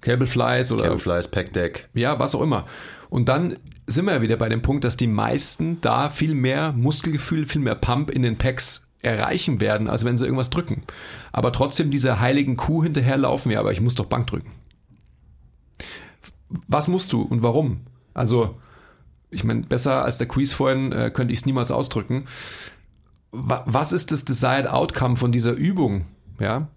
Cable 0.00 0.28
Flies 0.28 0.70
oder. 0.70 0.84
Cable 0.84 0.98
Flies, 0.98 1.28
Pack 1.28 1.52
Deck. 1.52 1.88
Ja, 1.92 2.20
was 2.20 2.36
auch 2.36 2.40
immer. 2.40 2.66
Und 3.10 3.28
dann 3.28 3.56
sind 3.86 4.04
wir 4.04 4.14
ja 4.14 4.22
wieder 4.22 4.36
bei 4.36 4.48
dem 4.48 4.62
Punkt, 4.62 4.84
dass 4.84 4.96
die 4.96 5.08
meisten 5.08 5.80
da 5.80 6.08
viel 6.08 6.34
mehr 6.34 6.72
Muskelgefühl, 6.72 7.44
viel 7.44 7.60
mehr 7.60 7.74
Pump 7.74 8.10
in 8.10 8.22
den 8.22 8.36
Packs 8.36 8.85
erreichen 9.06 9.60
werden, 9.60 9.88
als 9.88 10.04
wenn 10.04 10.18
sie 10.18 10.24
irgendwas 10.24 10.50
drücken. 10.50 10.82
Aber 11.32 11.52
trotzdem 11.52 11.90
dieser 11.90 12.20
heiligen 12.20 12.56
Kuh 12.56 12.82
hinterherlaufen, 12.82 13.52
ja, 13.52 13.60
aber 13.60 13.72
ich 13.72 13.80
muss 13.80 13.94
doch 13.94 14.06
Bank 14.06 14.26
drücken. 14.26 14.50
Was 16.68 16.88
musst 16.88 17.12
du 17.12 17.22
und 17.22 17.42
warum? 17.42 17.80
Also, 18.14 18.56
ich 19.30 19.44
meine, 19.44 19.62
besser 19.62 20.04
als 20.04 20.18
der 20.18 20.28
Quiz 20.28 20.52
vorhin 20.52 20.92
äh, 20.92 21.10
könnte 21.10 21.32
ich 21.32 21.40
es 21.40 21.46
niemals 21.46 21.70
ausdrücken. 21.70 22.26
Wa 23.32 23.64
was 23.66 23.92
ist 23.92 24.12
das 24.12 24.24
Desired 24.24 24.68
Outcome 24.68 25.16
von 25.16 25.32
dieser 25.32 25.52
Übung? 25.52 26.06
Ja? 26.38 26.68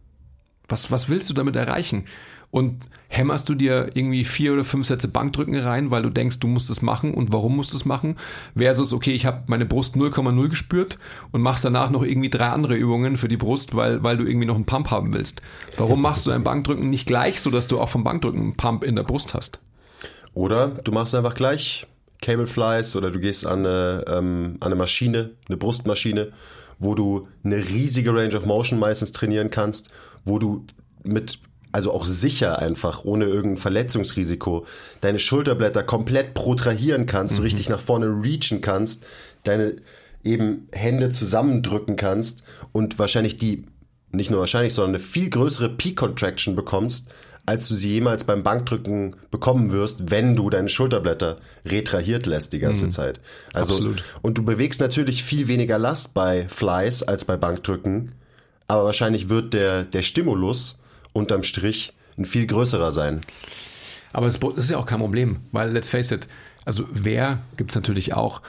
Was, 0.68 0.92
was 0.92 1.10
willst 1.10 1.30
du 1.30 1.34
damit 1.34 1.56
erreichen? 1.56 2.06
Und 2.52 2.82
hämmerst 3.10 3.50
du 3.50 3.56
dir 3.56 3.90
irgendwie 3.96 4.24
vier 4.24 4.54
oder 4.54 4.64
fünf 4.64 4.88
Sätze 4.88 5.08
Bankdrücken 5.08 5.56
rein, 5.56 5.92
weil 5.92 6.04
du 6.04 6.10
denkst, 6.10 6.40
du 6.40 6.48
musst 6.48 6.70
es 6.70 6.82
machen 6.82 7.14
und 7.14 7.34
warum 7.34 7.56
musst 7.56 7.74
du 7.74 7.78
es 7.78 7.86
machen, 7.86 8.18
versus, 8.56 8.94
okay, 8.94 9.12
ich 9.12 9.26
habe 9.26 9.44
meine 9.48 9.66
Brust 9.66 9.96
0,0 9.96 10.48
gespürt 10.48 11.00
und 11.32 11.42
machst 11.42 11.66
danach 11.66 11.90
noch 11.90 12.04
irgendwie 12.04 12.30
drei 12.30 12.50
andere 12.50 12.76
Übungen 12.76 13.18
für 13.18 13.28
die 13.28 13.38
Brust, 13.38 13.76
weil, 13.76 14.04
weil 14.04 14.18
du 14.18 14.26
irgendwie 14.26 14.46
noch 14.46 14.56
einen 14.56 14.66
Pump 14.66 14.92
haben 14.92 15.14
willst. 15.14 15.42
Warum 15.78 16.02
machst 16.02 16.28
du 16.28 16.32
ein 16.32 16.44
Bankdrücken 16.44 16.90
nicht 16.90 17.08
gleich, 17.08 17.42
so 17.42 17.50
dass 17.50 17.68
du 17.68 17.80
auch 17.80 17.90
vom 17.90 18.04
Bankdrücken 18.04 18.42
einen 18.42 18.58
Pump 18.58 18.84
in 18.84 18.96
der 18.96 19.04
Brust 19.04 19.34
hast? 19.34 19.60
Oder 20.36 20.68
du 20.68 20.92
machst 20.92 21.16
einfach 21.16 21.34
gleich 21.34 21.88
Cable 22.22 22.48
Flies 22.48 22.96
oder 22.96 23.12
du 23.12 23.20
gehst 23.20 23.46
an 23.48 23.66
eine, 23.66 24.06
ähm, 24.08 24.58
an 24.60 24.68
eine 24.68 24.76
Maschine, 24.76 25.32
eine 25.48 25.58
Brustmaschine, 25.58 26.32
wo 26.78 26.94
du 26.94 27.28
eine 27.44 27.58
riesige 27.58 28.14
Range 28.14 28.36
of 28.38 28.46
Motion 28.46 28.78
meistens 28.78 29.12
trainieren 29.12 29.50
kannst, 29.50 29.90
wo 30.26 30.38
du 30.38 30.66
mit 31.04 31.40
also 31.72 31.92
auch 31.94 32.06
sicher 32.06 32.60
einfach, 32.60 33.04
ohne 33.06 33.26
irgendein 33.26 33.62
Verletzungsrisiko, 33.62 34.66
deine 35.02 35.20
Schulterblätter 35.20 35.84
komplett 35.84 36.34
protrahieren 36.34 37.06
kannst, 37.06 37.34
mhm. 37.34 37.38
so 37.38 37.44
richtig 37.44 37.70
nach 37.70 37.80
vorne 37.80 38.08
reachen 38.08 38.62
kannst, 38.62 39.06
deine 39.44 39.76
eben 40.24 40.68
Hände 40.72 41.12
zusammendrücken 41.12 41.96
kannst 41.96 42.44
und 42.72 43.00
wahrscheinlich 43.00 43.38
die, 43.38 43.66
nicht 44.12 44.32
nur 44.32 44.40
wahrscheinlich, 44.40 44.74
sondern 44.74 44.96
eine 44.96 45.04
viel 45.04 45.30
größere 45.30 45.70
Peak 45.70 45.98
Contraction 45.98 46.56
bekommst, 46.56 47.14
als 47.46 47.68
du 47.68 47.76
sie 47.76 47.90
jemals 47.90 48.26
beim 48.26 48.44
Bankdrücken 48.44 49.16
bekommen 49.32 49.72
wirst, 49.72 50.12
wenn 50.12 50.36
du 50.36 50.50
deine 50.50 50.70
Schulterblätter 50.70 51.38
retrahiert 51.66 52.26
lässt 52.26 52.54
die 52.54 52.60
ganze 52.60 52.86
mhm. 52.86 52.92
Zeit. 52.92 53.20
Also, 53.54 53.74
Absolut. 53.74 54.04
und 54.22 54.38
du 54.38 54.44
bewegst 54.44 54.82
natürlich 54.82 55.24
viel 55.24 55.48
weniger 55.48 55.80
Last 55.80 56.14
bei 56.14 56.48
Flies 56.48 57.02
als 57.02 57.26
bei 57.26 57.38
Bankdrücken, 57.38 58.14
aber 58.68 58.86
wahrscheinlich 58.86 59.30
wird 59.30 59.54
der, 59.54 59.84
der 59.84 60.02
Stimulus 60.04 60.80
unterm 61.14 61.44
Strich 61.44 61.94
ein 62.18 62.26
viel 62.26 62.46
größerer 62.46 62.92
sein. 62.92 63.22
Aber 64.14 64.28
das 64.28 64.38
ist 64.38 64.70
ja 64.70 64.78
auch 64.78 64.86
kein 64.86 65.00
Problem, 65.00 65.38
weil 65.52 65.72
let's 65.72 65.90
face 65.90 66.12
it, 66.12 66.28
also 66.66 66.88
wer 66.92 67.42
gibt 67.58 67.72
es 67.72 67.76
natürlich 67.76 68.14
auch, 68.14 68.42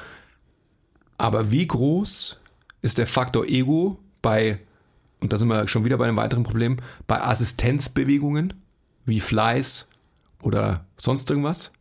aber 1.18 1.50
wie 1.50 1.66
groß 1.66 2.40
ist 2.82 2.98
der 2.98 3.06
Faktor 3.06 3.44
Ego 3.46 3.98
bei, 4.22 4.58
und 5.20 5.32
da 5.32 5.38
sind 5.38 5.48
wir 5.48 5.68
schon 5.68 5.84
wieder 5.84 5.98
bei 5.98 6.06
einem 6.06 6.16
weiteren 6.16 6.44
Problem, 6.44 6.78
bei 7.06 7.20
Assistenzbewegungen 7.20 8.54
wie 9.04 9.20
Flies 9.20 9.86
oder 10.42 10.86
sonst 10.96 11.30
irgendwas? 11.30 11.72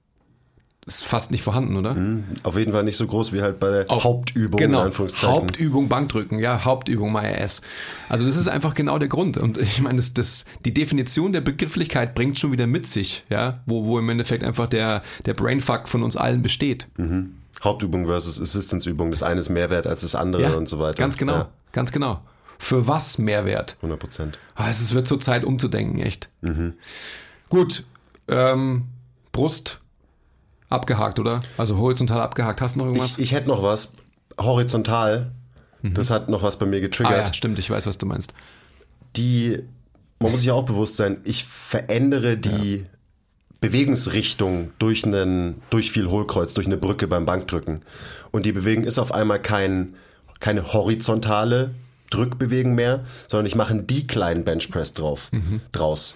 Ist 0.89 1.05
fast 1.05 1.31
nicht 1.31 1.43
vorhanden, 1.43 1.77
oder? 1.77 1.93
Mhm. 1.93 2.23
Auf 2.43 2.57
jeden 2.57 2.71
Fall 2.71 2.83
nicht 2.83 2.97
so 2.97 3.05
groß 3.05 3.31
wie 3.31 3.41
halt 3.41 3.59
bei 3.59 3.69
der 3.69 3.91
Auf, 3.91 4.03
Hauptübung. 4.03 4.59
Genau, 4.59 4.89
Hauptübung 5.21 5.87
Bankdrücken, 5.87 6.39
ja, 6.39 6.65
Hauptübung 6.65 7.11
MyAS. 7.11 7.61
Also 8.09 8.25
das 8.25 8.35
ist 8.35 8.47
einfach 8.47 8.73
genau 8.73 8.97
der 8.97 9.07
Grund. 9.07 9.37
Und 9.37 9.57
ich 9.61 9.81
meine, 9.81 9.97
das, 9.97 10.13
das, 10.13 10.45
die 10.65 10.73
Definition 10.73 11.31
der 11.31 11.41
Begrifflichkeit 11.41 12.15
bringt 12.15 12.39
schon 12.39 12.51
wieder 12.51 12.67
mit 12.67 12.87
sich, 12.87 13.23
ja, 13.29 13.59
wo, 13.65 13.85
wo 13.85 13.99
im 13.99 14.09
Endeffekt 14.09 14.43
einfach 14.43 14.67
der, 14.67 15.03
der 15.25 15.33
Brainfuck 15.33 15.87
von 15.87 16.03
uns 16.03 16.17
allen 16.17 16.41
besteht. 16.41 16.87
Mhm. 16.97 17.35
Hauptübung 17.63 18.05
versus 18.05 18.39
Assistanceübung, 18.39 19.11
das 19.11 19.21
eine 19.21 19.39
ist 19.41 19.49
Mehrwert 19.49 19.85
als 19.85 20.01
das 20.01 20.15
andere 20.15 20.43
ja, 20.43 20.53
und 20.53 20.67
so 20.67 20.79
weiter. 20.79 20.95
Ganz 20.95 21.17
genau, 21.17 21.33
ja. 21.33 21.49
ganz 21.71 21.91
genau. 21.91 22.21
Für 22.57 22.87
was 22.87 23.17
Mehrwert? 23.17 23.75
100 23.77 23.99
Prozent. 23.99 24.39
Ah, 24.55 24.69
es 24.69 24.93
wird 24.93 25.07
zur 25.07 25.19
Zeit 25.19 25.45
umzudenken, 25.45 25.99
echt. 25.99 26.29
Mhm. 26.41 26.73
Gut, 27.47 27.85
ähm, 28.27 28.85
Brust, 29.31 29.79
abgehakt, 30.69 31.19
oder? 31.19 31.41
Also 31.57 31.77
horizontal 31.77 32.21
abgehakt. 32.21 32.61
Hast 32.61 32.75
du 32.75 32.79
noch 32.79 32.85
irgendwas? 32.87 33.13
Ich, 33.13 33.19
ich 33.19 33.31
hätte 33.31 33.49
noch 33.49 33.63
was. 33.63 33.93
Horizontal. 34.39 35.31
Mhm. 35.81 35.93
Das 35.93 36.09
hat 36.11 36.29
noch 36.29 36.43
was 36.43 36.57
bei 36.57 36.65
mir 36.65 36.81
getriggert. 36.81 37.13
Ah, 37.13 37.25
ja, 37.25 37.33
stimmt. 37.33 37.59
Ich 37.59 37.69
weiß, 37.69 37.85
was 37.87 37.97
du 37.97 38.05
meinst. 38.05 38.33
Die, 39.15 39.59
man 40.19 40.31
muss 40.31 40.41
sich 40.41 40.51
auch 40.51 40.65
bewusst 40.65 40.97
sein, 40.97 41.21
ich 41.23 41.43
verändere 41.45 42.37
die 42.37 42.77
ja. 42.77 42.85
Bewegungsrichtung 43.61 44.71
durch, 44.79 45.05
einen, 45.05 45.61
durch 45.69 45.91
viel 45.91 46.09
Hohlkreuz, 46.09 46.53
durch 46.53 46.67
eine 46.67 46.77
Brücke 46.77 47.07
beim 47.07 47.25
Bankdrücken. 47.25 47.81
Und 48.31 48.45
die 48.45 48.51
Bewegung 48.51 48.83
ist 48.83 48.99
auf 48.99 49.11
einmal 49.11 49.41
kein, 49.41 49.95
keine 50.39 50.73
horizontale 50.73 51.71
Drückbewegung 52.11 52.75
mehr, 52.75 53.05
sondern 53.27 53.45
ich 53.45 53.55
mache 53.55 53.71
einen 53.71 53.87
Decline 53.87 54.41
Benchpress 54.41 54.93
drauf, 54.93 55.29
mhm. 55.31 55.61
draus. 55.71 56.15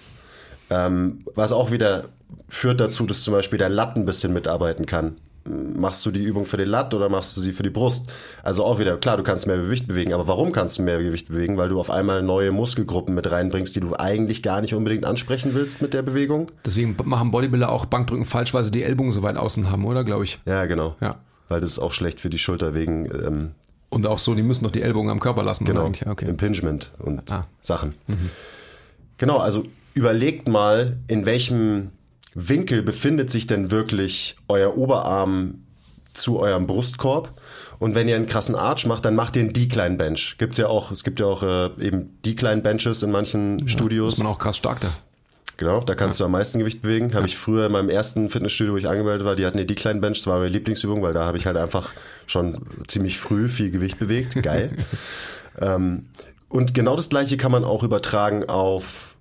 Ähm, 0.70 1.24
was 1.34 1.52
auch 1.52 1.70
wieder 1.70 2.08
führt 2.48 2.80
dazu, 2.80 3.06
dass 3.06 3.22
zum 3.22 3.34
Beispiel 3.34 3.58
der 3.58 3.68
Latt 3.68 3.96
ein 3.96 4.04
bisschen 4.04 4.32
mitarbeiten 4.32 4.86
kann. 4.86 5.16
Machst 5.46 6.06
du 6.06 6.10
die 6.10 6.22
Übung 6.22 6.46
für 6.46 6.56
den 6.56 6.68
Latt 6.68 6.94
oder 6.94 7.10
machst 7.10 7.36
du 7.36 7.42
sie 7.42 7.52
für 7.52 7.62
die 7.62 7.70
Brust? 7.70 8.10
Also 8.42 8.64
auch 8.64 8.78
wieder, 8.78 8.96
klar, 8.96 9.18
du 9.18 9.22
kannst 9.22 9.46
mehr 9.46 9.58
Gewicht 9.58 9.86
bewegen, 9.86 10.14
aber 10.14 10.26
warum 10.26 10.52
kannst 10.52 10.78
du 10.78 10.82
mehr 10.82 11.02
Gewicht 11.02 11.28
bewegen? 11.28 11.58
Weil 11.58 11.68
du 11.68 11.78
auf 11.78 11.90
einmal 11.90 12.22
neue 12.22 12.50
Muskelgruppen 12.50 13.14
mit 13.14 13.30
reinbringst, 13.30 13.76
die 13.76 13.80
du 13.80 13.94
eigentlich 13.94 14.42
gar 14.42 14.62
nicht 14.62 14.74
unbedingt 14.74 15.04
ansprechen 15.04 15.52
willst 15.52 15.82
mit 15.82 15.92
der 15.92 16.00
Bewegung. 16.00 16.46
Deswegen 16.64 16.96
machen 17.04 17.30
Bodybuilder 17.30 17.70
auch 17.70 17.84
Bankdrücken 17.84 18.24
falsch, 18.24 18.54
weil 18.54 18.64
sie 18.64 18.70
die 18.70 18.84
Ellbogen 18.84 19.12
so 19.12 19.22
weit 19.22 19.36
außen 19.36 19.70
haben, 19.70 19.84
oder? 19.84 20.02
Glaube 20.02 20.24
ich. 20.24 20.38
Ja, 20.46 20.64
genau. 20.64 20.96
Ja. 21.02 21.16
Weil 21.50 21.60
das 21.60 21.72
ist 21.72 21.78
auch 21.78 21.92
schlecht 21.92 22.20
für 22.20 22.30
die 22.30 22.38
Schulter 22.38 22.74
wegen. 22.74 23.04
Ähm, 23.04 23.50
und 23.90 24.06
auch 24.06 24.18
so, 24.18 24.34
die 24.34 24.42
müssen 24.42 24.64
doch 24.64 24.70
die 24.70 24.80
Ellbogen 24.80 25.10
am 25.10 25.20
Körper 25.20 25.42
lassen. 25.42 25.66
Genau. 25.66 25.92
Okay. 26.06 26.24
Impingement 26.24 26.90
und 26.98 27.30
ah. 27.30 27.46
Sachen. 27.60 27.94
Mhm. 28.06 28.30
Genau, 29.18 29.36
also 29.36 29.64
überlegt 29.92 30.48
mal, 30.48 30.96
in 31.06 31.26
welchem 31.26 31.90
Winkel 32.34 32.82
befindet 32.82 33.30
sich 33.30 33.46
denn 33.46 33.70
wirklich 33.70 34.36
euer 34.48 34.76
Oberarm 34.76 35.64
zu 36.12 36.38
eurem 36.40 36.66
Brustkorb? 36.66 37.40
Und 37.78 37.94
wenn 37.94 38.08
ihr 38.08 38.16
einen 38.16 38.26
krassen 38.26 38.54
Arch 38.54 38.86
macht, 38.86 39.04
dann 39.04 39.14
macht 39.14 39.36
ihr 39.36 39.42
einen 39.42 39.52
Decline 39.52 39.96
Bench. 39.96 40.36
Gibt's 40.38 40.58
ja 40.58 40.68
auch, 40.68 40.90
es 40.90 41.04
gibt 41.04 41.20
ja 41.20 41.26
auch 41.26 41.42
äh, 41.42 41.66
eben 41.80 42.18
Decline 42.24 42.62
Benches 42.62 43.02
in 43.02 43.10
manchen 43.10 43.58
ja, 43.60 43.68
Studios. 43.68 44.14
Ist 44.14 44.18
man 44.20 44.32
auch 44.32 44.38
krass 44.38 44.56
stark 44.56 44.80
da. 44.80 44.88
Genau, 45.56 45.80
da 45.80 45.94
kannst 45.94 46.18
ja. 46.18 46.24
du 46.24 46.26
am 46.26 46.32
meisten 46.32 46.58
Gewicht 46.58 46.82
bewegen. 46.82 47.08
Habe 47.08 47.20
ja. 47.20 47.26
ich 47.26 47.36
früher 47.36 47.66
in 47.66 47.72
meinem 47.72 47.90
ersten 47.90 48.30
Fitnessstudio, 48.30 48.74
wo 48.74 48.76
ich 48.76 48.88
angemeldet 48.88 49.24
war, 49.24 49.36
die 49.36 49.46
hatten 49.46 49.58
eine 49.58 49.66
Decline 49.66 50.00
Bench, 50.00 50.18
das 50.18 50.26
war 50.26 50.38
meine 50.38 50.50
Lieblingsübung, 50.50 51.02
weil 51.02 51.14
da 51.14 51.24
habe 51.24 51.38
ich 51.38 51.46
halt 51.46 51.56
einfach 51.56 51.90
schon 52.26 52.62
ziemlich 52.88 53.18
früh 53.18 53.48
viel 53.48 53.70
Gewicht 53.70 53.98
bewegt. 53.98 54.40
Geil. 54.42 54.76
ähm, 55.60 56.06
und 56.48 56.74
genau 56.74 56.96
das 56.96 57.08
gleiche 57.08 57.36
kann 57.36 57.52
man 57.52 57.64
auch 57.64 57.82
übertragen 57.82 58.44
auf 58.44 59.16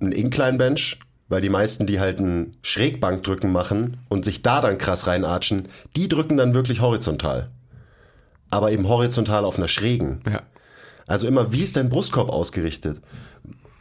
einen 0.00 0.12
Incline 0.12 0.58
Bench 0.58 0.98
weil 1.28 1.40
die 1.40 1.50
meisten, 1.50 1.86
die 1.86 2.00
halt 2.00 2.20
ein 2.20 2.56
Schrägbankdrücken 2.62 3.52
machen 3.52 3.98
und 4.08 4.24
sich 4.24 4.42
da 4.42 4.60
dann 4.60 4.78
krass 4.78 5.06
reinatschen, 5.06 5.68
die 5.96 6.08
drücken 6.08 6.36
dann 6.36 6.54
wirklich 6.54 6.80
horizontal. 6.80 7.50
Aber 8.50 8.72
eben 8.72 8.88
horizontal 8.88 9.44
auf 9.44 9.58
einer 9.58 9.68
schrägen. 9.68 10.22
Ja. 10.26 10.42
Also 11.06 11.26
immer, 11.26 11.52
wie 11.52 11.62
ist 11.62 11.76
dein 11.76 11.90
Brustkorb 11.90 12.30
ausgerichtet? 12.30 12.98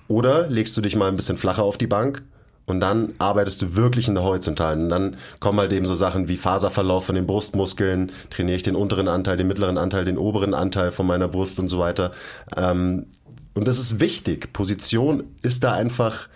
Oder 0.07 0.47
legst 0.47 0.75
du 0.77 0.81
dich 0.81 0.95
mal 0.95 1.09
ein 1.09 1.15
bisschen 1.15 1.37
flacher 1.37 1.63
auf 1.63 1.77
die 1.77 1.87
Bank 1.87 2.23
und 2.65 2.81
dann 2.81 3.13
arbeitest 3.17 3.61
du 3.61 3.75
wirklich 3.75 4.09
in 4.09 4.15
der 4.15 4.23
horizontalen. 4.23 4.83
Und 4.83 4.89
dann 4.89 5.17
kommen 5.39 5.59
halt 5.59 5.71
eben 5.71 5.85
so 5.85 5.95
Sachen 5.95 6.27
wie 6.27 6.35
Faserverlauf 6.35 7.05
von 7.05 7.15
den 7.15 7.25
Brustmuskeln, 7.25 8.11
trainiere 8.29 8.57
ich 8.57 8.63
den 8.63 8.75
unteren 8.75 9.07
Anteil, 9.07 9.37
den 9.37 9.47
mittleren 9.47 9.77
Anteil, 9.77 10.03
den 10.03 10.17
oberen 10.17 10.53
Anteil 10.53 10.91
von 10.91 11.07
meiner 11.07 11.29
Brust 11.29 11.59
und 11.59 11.69
so 11.69 11.79
weiter. 11.79 12.11
Ähm, 12.55 13.07
und 13.53 13.67
das 13.67 13.79
ist 13.79 13.99
wichtig. 14.01 14.53
Position 14.53 15.23
ist 15.41 15.63
da 15.63 15.73
einfach 15.73 16.27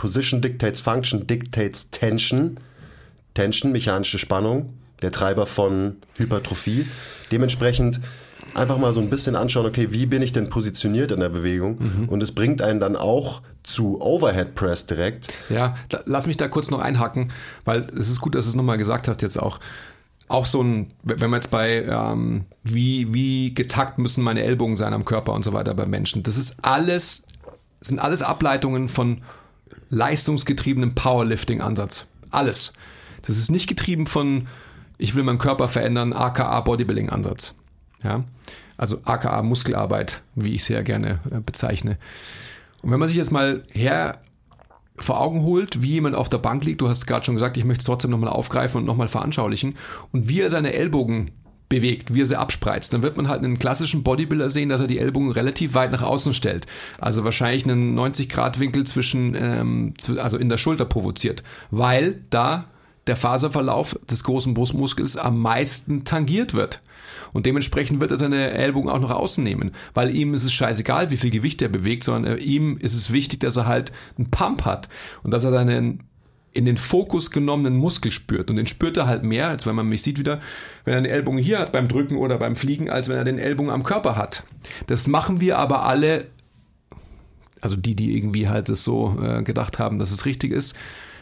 Position 0.00 0.40
dictates 0.40 0.80
Function, 0.80 1.26
dictates 1.26 1.90
Tension. 1.90 2.56
Tension, 3.34 3.70
mechanische 3.70 4.18
Spannung, 4.18 4.72
der 5.02 5.12
Treiber 5.12 5.46
von 5.46 5.96
Hypertrophie. 6.16 6.86
Dementsprechend 7.30 8.00
einfach 8.54 8.78
mal 8.78 8.94
so 8.94 9.02
ein 9.02 9.10
bisschen 9.10 9.36
anschauen, 9.36 9.66
okay, 9.66 9.88
wie 9.90 10.06
bin 10.06 10.22
ich 10.22 10.32
denn 10.32 10.48
positioniert 10.48 11.12
in 11.12 11.20
der 11.20 11.28
Bewegung? 11.28 11.76
Mhm. 11.78 12.08
Und 12.08 12.22
es 12.22 12.32
bringt 12.32 12.62
einen 12.62 12.80
dann 12.80 12.96
auch 12.96 13.42
zu 13.62 14.00
Overhead 14.00 14.54
Press 14.54 14.86
direkt. 14.86 15.34
Ja, 15.50 15.76
lass 16.06 16.26
mich 16.26 16.38
da 16.38 16.48
kurz 16.48 16.70
noch 16.70 16.80
einhaken, 16.80 17.30
weil 17.66 17.86
es 17.94 18.08
ist 18.08 18.22
gut, 18.22 18.34
dass 18.34 18.46
du 18.46 18.48
es 18.48 18.56
nochmal 18.56 18.78
gesagt 18.78 19.06
hast 19.06 19.20
jetzt 19.20 19.38
auch. 19.38 19.60
Auch 20.28 20.46
so 20.46 20.62
ein, 20.62 20.92
wenn 21.02 21.28
man 21.28 21.40
jetzt 21.40 21.50
bei, 21.50 21.84
ähm, 21.84 22.46
wie, 22.64 23.12
wie 23.12 23.52
getakt 23.52 23.98
müssen 23.98 24.24
meine 24.24 24.42
Ellbogen 24.42 24.76
sein 24.76 24.94
am 24.94 25.04
Körper 25.04 25.34
und 25.34 25.44
so 25.44 25.52
weiter 25.52 25.74
bei 25.74 25.84
Menschen. 25.84 26.22
Das 26.22 26.38
ist 26.38 26.56
alles, 26.62 27.26
sind 27.82 27.98
alles 27.98 28.22
Ableitungen 28.22 28.88
von 28.88 29.20
leistungsgetriebenen 29.90 30.94
Powerlifting-Ansatz. 30.94 32.06
Alles. 32.30 32.72
Das 33.26 33.36
ist 33.36 33.50
nicht 33.50 33.66
getrieben 33.66 34.06
von, 34.06 34.48
ich 34.98 35.14
will 35.14 35.24
meinen 35.24 35.38
Körper 35.38 35.68
verändern, 35.68 36.12
aka 36.12 36.60
Bodybuilding-Ansatz. 36.60 37.54
Ja? 38.02 38.24
Also 38.76 38.98
aka 39.04 39.42
Muskelarbeit, 39.42 40.22
wie 40.34 40.54
ich 40.54 40.64
sehr 40.64 40.82
gerne 40.82 41.20
äh, 41.30 41.40
bezeichne. 41.40 41.98
Und 42.82 42.90
wenn 42.90 42.98
man 42.98 43.08
sich 43.08 43.16
jetzt 43.16 43.32
mal 43.32 43.64
her 43.72 44.22
vor 44.96 45.20
Augen 45.20 45.42
holt, 45.42 45.82
wie 45.82 45.90
jemand 45.90 46.14
auf 46.14 46.28
der 46.28 46.38
Bank 46.38 46.64
liegt, 46.64 46.80
du 46.80 46.88
hast 46.88 47.06
gerade 47.06 47.24
schon 47.24 47.34
gesagt, 47.34 47.56
ich 47.56 47.64
möchte 47.64 47.80
es 47.80 47.86
trotzdem 47.86 48.10
nochmal 48.10 48.30
aufgreifen 48.30 48.78
und 48.78 48.86
nochmal 48.86 49.08
veranschaulichen, 49.08 49.76
und 50.12 50.28
wie 50.28 50.40
er 50.40 50.50
seine 50.50 50.72
Ellbogen 50.72 51.30
bewegt, 51.70 52.12
wie 52.12 52.20
er 52.20 52.26
sie 52.26 52.38
abspreizt, 52.38 52.92
dann 52.92 53.02
wird 53.02 53.16
man 53.16 53.28
halt 53.28 53.42
einen 53.42 53.58
klassischen 53.58 54.02
Bodybuilder 54.02 54.50
sehen, 54.50 54.68
dass 54.68 54.82
er 54.82 54.88
die 54.88 54.98
Ellbogen 54.98 55.30
relativ 55.30 55.72
weit 55.72 55.92
nach 55.92 56.02
außen 56.02 56.34
stellt. 56.34 56.66
Also 56.98 57.24
wahrscheinlich 57.24 57.64
einen 57.64 57.98
90-Grad-Winkel 57.98 58.84
zwischen, 58.84 59.34
ähm, 59.34 59.94
also 60.18 60.36
in 60.36 60.50
der 60.50 60.58
Schulter 60.58 60.84
provoziert, 60.84 61.42
weil 61.70 62.20
da 62.28 62.66
der 63.06 63.16
Faserverlauf 63.16 63.98
des 64.10 64.24
großen 64.24 64.52
Brustmuskels 64.52 65.16
am 65.16 65.40
meisten 65.40 66.04
tangiert 66.04 66.52
wird. 66.52 66.82
Und 67.32 67.46
dementsprechend 67.46 68.00
wird 68.00 68.10
er 68.10 68.16
seine 68.16 68.50
Ellbogen 68.50 68.90
auch 68.90 69.00
nach 69.00 69.10
außen 69.10 69.42
nehmen, 69.42 69.70
weil 69.94 70.14
ihm 70.14 70.34
ist 70.34 70.44
es 70.44 70.52
scheißegal, 70.52 71.12
wie 71.12 71.16
viel 71.16 71.30
Gewicht 71.30 71.62
er 71.62 71.68
bewegt, 71.68 72.02
sondern 72.02 72.36
äh, 72.36 72.40
ihm 72.40 72.78
ist 72.78 72.94
es 72.94 73.12
wichtig, 73.12 73.40
dass 73.40 73.56
er 73.56 73.66
halt 73.66 73.92
einen 74.18 74.30
Pump 74.30 74.64
hat 74.64 74.88
und 75.22 75.30
dass 75.30 75.44
er 75.44 75.52
seinen 75.52 76.02
in 76.52 76.64
den 76.64 76.76
Fokus 76.76 77.30
genommenen 77.30 77.76
Muskel 77.76 78.10
spürt. 78.10 78.50
Und 78.50 78.56
den 78.56 78.66
spürt 78.66 78.96
er 78.96 79.06
halt 79.06 79.22
mehr, 79.22 79.48
als 79.48 79.66
wenn 79.66 79.74
man 79.74 79.88
mich 79.88 80.02
sieht 80.02 80.18
wieder, 80.18 80.40
wenn 80.84 80.94
er 80.94 81.02
den 81.02 81.10
Ellbogen 81.10 81.38
hier 81.38 81.58
hat 81.58 81.72
beim 81.72 81.88
Drücken 81.88 82.16
oder 82.16 82.38
beim 82.38 82.56
Fliegen, 82.56 82.90
als 82.90 83.08
wenn 83.08 83.16
er 83.16 83.24
den 83.24 83.38
Ellbogen 83.38 83.70
am 83.70 83.84
Körper 83.84 84.16
hat. 84.16 84.42
Das 84.86 85.06
machen 85.06 85.40
wir 85.40 85.58
aber 85.58 85.84
alle, 85.84 86.26
also 87.60 87.76
die, 87.76 87.94
die 87.94 88.16
irgendwie 88.16 88.48
halt 88.48 88.68
es 88.68 88.82
so 88.82 89.16
äh, 89.22 89.42
gedacht 89.42 89.78
haben, 89.78 89.98
dass 89.98 90.10
es 90.10 90.26
richtig 90.26 90.52
ist, 90.52 90.74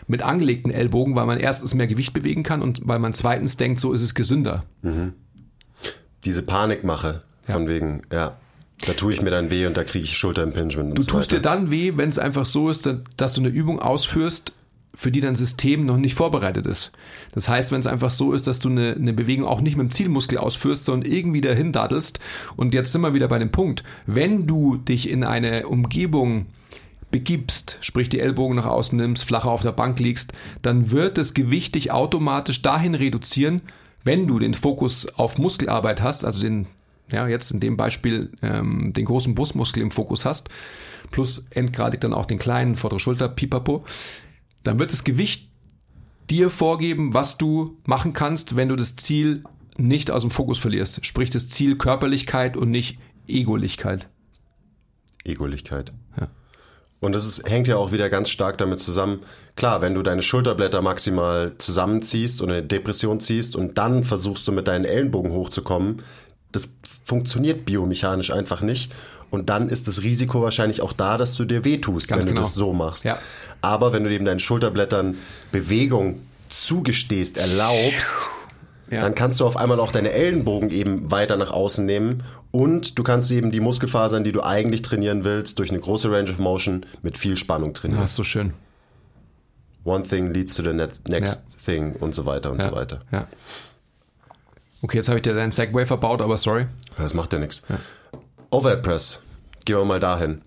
mit 0.07 0.23
angelegten 0.23 0.73
Ellbogen, 0.73 1.15
weil 1.15 1.27
man 1.27 1.39
erstens 1.39 1.75
mehr 1.75 1.87
Gewicht 1.87 2.15
bewegen 2.15 2.43
kann 2.43 2.63
und 2.63 2.81
weil 2.85 2.99
man 2.99 3.13
zweitens 3.13 3.59
denkt, 3.59 3.81
so 3.81 3.93
ist 3.93 4.01
es 4.01 4.15
gesünder. 4.15 4.65
Mhm 4.81 5.13
diese 6.25 6.43
Panikmache 6.43 7.23
von 7.45 7.63
ja. 7.63 7.69
wegen, 7.69 8.03
ja, 8.13 8.37
da 8.87 8.93
tue 8.93 9.13
ich 9.13 9.23
mir 9.23 9.31
dann 9.31 9.51
weh 9.51 9.67
und 9.67 9.77
da 9.77 9.85
kriege 9.85 10.05
ich 10.05 10.17
Schulterimpingement. 10.17 10.97
Du 10.97 11.03
so 11.03 11.09
tust 11.09 11.33
dir 11.33 11.41
dann 11.41 11.71
weh, 11.71 11.95
wenn 11.97 12.09
es 12.09 12.19
einfach 12.19 12.47
so 12.47 12.71
ist, 12.71 12.89
dass 13.17 13.35
du 13.35 13.41
eine 13.41 13.49
Übung 13.49 13.81
ausführst, 13.81 14.53
für 14.99 15.13
die 15.13 15.21
dein 15.21 15.37
System 15.37 15.87
noch 15.87 15.97
nicht 15.97 16.17
vorbereitet 16.17 16.67
ist. 16.67 16.91
Das 17.33 17.49
heißt, 17.49 17.71
wenn 17.71 17.79
es 17.79 17.87
einfach 17.87 18.11
so 18.11 18.33
ist, 18.33 18.49
dass 18.49 18.59
du 18.59 18.69
eine, 18.69 18.95
eine 18.95 19.13
Bewegung 19.13 19.47
auch 19.47 19.61
nicht 19.61 19.77
mit 19.77 19.85
dem 19.87 19.91
Zielmuskel 19.93 20.39
ausführst, 20.39 20.85
sondern 20.85 21.11
irgendwie 21.11 21.41
dahin 21.41 21.71
daddelst. 21.71 22.19
Und 22.57 22.75
jetzt 22.75 22.91
sind 22.91 23.03
wir 23.03 23.15
wieder 23.15 23.29
bei 23.29 23.39
dem 23.39 23.53
Punkt, 23.53 23.85
wenn 24.07 24.49
du 24.49 24.77
dich 24.77 25.09
in 25.09 25.23
eine 25.23 25.69
Umgebung 25.69 26.47
begibst, 27.13 27.79
sprich 27.81 28.09
die 28.09 28.19
Ellbogen 28.19 28.57
nach 28.57 28.67
außen 28.67 28.99
nimmst, 28.99 29.23
flacher 29.23 29.53
auf 29.53 29.63
der 29.63 29.71
Bank 29.71 30.01
liegst, 30.01 30.33
dann 30.63 30.91
wird 30.91 31.17
das 31.17 31.33
Gewicht 31.33 31.77
dich 31.77 31.93
automatisch 31.93 32.61
dahin 32.63 32.97
reduzieren, 32.97 33.63
wenn 34.03 34.27
du 34.27 34.41
den 34.41 34.55
Fokus 34.55 35.07
auf 35.17 35.39
Muskelarbeit 35.39 36.03
hast, 36.03 36.25
also 36.25 36.41
den, 36.41 36.67
ja, 37.13 37.29
jetzt 37.29 37.53
in 37.53 37.61
dem 37.61 37.77
Beispiel 37.77 38.33
ähm, 38.43 38.93
den 38.95 39.05
großen 39.05 39.37
Brustmuskel 39.37 39.81
im 39.81 39.93
Fokus 39.93 40.25
hast, 40.25 40.51
plus 41.13 41.47
endgradig 41.51 42.01
dann 42.01 42.13
auch 42.13 42.27
den 42.27 42.41
kleinen 42.41 42.75
vordere 42.75 42.99
Schulter, 42.99 43.29
Pipapo, 43.29 43.85
dann 44.63 44.79
wird 44.79 44.93
das 44.93 45.05
Gewicht 45.05 45.49
dir 46.31 46.51
vorgeben, 46.51 47.15
was 47.15 47.39
du 47.39 47.79
machen 47.85 48.13
kannst, 48.13 48.57
wenn 48.57 48.69
du 48.69 48.77
das 48.77 48.97
Ziel 48.97 49.45
nicht 49.77 50.11
aus 50.11 50.23
dem 50.23 50.31
Fokus 50.31 50.59
verlierst. 50.59 51.07
Sprich 51.07 51.31
das 51.31 51.49
Ziel 51.49 51.79
Körperlichkeit 51.79 52.57
und 52.57 52.71
nicht 52.71 52.99
Egolichkeit. 53.27 54.09
Egolichkeit. 55.25 55.93
Ja. 56.19 56.29
Und 57.01 57.13
das 57.13 57.27
ist, 57.27 57.49
hängt 57.49 57.69
ja 57.69 57.77
auch 57.77 57.93
wieder 57.93 58.11
ganz 58.11 58.29
stark 58.29 58.59
damit 58.59 58.81
zusammen. 58.81 59.21
Klar, 59.55 59.81
wenn 59.81 59.95
du 59.95 60.03
deine 60.03 60.23
Schulterblätter 60.23 60.83
maximal 60.83 61.53
zusammenziehst 61.59 62.43
und 62.43 62.51
eine 62.51 62.63
Depression 62.63 63.21
ziehst 63.21 63.55
und 63.55 63.79
dann 63.79 64.03
versuchst 64.03 64.49
du 64.49 64.53
mit 64.53 64.67
deinen 64.67 64.85
Ellenbogen 64.85 65.31
hochzukommen, 65.33 66.03
das 66.51 66.71
funktioniert 67.05 67.67
biomechanisch 67.67 68.33
einfach 68.33 68.63
nicht. 68.63 68.95
Und 69.31 69.51
dann 69.51 69.69
ist 69.69 69.89
das 69.89 70.03
Risiko 70.03 70.43
wahrscheinlich 70.43 70.81
auch 70.81 70.93
da, 70.93 71.19
dass 71.19 71.37
du 71.37 71.45
dir 71.45 71.65
wehtust, 71.65 72.09
Ganz 72.09 72.25
wenn 72.25 72.31
genau. 72.31 72.43
du 72.43 72.47
das 72.47 72.55
so 72.55 72.73
machst. 72.73 73.05
Ja. 73.05 73.19
Aber 73.61 73.93
wenn 73.93 74.05
du 74.05 74.11
eben 74.11 74.25
deinen 74.25 74.41
Schulterblättern 74.41 75.17
Bewegung 75.53 76.21
zugestehst, 76.49 77.37
erlaubst, 77.37 78.31
ja. 78.91 79.01
dann 79.01 79.15
kannst 79.15 79.41
du 79.41 79.47
auf 79.47 79.57
einmal 79.57 79.81
auch 79.81 79.93
deine 79.93 80.13
Ellenbogen 80.13 80.71
eben 80.71 81.11
weiter 81.11 81.37
nach 81.37 81.51
außen 81.51 81.85
nehmen 81.85 82.23
und 82.51 82.99
du 82.99 83.03
kannst 83.03 83.31
eben 83.31 83.51
die 83.51 83.61
Muskelfasern, 83.61 84.25
die 84.25 84.33
du 84.33 84.43
eigentlich 84.43 84.83
trainieren 84.83 85.25
willst, 85.25 85.59
durch 85.59 85.71
eine 85.71 85.81
große 85.81 86.11
Range 86.11 86.31
of 86.31 86.39
Motion 86.39 86.87
mit 87.03 87.19
viel 87.19 87.37
Spannung 87.37 87.75
trainieren. 87.75 88.01
Ja, 88.01 88.05
ist 88.07 88.15
so 88.15 88.25
schön. 88.25 88.55
One 89.85 90.05
thing 90.05 90.33
leads 90.33 90.55
to 90.55 90.63
the 90.63 90.73
next 90.73 91.03
ja. 91.11 91.65
thing 91.65 91.97
und 91.97 92.15
so 92.15 92.25
weiter 92.25 92.51
und 92.51 92.63
ja. 92.63 92.71
so 92.71 92.75
weiter. 92.75 93.01
Okay, 94.81 94.97
jetzt 94.97 95.09
habe 95.09 95.19
ich 95.19 95.23
dir 95.23 95.35
deinen 95.35 95.51
Segway 95.51 95.85
verbaut, 95.85 96.23
aber 96.23 96.39
sorry. 96.39 96.67
Das 96.97 97.15
macht 97.15 97.33
ja 97.33 97.39
nichts. 97.39 97.63
Overhead 98.51 98.83
Press. 98.83 99.21
Gehen 99.65 99.77
wir 99.77 99.85
mal 99.85 100.01
dahin. 100.01 100.41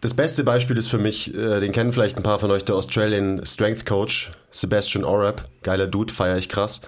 Das 0.00 0.14
beste 0.14 0.44
Beispiel 0.44 0.78
ist 0.78 0.88
für 0.88 0.98
mich, 0.98 1.34
äh, 1.34 1.60
den 1.60 1.72
kennen 1.72 1.92
vielleicht 1.92 2.16
ein 2.16 2.22
paar 2.22 2.38
von 2.38 2.50
euch, 2.50 2.64
der 2.64 2.76
Australian 2.76 3.44
Strength 3.44 3.84
Coach, 3.84 4.32
Sebastian 4.50 5.04
Orab. 5.04 5.48
Geiler 5.62 5.88
Dude, 5.88 6.12
feiere 6.12 6.38
ich 6.38 6.48
krass. 6.48 6.80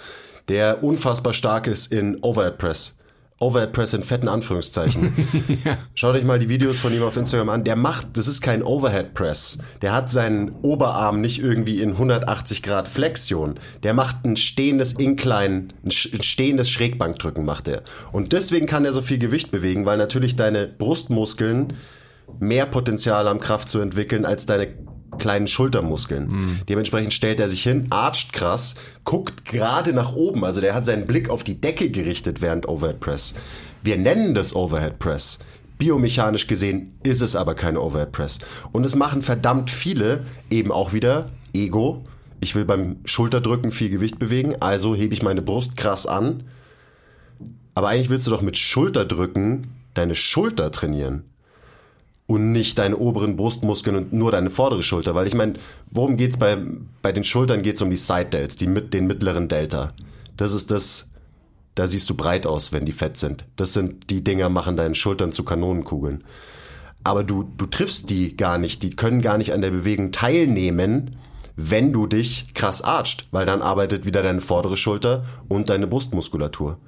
Der 0.49 0.83
unfassbar 0.83 1.35
stark 1.35 1.67
ist 1.67 1.93
in 1.93 2.23
Overhead 2.23 2.59
Press. 2.59 2.97
Overhead 3.43 3.73
Press 3.73 3.93
in 3.93 4.03
fetten 4.03 4.29
Anführungszeichen. 4.29 5.13
ja. 5.65 5.77
Schaut 5.95 6.15
euch 6.17 6.25
mal 6.25 6.39
die 6.39 6.49
Videos 6.49 6.79
von 6.79 6.93
ihm 6.95 7.03
auf 7.03 7.17
Instagram 7.17 7.49
an. 7.49 7.65
Der 7.65 7.77
macht, 7.77 8.17
das 8.17 8.27
ist 8.27 8.41
kein 8.41 8.63
Overhead 8.63 9.15
Press. 9.15 9.59
Der 9.83 9.93
hat 9.93 10.11
seinen 10.11 10.53
Oberarm 10.63 11.21
nicht 11.21 11.43
irgendwie 11.43 11.81
in 11.81 11.91
180 11.91 12.63
Grad 12.63 12.89
Flexion. 12.89 13.59
Der 13.83 13.95
macht 13.95 14.25
ein 14.25 14.37
stehendes 14.37 14.93
Incline, 14.93 15.69
ein 15.85 15.91
stehendes 15.91 16.71
Schrägbankdrücken 16.71 17.45
macht 17.45 17.69
er. 17.69 17.83
Und 18.13 18.33
deswegen 18.33 18.67
kann 18.67 18.85
er 18.85 18.93
so 18.93 19.03
viel 19.03 19.19
Gewicht 19.19 19.51
bewegen, 19.51 19.85
weil 19.87 19.99
natürlich 19.99 20.37
deine 20.37 20.67
Brustmuskeln 20.67 21.75
mehr 22.39 22.67
Potenzial 22.67 23.29
haben, 23.29 23.41
Kraft 23.41 23.69
zu 23.69 23.81
entwickeln, 23.81 24.25
als 24.25 24.47
deine 24.47 24.69
kleinen 25.19 25.47
Schultermuskeln. 25.47 26.29
Mhm. 26.29 26.61
Dementsprechend 26.69 27.13
stellt 27.13 27.41
er 27.41 27.49
sich 27.49 27.63
hin, 27.63 27.87
archt 27.91 28.33
krass, 28.33 28.75
guckt 29.05 29.45
gerade 29.45 29.93
nach 29.93 30.15
oben. 30.15 30.45
Also 30.45 30.61
der 30.61 30.75
hat 30.75 30.87
seinen 30.87 31.07
Blick 31.07 31.29
auf 31.29 31.45
die 31.45 31.61
Decke 31.61 31.91
gerichtet 31.91 32.43
während 32.43 32.69
Overhead 32.69 33.01
Press. 33.01 33.35
Wir 33.83 33.97
nennen 33.97 34.35
das 34.35 34.55
Overhead 34.55 34.99
Press. 34.99 35.39
Biomechanisch 35.79 36.47
gesehen 36.47 36.95
ist 37.03 37.23
es 37.23 37.35
aber 37.35 37.55
kein 37.55 37.77
Overhead 37.77 38.13
Press. 38.13 38.39
Und 38.73 38.87
es 38.87 38.95
machen 38.95 39.23
verdammt 39.23 39.71
viele 39.71 40.25
eben 40.51 40.71
auch 40.71 40.93
wieder 40.93 41.27
Ego. 41.53 42.05
Ich 42.41 42.55
will 42.55 42.65
beim 42.65 42.97
Schulterdrücken 43.05 43.71
viel 43.71 43.91
Gewicht 43.91 44.19
bewegen, 44.19 44.57
also 44.61 44.95
hebe 44.95 45.15
ich 45.15 45.23
meine 45.23 45.43
Brust 45.43 45.77
krass 45.77 46.07
an. 46.07 46.45
Aber 47.75 47.89
eigentlich 47.89 48.11
willst 48.11 48.27
du 48.27 48.31
doch 48.31 48.43
mit 48.43 48.57
Schulterdrücken 48.57 49.69
deine 49.95 50.15
Schulter 50.15 50.71
trainieren 50.71 51.25
und 52.33 52.53
nicht 52.53 52.79
deine 52.79 52.97
oberen 52.97 53.37
Brustmuskeln 53.37 53.95
und 53.95 54.13
nur 54.15 54.33
deine 54.33 54.49
vordere 54.49 54.83
Schulter. 54.83 55.15
Weil 55.15 55.27
ich 55.27 55.35
meine, 55.35 55.55
worum 55.91 56.17
geht's 56.17 56.39
bei, 56.39 56.57
bei 57.03 57.13
den 57.13 57.25
Schultern? 57.25 57.63
Geht's 57.63 57.83
um 57.83 57.91
die 57.91 57.97
Side 57.97 58.31
Delts, 58.33 58.57
die 58.57 58.67
mit, 58.67 58.95
den 58.95 59.07
mittleren 59.07 59.49
Delta. 59.49 59.93
Das 60.39 60.55
ist 60.55 60.71
das, 60.71 61.11
da 61.75 61.87
siehst 61.87 62.09
du 62.09 62.15
breit 62.15 62.47
aus, 62.47 62.73
wenn 62.73 62.87
die 62.87 62.93
fett 62.93 63.19
sind. 63.19 63.45
Das 63.57 63.75
sind 63.75 64.09
die 64.09 64.25
Dinger, 64.25 64.49
machen 64.49 64.79
deine 64.79 64.95
Schultern 64.95 65.33
zu 65.33 65.45
Kanonenkugeln. 65.45 66.25
Aber 67.05 67.23
du, 67.23 67.51
du 67.59 67.67
triffst 67.67 68.09
die 68.09 68.35
gar 68.35 68.57
nicht, 68.57 68.83
die 68.83 68.97
können 68.97 69.21
gar 69.21 69.37
nicht 69.37 69.53
an 69.53 69.61
der 69.61 69.71
Bewegung 69.71 70.11
teilnehmen, 70.11 71.17
wenn 71.55 71.93
du 71.93 72.07
dich 72.07 72.55
krass 72.55 72.81
archt, 72.81 73.27
weil 73.31 73.45
dann 73.45 73.61
arbeitet 73.61 74.07
wieder 74.07 74.23
deine 74.23 74.41
vordere 74.41 74.79
Schulter 74.79 75.27
und 75.49 75.69
deine 75.69 75.87
Brustmuskulatur. 75.87 76.79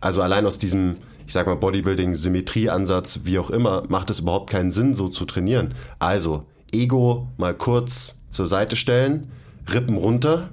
Also 0.00 0.20
allein 0.20 0.46
aus 0.46 0.58
diesem, 0.58 0.96
ich 1.28 1.34
sag 1.34 1.46
mal, 1.46 1.56
Bodybuilding, 1.56 2.14
Symmetrieansatz, 2.14 3.20
wie 3.24 3.38
auch 3.38 3.50
immer, 3.50 3.82
macht 3.88 4.08
es 4.08 4.20
überhaupt 4.20 4.48
keinen 4.48 4.70
Sinn, 4.70 4.94
so 4.94 5.08
zu 5.08 5.26
trainieren. 5.26 5.74
Also, 5.98 6.46
Ego 6.72 7.28
mal 7.36 7.52
kurz 7.52 8.22
zur 8.30 8.46
Seite 8.46 8.76
stellen, 8.76 9.30
Rippen 9.70 9.98
runter, 9.98 10.48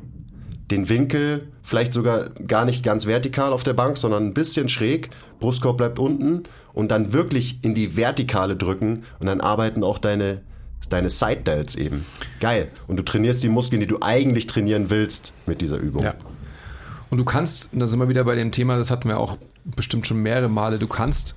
den 0.69 0.89
Winkel 0.89 1.47
vielleicht 1.63 1.93
sogar 1.93 2.29
gar 2.31 2.65
nicht 2.65 2.83
ganz 2.83 3.07
vertikal 3.07 3.53
auf 3.53 3.63
der 3.63 3.71
Bank, 3.71 3.97
sondern 3.97 4.27
ein 4.27 4.33
bisschen 4.33 4.67
schräg, 4.67 5.11
Brustkorb 5.39 5.77
bleibt 5.77 5.97
unten 5.97 6.43
und 6.73 6.91
dann 6.91 7.13
wirklich 7.13 7.59
in 7.63 7.73
die 7.73 7.95
Vertikale 7.95 8.57
drücken 8.57 9.05
und 9.21 9.27
dann 9.27 9.39
arbeiten 9.39 9.81
auch 9.81 9.97
deine 9.97 10.41
deine 10.89 11.09
Side 11.09 11.41
Delts 11.47 11.75
eben. 11.75 12.05
Geil. 12.39 12.67
Und 12.87 12.97
du 12.97 13.03
trainierst 13.03 13.41
die 13.41 13.49
Muskeln, 13.49 13.79
die 13.79 13.87
du 13.87 13.99
eigentlich 14.01 14.45
trainieren 14.45 14.91
willst 14.91 15.33
mit 15.47 15.61
dieser 15.61 15.77
Übung. 15.77 16.03
Ja. 16.03 16.13
Und 17.09 17.17
du 17.17 17.25
kannst, 17.25 17.69
da 17.73 17.87
sind 17.87 17.99
wir 17.99 18.09
wieder 18.09 18.23
bei 18.23 18.35
dem 18.35 18.51
Thema, 18.51 18.77
das 18.77 18.91
hatten 18.91 19.07
wir 19.07 19.19
auch 19.19 19.37
bestimmt 19.63 20.07
schon 20.07 20.21
mehrere 20.21 20.49
Male, 20.49 20.79
du 20.79 20.87
kannst, 20.87 21.35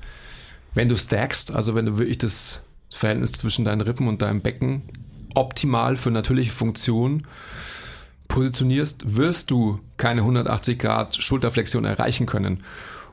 wenn 0.74 0.88
du 0.88 0.96
stackst, 0.96 1.54
also 1.54 1.74
wenn 1.74 1.86
du 1.86 1.98
wirklich 1.98 2.18
das 2.18 2.62
Verhältnis 2.90 3.32
zwischen 3.32 3.64
deinen 3.64 3.80
Rippen 3.80 4.08
und 4.08 4.22
deinem 4.22 4.40
Becken 4.40 4.82
optimal 5.34 5.96
für 5.96 6.10
natürliche 6.10 6.50
Funktion 6.50 7.26
positionierst, 8.28 9.16
wirst 9.16 9.50
du 9.50 9.80
keine 9.96 10.22
180 10.22 10.78
Grad 10.78 11.16
Schulterflexion 11.16 11.84
erreichen 11.84 12.26
können. 12.26 12.62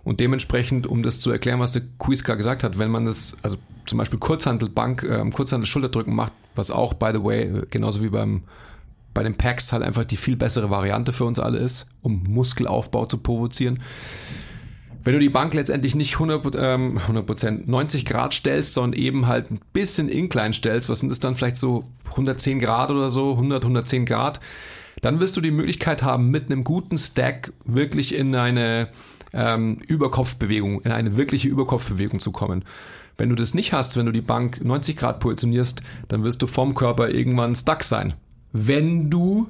Und 0.03 0.20
dementsprechend, 0.20 0.86
um 0.86 1.01
das 1.01 1.20
zu 1.20 1.32
erklären, 1.32 1.60
was 1.60 1.72
der 1.72 1.82
Kuiska 1.97 2.36
gesagt 2.36 2.64
hat, 2.64 2.78
wenn 2.78 2.91
man 2.91 3.06
das, 3.06 3.38
also 3.41 3.58
zum 3.88 3.97
Beispiel 3.97 4.20
Kurzhantelbank, 4.20 5.03
äh, 5.03 5.30
Kurzhandel-Schulterdrücken 5.30 6.14
macht, 6.14 6.34
was 6.53 6.70
auch, 6.70 6.93
by 6.93 7.10
the 7.14 7.24
way, 7.24 7.64
genauso 7.70 8.03
wie 8.03 8.10
beim 8.10 8.43
bei 9.16 9.24
den 9.24 9.34
Packs 9.34 9.72
halt 9.72 9.82
einfach 9.82 10.03
die 10.03 10.18
viel 10.18 10.36
bessere 10.36 10.70
Variante 10.70 11.11
für 11.11 11.26
uns 11.26 11.39
alle 11.39 11.57
ist, 11.57 11.88
um 12.03 12.22
Muskelaufbau 12.28 13.07
zu 13.07 13.18
provozieren. 13.18 13.82
Wenn 15.03 15.13
du 15.13 15.20
die 15.20 15.30
Bank 15.30 15.53
letztendlich 15.53 15.95
nicht 15.95 16.16
100%, 16.16 16.57
ähm, 16.57 16.99
100% 16.99 17.68
90 17.68 18.05
Grad 18.05 18.34
stellst, 18.34 18.74
sondern 18.74 18.99
eben 18.99 19.28
halt 19.28 19.49
ein 19.49 19.59
bisschen 19.72 20.09
incline 20.09 20.53
stellst, 20.53 20.89
was 20.89 20.99
sind 20.99 21.09
das 21.09 21.20
dann 21.20 21.36
vielleicht 21.36 21.55
so 21.55 21.86
110 22.11 22.59
Grad 22.59 22.91
oder 22.91 23.09
so, 23.09 23.32
100, 23.32 23.63
110 23.63 24.05
Grad, 24.05 24.39
dann 25.01 25.20
wirst 25.20 25.38
du 25.38 25.41
die 25.41 25.51
Möglichkeit 25.51 26.03
haben, 26.03 26.30
mit 26.30 26.51
einem 26.51 26.63
guten 26.63 26.97
Stack 26.97 27.53
wirklich 27.66 28.16
in 28.16 28.36
eine 28.36 28.89
ähm, 29.32 29.78
Überkopfbewegung, 29.88 30.82
in 30.82 30.91
eine 30.91 31.16
wirkliche 31.18 31.47
Überkopfbewegung 31.47 32.20
zu 32.20 32.32
kommen. 32.32 32.66
Wenn 33.18 33.30
du 33.30 33.36
das 33.36 33.53
nicht 33.53 33.72
hast, 33.72 33.95
wenn 33.95 34.07
du 34.07 34.11
die 34.11 34.22
Bank 34.22 34.59
90 34.63 34.97
Grad 34.97 35.20
positionierst, 35.22 35.84
dann 36.09 36.24
wirst 36.24 36.41
du 36.41 36.47
vom 36.47 36.74
Körper 36.74 37.09
irgendwann 37.09 37.55
stuck 37.55 37.84
sein 37.84 38.16
wenn 38.56 39.10
du 39.10 39.47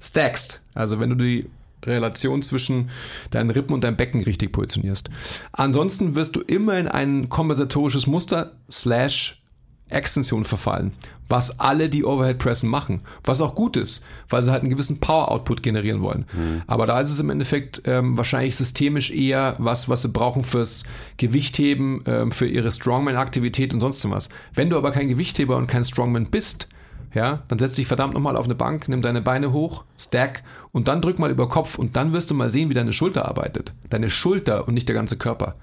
stackst. 0.00 0.60
Also 0.74 0.98
wenn 0.98 1.10
du 1.10 1.16
die 1.16 1.46
Relation 1.84 2.42
zwischen 2.42 2.90
deinen 3.30 3.50
Rippen 3.50 3.74
und 3.74 3.82
deinem 3.84 3.96
Becken 3.96 4.22
richtig 4.22 4.52
positionierst. 4.52 5.10
Ansonsten 5.52 6.14
wirst 6.14 6.36
du 6.36 6.40
immer 6.40 6.76
in 6.78 6.88
ein 6.88 7.28
kompensatorisches 7.28 8.06
Muster 8.06 8.52
slash 8.70 9.42
Extension 9.88 10.44
verfallen, 10.44 10.92
was 11.28 11.60
alle, 11.60 11.88
die 11.88 12.04
Overhead 12.04 12.38
pressen, 12.38 12.70
machen, 12.70 13.02
was 13.24 13.40
auch 13.40 13.54
gut 13.54 13.76
ist, 13.76 14.06
weil 14.30 14.42
sie 14.42 14.50
halt 14.50 14.62
einen 14.62 14.70
gewissen 14.70 15.00
Power-Output 15.00 15.62
generieren 15.62 16.00
wollen. 16.00 16.24
Mhm. 16.32 16.62
Aber 16.66 16.86
da 16.86 17.00
ist 17.00 17.10
es 17.10 17.20
im 17.20 17.28
Endeffekt 17.30 17.82
ähm, 17.84 18.16
wahrscheinlich 18.16 18.56
systemisch 18.56 19.10
eher 19.10 19.56
was, 19.58 19.88
was 19.88 20.02
sie 20.02 20.08
brauchen 20.08 20.44
fürs 20.44 20.84
Gewichtheben, 21.18 22.02
ähm, 22.06 22.32
für 22.32 22.46
ihre 22.46 22.72
Strongman-Aktivität 22.72 23.74
und 23.74 23.80
sonst 23.80 24.08
was. 24.08 24.30
Wenn 24.54 24.70
du 24.70 24.78
aber 24.78 24.92
kein 24.92 25.08
Gewichtheber 25.08 25.56
und 25.56 25.66
kein 25.66 25.84
Strongman 25.84 26.30
bist, 26.30 26.68
ja, 27.14 27.40
dann 27.48 27.58
setz 27.58 27.76
dich 27.76 27.86
verdammt 27.86 28.14
nochmal 28.14 28.36
auf 28.36 28.46
eine 28.46 28.54
Bank, 28.54 28.88
nimm 28.88 29.02
deine 29.02 29.22
Beine 29.22 29.52
hoch, 29.52 29.84
stack 29.98 30.42
und 30.72 30.88
dann 30.88 31.02
drück 31.02 31.18
mal 31.18 31.30
über 31.30 31.48
Kopf 31.48 31.78
und 31.78 31.96
dann 31.96 32.12
wirst 32.12 32.30
du 32.30 32.34
mal 32.34 32.50
sehen, 32.50 32.70
wie 32.70 32.74
deine 32.74 32.92
Schulter 32.92 33.26
arbeitet. 33.26 33.72
Deine 33.90 34.10
Schulter 34.10 34.66
und 34.66 34.74
nicht 34.74 34.88
der 34.88 34.96
ganze 34.96 35.16
Körper. 35.16 35.56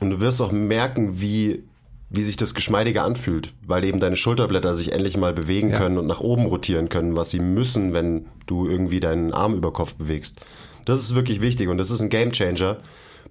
Und 0.00 0.10
du 0.10 0.20
wirst 0.20 0.40
auch 0.40 0.52
merken, 0.52 1.20
wie 1.20 1.64
wie 2.08 2.22
sich 2.22 2.36
das 2.36 2.54
geschmeidiger 2.54 3.04
anfühlt, 3.04 3.52
weil 3.66 3.84
eben 3.84 3.98
deine 3.98 4.16
Schulterblätter 4.16 4.74
sich 4.74 4.92
endlich 4.92 5.16
mal 5.16 5.32
bewegen 5.32 5.70
ja. 5.70 5.76
können 5.76 5.98
und 5.98 6.06
nach 6.06 6.20
oben 6.20 6.46
rotieren 6.46 6.88
können, 6.88 7.16
was 7.16 7.30
sie 7.30 7.40
müssen, 7.40 7.94
wenn 7.94 8.26
du 8.46 8.68
irgendwie 8.68 9.00
deinen 9.00 9.32
Arm 9.32 9.54
über 9.54 9.72
Kopf 9.72 9.96
bewegst. 9.96 10.40
Das 10.84 11.00
ist 11.00 11.16
wirklich 11.16 11.40
wichtig 11.40 11.68
und 11.68 11.78
das 11.78 11.90
ist 11.90 12.00
ein 12.00 12.08
Gamechanger. 12.08 12.78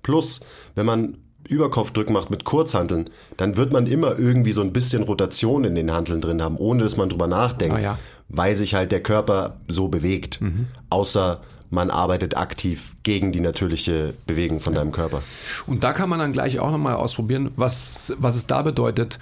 Plus, 0.03 0.41
wenn 0.76 0.86
man 0.86 1.18
Überkopfdrücken 1.48 2.14
macht 2.14 2.30
mit 2.30 2.43
Kurzhanteln, 2.43 3.10
dann 3.38 3.58
wird 3.58 3.72
man 3.72 3.88
immer 3.88 4.18
irgendwie 4.18 4.52
so 4.52 4.62
ein 4.62 4.74
bisschen 4.74 5.04
Rotation 5.04 5.64
in 5.64 5.76
den 5.76 5.91
Hanteln 5.91 6.22
drin 6.22 6.41
haben, 6.41 6.58
ohne 6.58 6.84
dass 6.84 6.98
man 6.98 7.10
drüber 7.10 7.28
nachdenkt, 7.28 7.78
ah, 7.78 7.80
ja. 7.80 8.00
weil 8.30 8.56
sich 8.56 8.74
halt 8.76 8.91
der 8.91 9.02
Körper 9.02 9.58
so 9.68 9.88
bewegt. 9.88 10.41
Mhm. 10.41 10.68
Außer 10.89 11.41
man 11.70 11.89
arbeitet 11.89 12.38
aktiv 12.38 12.96
gegen 13.04 13.32
die 13.32 13.39
natürliche 13.39 14.14
Bewegung 14.28 14.60
von 14.60 14.74
ja. 14.74 14.80
deinem 14.80 14.91
Körper. 14.91 15.22
Und 15.68 15.84
da 15.84 15.93
kann 15.93 16.10
man 16.10 16.20
dann 16.20 16.34
gleich 16.34 16.60
auch 16.60 16.72
nochmal 16.72 16.96
ausprobieren, 16.96 17.52
was, 17.56 18.14
was 18.20 18.36
es 18.36 18.48
da 18.48 18.62
bedeutet, 18.62 19.20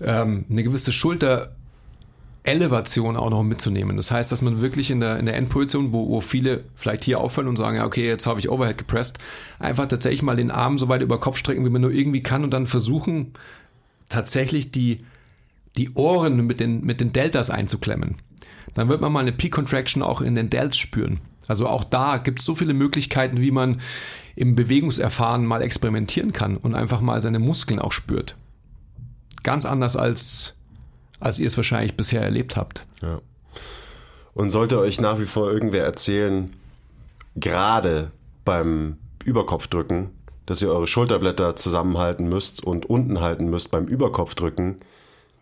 ähm, 0.00 0.44
eine 0.48 0.62
gewisse 0.62 0.92
Schulter 0.92 1.50
Elevation 2.48 3.16
auch 3.16 3.30
noch 3.30 3.42
mitzunehmen. 3.42 3.96
Das 3.96 4.10
heißt, 4.10 4.32
dass 4.32 4.42
man 4.42 4.60
wirklich 4.60 4.90
in 4.90 5.00
der, 5.00 5.18
in 5.18 5.26
der 5.26 5.36
Endposition, 5.36 5.92
wo, 5.92 6.08
wo 6.08 6.20
viele 6.20 6.64
vielleicht 6.74 7.04
hier 7.04 7.20
auffallen 7.20 7.48
und 7.48 7.56
sagen, 7.56 7.76
ja, 7.76 7.84
okay, 7.84 8.06
jetzt 8.06 8.26
habe 8.26 8.40
ich 8.40 8.48
Overhead 8.48 8.78
gepresst, 8.78 9.18
einfach 9.58 9.86
tatsächlich 9.86 10.22
mal 10.22 10.36
den 10.36 10.50
Arm 10.50 10.78
so 10.78 10.88
weit 10.88 11.02
über 11.02 11.20
Kopf 11.20 11.36
strecken, 11.36 11.64
wie 11.64 11.70
man 11.70 11.82
nur 11.82 11.92
irgendwie 11.92 12.22
kann 12.22 12.44
und 12.44 12.52
dann 12.52 12.66
versuchen, 12.66 13.34
tatsächlich 14.08 14.70
die, 14.70 15.04
die 15.76 15.90
Ohren 15.90 16.46
mit 16.46 16.58
den, 16.58 16.84
mit 16.84 17.00
den 17.00 17.12
Deltas 17.12 17.50
einzuklemmen. 17.50 18.16
Dann 18.74 18.88
wird 18.88 19.00
man 19.00 19.12
mal 19.12 19.20
eine 19.20 19.32
Peak 19.32 19.52
Contraction 19.52 20.02
auch 20.02 20.20
in 20.20 20.34
den 20.34 20.50
Delts 20.50 20.78
spüren. 20.78 21.20
Also 21.46 21.66
auch 21.66 21.84
da 21.84 22.18
gibt 22.18 22.40
es 22.40 22.44
so 22.44 22.54
viele 22.54 22.74
Möglichkeiten, 22.74 23.40
wie 23.40 23.50
man 23.50 23.80
im 24.36 24.54
Bewegungserfahren 24.54 25.44
mal 25.44 25.62
experimentieren 25.62 26.32
kann 26.32 26.56
und 26.56 26.74
einfach 26.74 27.00
mal 27.00 27.20
seine 27.22 27.38
Muskeln 27.38 27.80
auch 27.80 27.92
spürt. 27.92 28.36
Ganz 29.42 29.64
anders 29.64 29.96
als, 29.96 30.54
als 31.20 31.38
ihr 31.38 31.46
es 31.46 31.56
wahrscheinlich 31.56 31.96
bisher 31.96 32.22
erlebt 32.22 32.56
habt. 32.56 32.84
Ja. 33.02 33.20
Und 34.34 34.50
sollte 34.50 34.78
euch 34.78 35.00
nach 35.00 35.18
wie 35.18 35.26
vor 35.26 35.50
irgendwer 35.50 35.84
erzählen, 35.84 36.52
gerade 37.34 38.10
beim 38.44 38.96
Überkopfdrücken, 39.24 40.10
dass 40.46 40.62
ihr 40.62 40.70
eure 40.70 40.86
Schulterblätter 40.86 41.56
zusammenhalten 41.56 42.28
müsst 42.28 42.64
und 42.64 42.86
unten 42.86 43.20
halten 43.20 43.50
müsst 43.50 43.70
beim 43.70 43.86
Überkopfdrücken, 43.86 44.76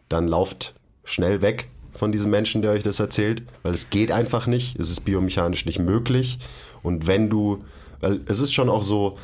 dann 0.09 0.29
lauft 0.29 0.75
schnell 1.05 1.43
weg 1.43 1.69
von 1.93 2.13
diesem 2.13 2.31
Menschen, 2.31 2.63
der 2.63 2.73
euch 2.73 2.83
das 2.83 3.01
erzählt, 3.01 3.43
weil 3.63 3.73
es 3.73 3.91
geht 3.91 4.11
einfach 4.11 4.47
nicht, 4.47 4.79
es 4.79 4.91
ist 4.91 5.01
biomechanisch 5.01 5.67
nicht 5.67 5.79
möglich. 5.79 6.39
Und 6.83 7.07
wenn 7.07 7.31
du, 7.31 7.65
weil 8.01 8.21
es 8.27 8.41
ist 8.41 8.53
schon 8.53 8.69
auch 8.69 8.83
so, 8.83 9.17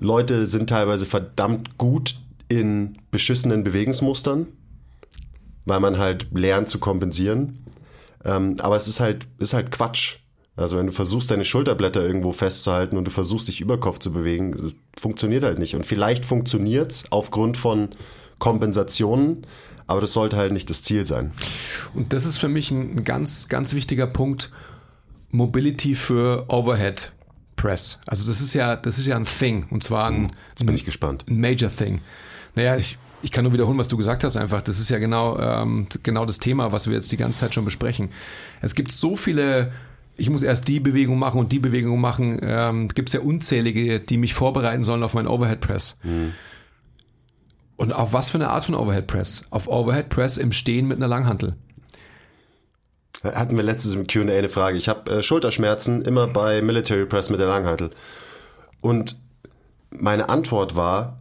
Leute 0.00 0.46
sind 0.46 0.68
teilweise 0.68 1.06
verdammt 1.06 1.78
gut 1.78 2.16
in 2.48 2.98
beschissenen 3.10 3.64
Bewegungsmustern, 3.64 4.46
weil 5.64 5.80
man 5.80 5.98
halt 5.98 6.28
lernt 6.32 6.68
zu 6.68 6.78
kompensieren. 6.78 7.64
Ähm, 8.24 8.56
aber 8.60 8.76
es 8.76 8.88
ist 8.88 9.00
halt, 9.00 9.26
ist 9.38 9.54
halt 9.54 9.70
Quatsch. 9.70 10.16
Also 10.56 10.78
wenn 10.78 10.86
du 10.86 10.92
versuchst, 10.92 11.30
deine 11.30 11.44
Schulterblätter 11.44 12.02
irgendwo 12.04 12.30
festzuhalten 12.30 12.96
und 12.96 13.06
du 13.06 13.10
versuchst, 13.10 13.48
dich 13.48 13.60
über 13.60 13.78
Kopf 13.78 13.98
zu 13.98 14.12
bewegen, 14.12 14.72
funktioniert 14.96 15.42
halt 15.42 15.58
nicht. 15.58 15.74
Und 15.74 15.84
vielleicht 15.84 16.24
funktioniert 16.24 16.92
es 16.92 17.04
aufgrund 17.10 17.56
von 17.56 17.88
Kompensationen, 18.38 19.46
aber 19.86 20.00
das 20.00 20.12
sollte 20.12 20.36
halt 20.36 20.52
nicht 20.52 20.70
das 20.70 20.82
Ziel 20.82 21.06
sein. 21.06 21.32
Und 21.92 22.12
das 22.12 22.24
ist 22.24 22.38
für 22.38 22.48
mich 22.48 22.70
ein 22.70 23.04
ganz, 23.04 23.48
ganz 23.48 23.74
wichtiger 23.74 24.06
Punkt. 24.06 24.52
Mobility 25.30 25.96
für 25.96 26.44
Overhead 26.48 27.12
Press. 27.56 27.98
Also 28.06 28.26
das 28.30 28.40
ist 28.40 28.54
ja, 28.54 28.76
das 28.76 28.98
ist 28.98 29.06
ja 29.06 29.16
ein 29.16 29.26
Thing. 29.26 29.66
Und 29.70 29.82
zwar 29.82 30.06
ein, 30.06 30.32
Jetzt 30.50 30.64
bin 30.64 30.74
ich 30.74 30.84
gespannt. 30.84 31.24
ein 31.28 31.40
Major 31.40 31.74
Thing. 31.74 32.00
Naja, 32.54 32.76
ich, 32.76 32.98
ich 33.24 33.32
kann 33.32 33.44
nur 33.44 33.52
wiederholen, 33.52 33.78
was 33.78 33.88
du 33.88 33.96
gesagt 33.96 34.22
hast 34.22 34.36
einfach. 34.36 34.62
Das 34.62 34.78
ist 34.78 34.90
ja 34.90 34.98
genau, 34.98 35.38
ähm, 35.38 35.86
genau 36.02 36.26
das 36.26 36.38
Thema, 36.38 36.72
was 36.72 36.86
wir 36.86 36.94
jetzt 36.94 37.10
die 37.10 37.16
ganze 37.16 37.40
Zeit 37.40 37.54
schon 37.54 37.64
besprechen. 37.64 38.10
Es 38.60 38.74
gibt 38.74 38.92
so 38.92 39.16
viele 39.16 39.72
ich 40.16 40.30
muss 40.30 40.42
erst 40.42 40.68
die 40.68 40.80
Bewegung 40.80 41.18
machen 41.18 41.40
und 41.40 41.50
die 41.52 41.58
Bewegung 41.58 42.00
machen. 42.00 42.38
Ähm, 42.42 42.88
Gibt 42.88 43.08
es 43.08 43.14
ja 43.14 43.20
unzählige, 43.20 44.00
die 44.00 44.16
mich 44.16 44.34
vorbereiten 44.34 44.84
sollen 44.84 45.02
auf 45.02 45.14
meinen 45.14 45.26
Overhead 45.26 45.60
Press. 45.60 45.98
Mhm. 46.02 46.34
Und 47.76 47.92
auf 47.92 48.12
was 48.12 48.30
für 48.30 48.38
eine 48.38 48.50
Art 48.50 48.64
von 48.64 48.74
Overhead 48.74 49.06
Press? 49.06 49.44
Auf 49.50 49.66
Overhead 49.66 50.08
Press 50.08 50.36
im 50.36 50.52
Stehen 50.52 50.86
mit 50.86 50.98
einer 50.98 51.08
Langhantel. 51.08 51.56
Hatten 53.24 53.56
wir 53.56 53.64
letztens 53.64 53.94
im 53.94 54.06
Q&A 54.06 54.32
eine 54.32 54.48
Frage. 54.48 54.78
Ich 54.78 54.88
habe 54.88 55.10
äh, 55.10 55.22
Schulterschmerzen 55.22 56.02
immer 56.02 56.28
bei 56.28 56.62
Military 56.62 57.06
Press 57.06 57.30
mit 57.30 57.40
der 57.40 57.48
Langhantel. 57.48 57.90
Und 58.80 59.18
meine 59.90 60.28
Antwort 60.28 60.76
war, 60.76 61.18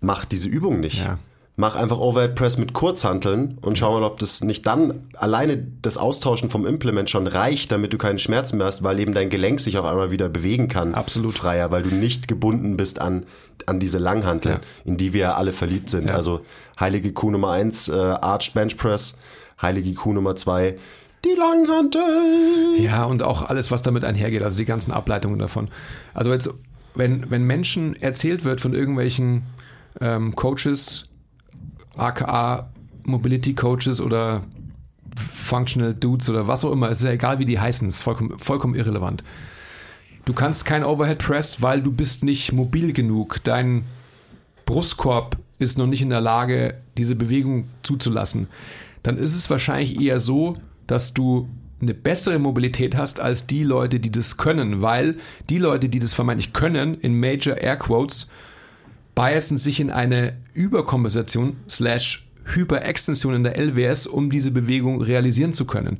mach 0.00 0.26
diese 0.26 0.48
Übung 0.48 0.80
nicht. 0.80 0.98
Ja 0.98 1.18
mach 1.58 1.74
einfach 1.74 1.98
Overhead 1.98 2.36
Press 2.36 2.56
mit 2.56 2.72
Kurzhanteln 2.72 3.58
und 3.60 3.76
schau 3.76 3.92
mal, 3.92 4.04
ob 4.04 4.20
das 4.20 4.44
nicht 4.44 4.64
dann 4.64 5.08
alleine 5.14 5.66
das 5.82 5.98
Austauschen 5.98 6.50
vom 6.50 6.64
Implement 6.64 7.10
schon 7.10 7.26
reicht, 7.26 7.72
damit 7.72 7.92
du 7.92 7.98
keinen 7.98 8.20
Schmerz 8.20 8.52
mehr 8.52 8.64
hast, 8.64 8.84
weil 8.84 9.00
eben 9.00 9.12
dein 9.12 9.28
Gelenk 9.28 9.58
sich 9.58 9.76
auf 9.76 9.84
einmal 9.84 10.12
wieder 10.12 10.28
bewegen 10.28 10.68
kann. 10.68 10.94
Absolut. 10.94 11.34
Freier, 11.34 11.72
weil 11.72 11.82
du 11.82 11.92
nicht 11.92 12.28
gebunden 12.28 12.76
bist 12.76 13.00
an, 13.00 13.26
an 13.66 13.80
diese 13.80 13.98
Langhantel, 13.98 14.52
ja. 14.52 14.60
in 14.84 14.98
die 14.98 15.12
wir 15.12 15.20
ja 15.20 15.34
alle 15.34 15.50
verliebt 15.50 15.90
sind. 15.90 16.06
Ja. 16.06 16.14
Also 16.14 16.42
heilige 16.78 17.12
Kuh 17.12 17.32
Nummer 17.32 17.50
eins 17.50 17.88
äh, 17.88 17.92
Arch 17.92 18.54
Bench 18.54 18.76
Press, 18.76 19.18
heilige 19.60 19.92
Kuh 19.94 20.12
Nummer 20.12 20.36
zwei 20.36 20.78
die 21.24 21.36
Langhantel. 21.36 22.78
Ja, 22.78 23.02
und 23.02 23.24
auch 23.24 23.42
alles, 23.42 23.72
was 23.72 23.82
damit 23.82 24.04
einhergeht, 24.04 24.44
also 24.44 24.58
die 24.58 24.64
ganzen 24.64 24.92
Ableitungen 24.92 25.40
davon. 25.40 25.70
Also 26.14 26.32
jetzt, 26.32 26.50
wenn, 26.94 27.28
wenn 27.32 27.42
Menschen 27.42 28.00
erzählt 28.00 28.44
wird 28.44 28.60
von 28.60 28.74
irgendwelchen 28.74 29.42
ähm, 30.00 30.36
Coaches, 30.36 31.07
aka 31.98 32.70
Mobility 33.04 33.54
Coaches 33.54 34.00
oder 34.00 34.42
Functional 35.16 35.94
Dudes 35.94 36.28
oder 36.28 36.46
was 36.46 36.64
auch 36.64 36.72
immer. 36.72 36.90
Es 36.90 37.00
ist 37.00 37.04
ja 37.04 37.12
egal, 37.12 37.38
wie 37.38 37.44
die 37.44 37.58
heißen. 37.58 37.88
Es 37.88 37.94
ist 37.94 38.00
vollkommen, 38.00 38.38
vollkommen 38.38 38.74
irrelevant. 38.74 39.24
Du 40.24 40.32
kannst 40.34 40.66
kein 40.66 40.84
Overhead 40.84 41.18
Press, 41.18 41.62
weil 41.62 41.82
du 41.82 41.90
bist 41.90 42.22
nicht 42.22 42.52
mobil 42.52 42.92
genug. 42.92 43.42
Dein 43.44 43.84
Brustkorb 44.66 45.38
ist 45.58 45.78
noch 45.78 45.86
nicht 45.86 46.02
in 46.02 46.10
der 46.10 46.20
Lage, 46.20 46.74
diese 46.96 47.16
Bewegung 47.16 47.68
zuzulassen. 47.82 48.48
Dann 49.02 49.16
ist 49.16 49.34
es 49.34 49.48
wahrscheinlich 49.48 49.98
eher 49.98 50.20
so, 50.20 50.56
dass 50.86 51.14
du 51.14 51.48
eine 51.80 51.94
bessere 51.94 52.38
Mobilität 52.38 52.96
hast 52.96 53.20
als 53.20 53.46
die 53.46 53.62
Leute, 53.62 54.00
die 54.00 54.10
das 54.10 54.36
können, 54.36 54.82
weil 54.82 55.16
die 55.48 55.58
Leute, 55.58 55.88
die 55.88 55.98
das 55.98 56.12
vermeintlich 56.12 56.52
können, 56.52 56.94
in 57.00 57.18
Major 57.18 57.56
Air 57.56 57.76
Quotes, 57.76 58.30
biasen 59.18 59.58
sich 59.58 59.80
in 59.80 59.90
eine 59.90 60.34
Überkompensation 60.54 61.56
slash 61.68 62.28
Hyperextension 62.44 63.34
in 63.34 63.42
der 63.42 63.58
LWS, 63.58 64.06
um 64.06 64.30
diese 64.30 64.52
Bewegung 64.52 65.02
realisieren 65.02 65.52
zu 65.52 65.66
können. 65.66 65.98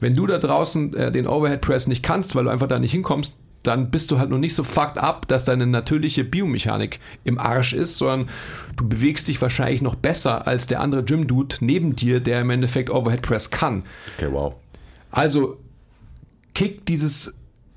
Wenn 0.00 0.16
du 0.16 0.26
da 0.26 0.38
draußen 0.38 0.92
äh, 0.94 1.12
den 1.12 1.28
Overhead 1.28 1.60
Press 1.60 1.86
nicht 1.86 2.02
kannst, 2.02 2.34
weil 2.34 2.42
du 2.42 2.50
einfach 2.50 2.66
da 2.66 2.80
nicht 2.80 2.90
hinkommst, 2.90 3.36
dann 3.62 3.92
bist 3.92 4.10
du 4.10 4.18
halt 4.18 4.30
noch 4.30 4.38
nicht 4.38 4.56
so 4.56 4.64
fucked 4.64 4.98
up, 4.98 5.28
dass 5.28 5.44
deine 5.44 5.68
natürliche 5.68 6.24
Biomechanik 6.24 6.98
im 7.22 7.38
Arsch 7.38 7.74
ist, 7.74 7.96
sondern 7.96 8.28
du 8.76 8.88
bewegst 8.88 9.28
dich 9.28 9.40
wahrscheinlich 9.40 9.80
noch 9.80 9.94
besser 9.94 10.48
als 10.48 10.66
der 10.66 10.80
andere 10.80 11.04
Gym-Dude 11.04 11.58
neben 11.60 11.94
dir, 11.94 12.18
der 12.18 12.40
im 12.40 12.50
Endeffekt 12.50 12.90
Overhead 12.90 13.22
Press 13.22 13.50
kann. 13.50 13.84
Okay, 14.16 14.32
wow. 14.32 14.54
Also, 15.12 15.60
kick 16.56 16.86
dieses 16.86 17.34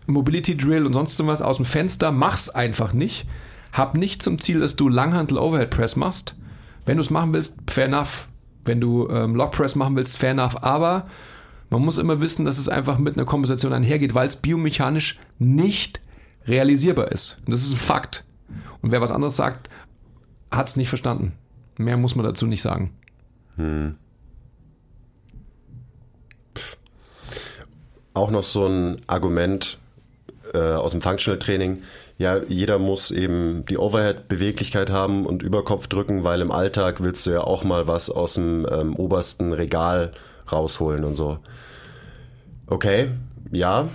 Mobility 0.08 0.58
Drill 0.58 0.88
und 0.88 0.94
sonst 0.94 1.24
was 1.28 1.44
aus 1.44 1.58
dem 1.58 1.66
Fenster, 1.66 2.12
mach's 2.12 2.50
einfach 2.50 2.94
nicht. 2.94 3.28
Hab 3.72 3.96
nicht 3.96 4.22
zum 4.22 4.40
Ziel, 4.40 4.60
dass 4.60 4.76
du 4.76 4.90
Langhantel 4.90 5.38
Overhead 5.38 5.70
Press 5.70 5.96
machst. 5.96 6.36
Wenn 6.86 6.98
du 6.98 7.02
es 7.02 7.10
machen 7.10 7.34
willst, 7.34 7.60
fair 7.70 7.86
enough. 7.86 8.28
Wenn 8.66 8.82
du 8.82 9.08
ähm, 9.10 9.36
Lock 9.36 9.52
Press 9.54 9.76
machen 9.76 9.96
willst, 9.96 10.18
fair 10.18 10.32
enough. 10.32 10.62
Aber 10.64 11.08
man 11.70 11.82
muss 11.82 11.98
immer 11.98 12.20
wissen, 12.20 12.46
dass 12.46 12.58
es 12.58 12.70
einfach 12.70 12.98
mit 12.98 13.16
einer 13.16 13.26
Kompensation 13.26 13.74
einhergeht, 13.74 14.14
weil 14.14 14.28
es 14.28 14.36
biomechanisch 14.36 15.20
nicht 15.40 16.02
realisierbar 16.46 17.12
ist. 17.12 17.42
Und 17.46 17.54
das 17.54 17.64
ist 17.64 17.72
ein 17.72 17.78
Fakt. 17.78 18.26
Und 18.82 18.92
wer 18.92 19.02
was 19.02 19.12
anderes 19.12 19.36
sagt, 19.36 19.70
hat 20.52 20.68
es 20.68 20.76
nicht 20.76 20.90
verstanden. 20.90 21.34
Mehr 21.78 21.98
muss 21.98 22.16
man 22.16 22.26
dazu 22.26 22.46
nicht 22.46 22.62
sagen. 22.62 22.92
Hm. 23.56 23.96
Auch 28.14 28.32
noch 28.32 28.44
so 28.44 28.68
ein 28.68 29.02
Argument, 29.08 29.80
äh, 30.54 30.74
aus 30.74 30.92
dem 30.92 31.02
Functional 31.02 31.40
Training. 31.40 31.84
Ja, 32.22 32.40
jeder 32.48 32.78
muss 32.78 33.10
eben 33.10 33.66
die 33.68 33.80
Overhead-Beweglichkeit 33.80 34.92
haben 34.92 35.26
und 35.26 35.42
Überkopf 35.42 35.88
drücken, 35.88 36.24
weil 36.24 36.42
im 36.42 36.52
Alltag 36.52 37.02
willst 37.02 37.26
du 37.26 37.32
ja 37.32 37.42
auch 37.42 37.64
mal 37.64 37.88
was 37.88 38.12
aus 38.12 38.36
dem 38.36 38.68
ähm, 38.72 38.96
obersten 38.96 39.54
Regal 39.54 40.12
rausholen 40.52 41.04
und 41.04 41.16
so. 41.16 41.40
Okay, 42.68 43.08
ja, 43.52 43.90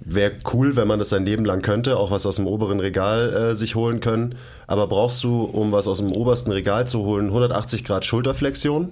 wäre 0.00 0.32
cool, 0.52 0.74
wenn 0.74 0.88
man 0.88 0.98
das 0.98 1.10
sein 1.10 1.24
Leben 1.24 1.44
lang 1.44 1.62
könnte, 1.62 1.96
auch 1.96 2.10
was 2.10 2.26
aus 2.26 2.36
dem 2.36 2.48
oberen 2.48 2.80
Regal 2.80 3.32
äh, 3.32 3.54
sich 3.54 3.76
holen 3.76 4.00
können. 4.00 4.34
Aber 4.66 4.88
brauchst 4.88 5.22
du, 5.22 5.44
um 5.44 5.70
was 5.70 5.86
aus 5.86 5.98
dem 5.98 6.10
obersten 6.10 6.50
Regal 6.50 6.88
zu 6.88 7.04
holen, 7.04 7.26
180 7.26 7.84
Grad 7.84 8.04
Schulterflexion? 8.04 8.90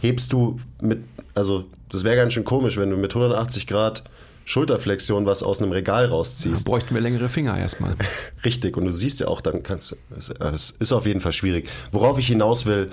Hebst 0.00 0.32
du 0.32 0.58
mit, 0.80 1.00
also 1.34 1.64
das 1.90 2.02
wäre 2.02 2.16
ganz 2.16 2.32
schön 2.32 2.44
komisch, 2.44 2.78
wenn 2.78 2.88
du 2.88 2.96
mit 2.96 3.10
180 3.10 3.66
Grad 3.66 4.04
Schulterflexion 4.44 5.26
was 5.26 5.42
aus 5.42 5.60
einem 5.60 5.72
Regal 5.72 6.06
rausziehst. 6.06 6.66
Da 6.66 6.70
bräuchten 6.70 6.94
wir 6.94 7.00
längere 7.00 7.28
Finger 7.28 7.56
erstmal. 7.56 7.94
Richtig, 8.44 8.76
und 8.76 8.84
du 8.84 8.92
siehst 8.92 9.20
ja 9.20 9.28
auch, 9.28 9.40
dann 9.40 9.62
kannst 9.62 9.96
es, 10.16 10.30
es 10.30 10.70
ist 10.78 10.92
auf 10.92 11.06
jeden 11.06 11.20
Fall 11.20 11.32
schwierig. 11.32 11.68
Worauf 11.92 12.18
ich 12.18 12.26
hinaus 12.26 12.66
will, 12.66 12.90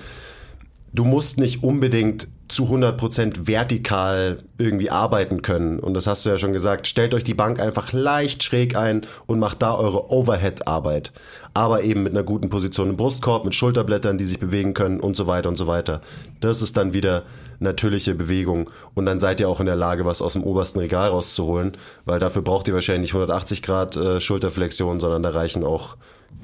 du 0.92 1.04
musst 1.04 1.38
nicht 1.38 1.62
unbedingt 1.62 2.28
zu 2.52 2.66
100% 2.66 3.46
vertikal 3.46 4.38
irgendwie 4.58 4.90
arbeiten 4.90 5.42
können. 5.42 5.78
Und 5.78 5.94
das 5.94 6.06
hast 6.06 6.24
du 6.24 6.30
ja 6.30 6.38
schon 6.38 6.52
gesagt. 6.52 6.86
Stellt 6.86 7.14
euch 7.14 7.24
die 7.24 7.34
Bank 7.34 7.58
einfach 7.58 7.92
leicht 7.92 8.42
schräg 8.42 8.76
ein 8.76 9.06
und 9.26 9.38
macht 9.38 9.62
da 9.62 9.74
eure 9.74 10.10
Overhead-Arbeit. 10.10 11.12
Aber 11.54 11.82
eben 11.82 12.02
mit 12.02 12.12
einer 12.12 12.22
guten 12.22 12.50
Position 12.50 12.90
im 12.90 12.96
Brustkorb, 12.96 13.44
mit 13.44 13.54
Schulterblättern, 13.54 14.18
die 14.18 14.24
sich 14.24 14.38
bewegen 14.38 14.74
können 14.74 15.00
und 15.00 15.16
so 15.16 15.26
weiter 15.26 15.48
und 15.48 15.56
so 15.56 15.66
weiter. 15.66 16.00
Das 16.40 16.62
ist 16.62 16.76
dann 16.76 16.92
wieder 16.92 17.22
natürliche 17.58 18.14
Bewegung. 18.14 18.70
Und 18.94 19.06
dann 19.06 19.18
seid 19.18 19.40
ihr 19.40 19.48
auch 19.48 19.60
in 19.60 19.66
der 19.66 19.76
Lage, 19.76 20.04
was 20.04 20.20
aus 20.20 20.34
dem 20.34 20.44
obersten 20.44 20.78
Regal 20.78 21.08
rauszuholen. 21.08 21.72
Weil 22.04 22.20
dafür 22.20 22.42
braucht 22.42 22.68
ihr 22.68 22.74
wahrscheinlich 22.74 23.12
nicht 23.12 23.14
180 23.14 23.62
Grad 23.62 23.96
äh, 23.96 24.20
Schulterflexion, 24.20 25.00
sondern 25.00 25.22
da 25.22 25.30
reichen 25.30 25.64
auch 25.64 25.96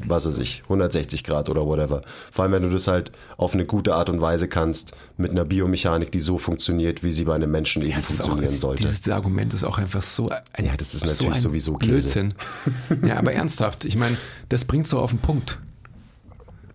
was 0.06 0.26
weiß 0.26 0.38
ich, 0.38 0.62
160 0.64 1.24
Grad 1.24 1.48
oder 1.48 1.66
whatever. 1.66 2.02
Vor 2.30 2.44
allem, 2.44 2.52
wenn 2.52 2.62
du 2.62 2.70
das 2.70 2.86
halt 2.88 3.12
auf 3.36 3.54
eine 3.54 3.64
gute 3.64 3.94
Art 3.94 4.10
und 4.10 4.20
Weise 4.20 4.48
kannst, 4.48 4.92
mit 5.16 5.30
einer 5.30 5.44
Biomechanik, 5.44 6.12
die 6.12 6.20
so 6.20 6.38
funktioniert, 6.38 7.02
wie 7.02 7.10
sie 7.10 7.24
bei 7.24 7.34
einem 7.34 7.50
Menschen 7.50 7.82
eben 7.82 7.92
ja, 7.92 8.00
funktionieren 8.00 8.46
auch, 8.46 8.52
sollte. 8.52 8.82
Dieses 8.84 9.08
Argument 9.08 9.52
ist 9.54 9.64
auch 9.64 9.78
einfach 9.78 10.02
so 10.02 10.28
ein, 10.52 10.64
Ja, 10.64 10.76
das 10.76 10.94
ist 10.94 11.04
natürlich 11.04 11.36
so 11.36 11.48
sowieso 11.48 11.74
Käse. 11.74 11.92
Blödsinn. 11.92 12.34
ja, 13.06 13.18
aber 13.18 13.32
ernsthaft, 13.32 13.84
ich 13.84 13.96
meine, 13.96 14.16
das 14.48 14.64
bringt 14.64 14.86
so 14.86 14.98
auf 14.98 15.10
den 15.10 15.18
Punkt. 15.18 15.58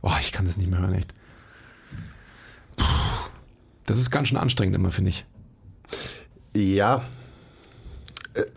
Boah, 0.02 0.18
ich 0.20 0.32
kann 0.32 0.46
das 0.46 0.58
nicht 0.58 0.70
mehr 0.70 0.80
hören, 0.80 0.94
echt. 0.94 1.14
Puh, 2.76 2.84
das 3.86 4.00
ist 4.00 4.12
ganz 4.12 4.28
schön 4.28 4.38
anstrengend 4.38 4.76
immer, 4.76 4.92
finde 4.92 5.10
ich. 5.10 5.26
Ja, 6.56 7.04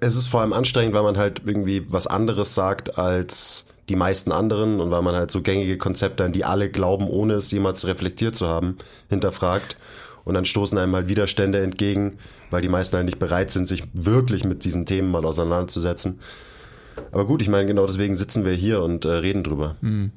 es 0.00 0.16
ist 0.16 0.28
vor 0.28 0.40
allem 0.40 0.52
anstrengend, 0.52 0.94
weil 0.94 1.02
man 1.02 1.16
halt 1.16 1.42
irgendwie 1.44 1.90
was 1.90 2.06
anderes 2.06 2.54
sagt 2.54 2.98
als 2.98 3.66
die 3.88 3.96
meisten 3.96 4.32
anderen 4.32 4.80
und 4.80 4.90
weil 4.90 5.02
man 5.02 5.14
halt 5.14 5.30
so 5.30 5.42
gängige 5.42 5.78
Konzepte, 5.78 6.24
an 6.24 6.32
die 6.32 6.44
alle 6.44 6.70
glauben, 6.70 7.08
ohne 7.08 7.34
es 7.34 7.50
jemals 7.50 7.86
reflektiert 7.86 8.34
zu 8.34 8.48
haben, 8.48 8.76
hinterfragt. 9.08 9.76
Und 10.24 10.34
dann 10.34 10.44
stoßen 10.44 10.76
einem 10.76 10.94
halt 10.96 11.08
Widerstände 11.08 11.62
entgegen, 11.62 12.18
weil 12.50 12.62
die 12.62 12.68
meisten 12.68 12.96
halt 12.96 13.06
nicht 13.06 13.20
bereit 13.20 13.50
sind, 13.50 13.68
sich 13.68 13.84
wirklich 13.92 14.44
mit 14.44 14.64
diesen 14.64 14.86
Themen 14.86 15.10
mal 15.10 15.24
auseinanderzusetzen. 15.24 16.18
Aber 17.12 17.26
gut, 17.26 17.42
ich 17.42 17.48
meine, 17.48 17.66
genau 17.66 17.86
deswegen 17.86 18.16
sitzen 18.16 18.44
wir 18.44 18.52
hier 18.52 18.82
und 18.82 19.04
äh, 19.04 19.10
reden 19.10 19.44
drüber. 19.44 19.76
Mhm. 19.80 20.10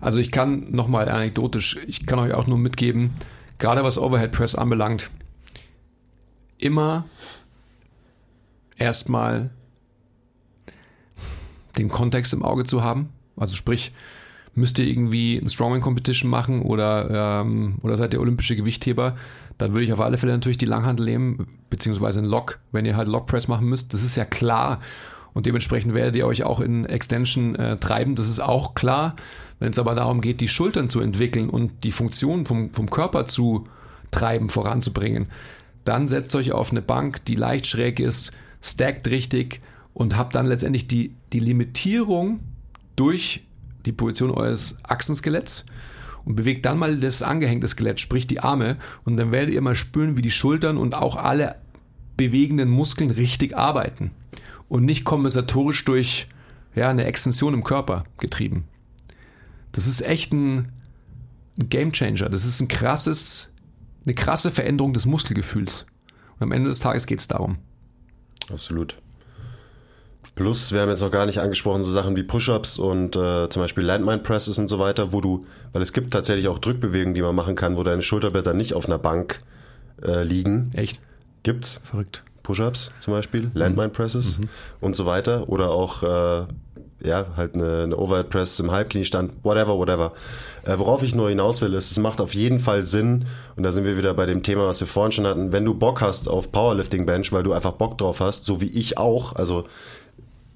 Also 0.00 0.18
ich 0.18 0.32
kann 0.32 0.72
nochmal 0.72 1.08
anekdotisch, 1.08 1.78
ich 1.86 2.06
kann 2.06 2.18
euch 2.18 2.34
auch 2.34 2.48
nur 2.48 2.58
mitgeben, 2.58 3.12
gerade 3.58 3.84
was 3.84 3.98
Overhead 3.98 4.32
Press 4.32 4.56
anbelangt, 4.56 5.10
immer 6.58 7.04
erstmal 8.76 9.50
den 11.78 11.88
Kontext 11.88 12.32
im 12.32 12.44
Auge 12.44 12.64
zu 12.64 12.82
haben. 12.82 13.10
Also 13.36 13.56
sprich, 13.56 13.92
müsst 14.54 14.78
ihr 14.78 14.86
irgendwie 14.86 15.38
ein 15.38 15.48
Strongman 15.48 15.80
Competition 15.80 16.30
machen 16.30 16.62
oder, 16.62 17.40
ähm, 17.42 17.76
oder 17.82 17.96
seid 17.96 18.12
ihr 18.14 18.20
olympische 18.20 18.56
Gewichtheber, 18.56 19.16
dann 19.58 19.72
würde 19.72 19.84
ich 19.84 19.92
auf 19.92 20.00
alle 20.00 20.18
Fälle 20.18 20.32
natürlich 20.32 20.58
die 20.58 20.66
Langhandel 20.66 21.06
nehmen, 21.06 21.46
beziehungsweise 21.70 22.20
ein 22.20 22.26
Lock, 22.26 22.58
wenn 22.72 22.84
ihr 22.84 22.96
halt 22.96 23.08
Lock 23.08 23.26
Press 23.26 23.48
machen 23.48 23.68
müsst. 23.68 23.94
Das 23.94 24.02
ist 24.02 24.16
ja 24.16 24.24
klar. 24.24 24.80
Und 25.34 25.46
dementsprechend 25.46 25.94
werdet 25.94 26.16
ihr 26.16 26.26
euch 26.26 26.42
auch 26.42 26.60
in 26.60 26.84
Extension 26.84 27.54
äh, 27.54 27.78
treiben. 27.78 28.14
Das 28.14 28.28
ist 28.28 28.40
auch 28.40 28.74
klar. 28.74 29.16
Wenn 29.58 29.70
es 29.70 29.78
aber 29.78 29.94
darum 29.94 30.20
geht, 30.20 30.40
die 30.40 30.48
Schultern 30.48 30.88
zu 30.88 31.00
entwickeln 31.00 31.48
und 31.48 31.84
die 31.84 31.92
Funktion 31.92 32.44
vom, 32.44 32.72
vom 32.74 32.90
Körper 32.90 33.26
zu 33.26 33.66
treiben, 34.10 34.48
voranzubringen, 34.48 35.28
dann 35.84 36.08
setzt 36.08 36.34
euch 36.34 36.52
auf 36.52 36.70
eine 36.70 36.82
Bank, 36.82 37.24
die 37.24 37.34
leicht 37.34 37.66
schräg 37.66 37.98
ist, 37.98 38.32
stackt 38.60 39.08
richtig, 39.08 39.60
und 39.94 40.16
habt 40.16 40.34
dann 40.34 40.46
letztendlich 40.46 40.86
die, 40.86 41.14
die 41.32 41.40
Limitierung 41.40 42.40
durch 42.96 43.44
die 43.84 43.92
Position 43.92 44.30
eures 44.30 44.78
Achsenskeletts 44.82 45.64
und 46.24 46.36
bewegt 46.36 46.66
dann 46.66 46.78
mal 46.78 46.98
das 46.98 47.22
angehängte 47.22 47.68
Skelett, 47.68 48.00
sprich 48.00 48.26
die 48.26 48.40
Arme, 48.40 48.76
und 49.04 49.16
dann 49.16 49.32
werdet 49.32 49.54
ihr 49.54 49.60
mal 49.60 49.74
spüren, 49.74 50.16
wie 50.16 50.22
die 50.22 50.30
Schultern 50.30 50.76
und 50.76 50.94
auch 50.94 51.16
alle 51.16 51.56
bewegenden 52.16 52.70
Muskeln 52.70 53.10
richtig 53.10 53.56
arbeiten 53.56 54.12
und 54.68 54.84
nicht 54.84 55.04
kompensatorisch 55.04 55.84
durch 55.84 56.28
ja, 56.74 56.88
eine 56.88 57.04
Extension 57.04 57.54
im 57.54 57.64
Körper 57.64 58.04
getrieben. 58.18 58.64
Das 59.72 59.86
ist 59.86 60.02
echt 60.02 60.32
ein, 60.32 60.72
ein 61.58 61.68
Game 61.68 61.92
Changer. 61.92 62.28
Das 62.28 62.44
ist 62.44 62.60
ein 62.60 62.68
krasses, 62.68 63.50
eine 64.04 64.14
krasse 64.14 64.50
Veränderung 64.50 64.92
des 64.92 65.06
Muskelgefühls. 65.06 65.86
Und 66.36 66.44
am 66.44 66.52
Ende 66.52 66.68
des 66.68 66.78
Tages 66.78 67.06
geht 67.06 67.18
es 67.18 67.28
darum. 67.28 67.58
Absolut. 68.50 69.01
Plus, 70.34 70.72
wir 70.72 70.80
haben 70.80 70.88
jetzt 70.88 71.02
noch 71.02 71.10
gar 71.10 71.26
nicht 71.26 71.40
angesprochen, 71.40 71.82
so 71.82 71.92
Sachen 71.92 72.16
wie 72.16 72.22
Push-Ups 72.22 72.78
und 72.78 73.16
äh, 73.16 73.50
zum 73.50 73.62
Beispiel 73.62 73.84
Landmine 73.84 74.18
Presses 74.18 74.58
und 74.58 74.68
so 74.68 74.78
weiter, 74.78 75.12
wo 75.12 75.20
du, 75.20 75.46
weil 75.72 75.82
es 75.82 75.92
gibt 75.92 76.10
tatsächlich 76.12 76.48
auch 76.48 76.58
Drückbewegungen, 76.58 77.14
die 77.14 77.22
man 77.22 77.34
machen 77.34 77.54
kann, 77.54 77.76
wo 77.76 77.82
deine 77.82 78.00
Schulterblätter 78.00 78.54
nicht 78.54 78.72
auf 78.72 78.86
einer 78.86 78.98
Bank 78.98 79.40
äh, 80.02 80.22
liegen. 80.22 80.70
Echt? 80.74 81.00
Gibt's. 81.42 81.80
Verrückt. 81.84 82.24
Push-Ups 82.42 82.92
zum 83.00 83.12
Beispiel, 83.12 83.50
Landmine 83.54 83.90
Presses 83.90 84.38
mhm. 84.38 84.48
und 84.80 84.96
so 84.96 85.06
weiter. 85.06 85.48
Oder 85.48 85.70
auch, 85.70 86.02
äh, 86.02 86.46
ja, 87.04 87.26
halt 87.36 87.54
eine, 87.54 87.82
eine 87.82 87.96
Overhead 87.96 88.30
Press 88.30 88.58
im 88.58 88.70
Halbkniestand, 88.70 89.32
whatever, 89.42 89.76
whatever. 89.76 90.12
Äh, 90.64 90.78
worauf 90.78 91.02
ich 91.02 91.14
nur 91.14 91.28
hinaus 91.28 91.60
will, 91.60 91.74
ist, 91.74 91.90
es 91.90 91.98
macht 91.98 92.20
auf 92.20 92.34
jeden 92.34 92.58
Fall 92.58 92.82
Sinn, 92.82 93.26
und 93.56 93.64
da 93.64 93.70
sind 93.70 93.84
wir 93.84 93.98
wieder 93.98 94.14
bei 94.14 94.26
dem 94.26 94.42
Thema, 94.42 94.66
was 94.66 94.80
wir 94.80 94.86
vorhin 94.86 95.12
schon 95.12 95.26
hatten, 95.26 95.52
wenn 95.52 95.64
du 95.64 95.74
Bock 95.74 96.00
hast 96.00 96.28
auf 96.28 96.52
Powerlifting 96.52 97.06
Bench, 97.06 97.32
weil 97.32 97.42
du 97.42 97.52
einfach 97.52 97.72
Bock 97.72 97.98
drauf 97.98 98.20
hast, 98.20 98.44
so 98.44 98.60
wie 98.60 98.70
ich 98.70 98.98
auch, 98.98 99.34
also 99.34 99.64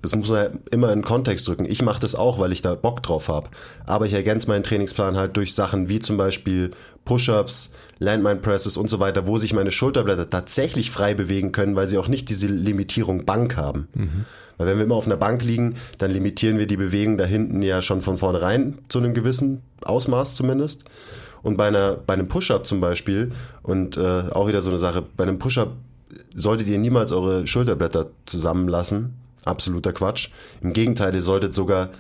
das 0.07 0.15
muss 0.15 0.31
man 0.31 0.61
immer 0.71 0.93
in 0.93 1.03
Kontext 1.03 1.49
drücken. 1.49 1.67
Ich 1.67 1.83
mache 1.83 2.01
das 2.01 2.15
auch, 2.15 2.39
weil 2.39 2.53
ich 2.53 2.63
da 2.63 2.75
Bock 2.75 3.03
drauf 3.03 3.29
habe. 3.29 3.51
Aber 3.87 4.07
ich 4.07 4.13
ergänze 4.13 4.49
meinen 4.49 4.63
Trainingsplan 4.63 5.17
halt 5.17 5.37
durch 5.37 5.55
Sachen 5.55 5.89
wie 5.89 5.99
zum 5.99 6.17
Beispiel 6.17 6.71
Push-ups, 7.05 7.73
Landmine 7.99 8.37
Presses 8.37 8.77
und 8.77 8.89
so 8.89 9.01
weiter, 9.01 9.27
wo 9.27 9.39
sich 9.39 9.53
meine 9.53 9.71
Schulterblätter 9.71 10.31
tatsächlich 10.31 10.91
frei 10.91 11.15
bewegen 11.15 11.53
können, 11.53 11.75
weil 11.77 11.89
sie 11.89 11.99
auch 11.99 12.09
nicht 12.09 12.29
diese 12.29 12.47
Limitierung 12.47 13.25
Bank 13.25 13.57
haben. 13.57 13.89
Mhm. 13.95 14.25
Weil 14.59 14.69
wenn 14.69 14.79
wir 14.79 14.85
immer 14.85 14.95
auf 14.95 15.07
einer 15.07 15.17
Bank 15.17 15.43
liegen, 15.43 15.77
dann 15.99 16.11
limitieren 16.11 16.59
wir 16.59 16.67
die 16.67 16.77
Bewegung 16.77 17.19
da 17.19 17.25
hinten 17.25 17.63
ja 17.63 17.83
schon 17.83 18.01
von 18.01 18.17
vornherein 18.17 18.79
zu 18.89 18.99
einem 18.99 19.13
gewissen 19.13 19.63
Ausmaß 19.85 20.35
zumindest. 20.35 20.85
Und 21.43 21.57
bei, 21.57 21.69
einer, 21.69 21.95
bei 21.95 22.15
einem 22.15 22.29
Push-up 22.29 22.67
zum 22.67 22.81
Beispiel, 22.81 23.33
und 23.63 23.97
äh, 23.97 24.25
auch 24.31 24.49
wieder 24.49 24.61
so 24.63 24.71
eine 24.71 24.79
Sache, 24.79 25.03
bei 25.17 25.25
einem 25.25 25.39
Push-up 25.39 25.73
solltet 26.35 26.69
ihr 26.69 26.79
niemals 26.79 27.13
eure 27.13 27.47
Schulterblätter 27.47 28.07
zusammenlassen, 28.25 29.15
absoluter 29.47 29.93
Quatsch. 29.93 30.31
Im 30.61 30.73
Gegenteil, 30.73 31.15
ihr 31.15 31.23
solltet 31.23 31.55
sogar, 31.55 31.91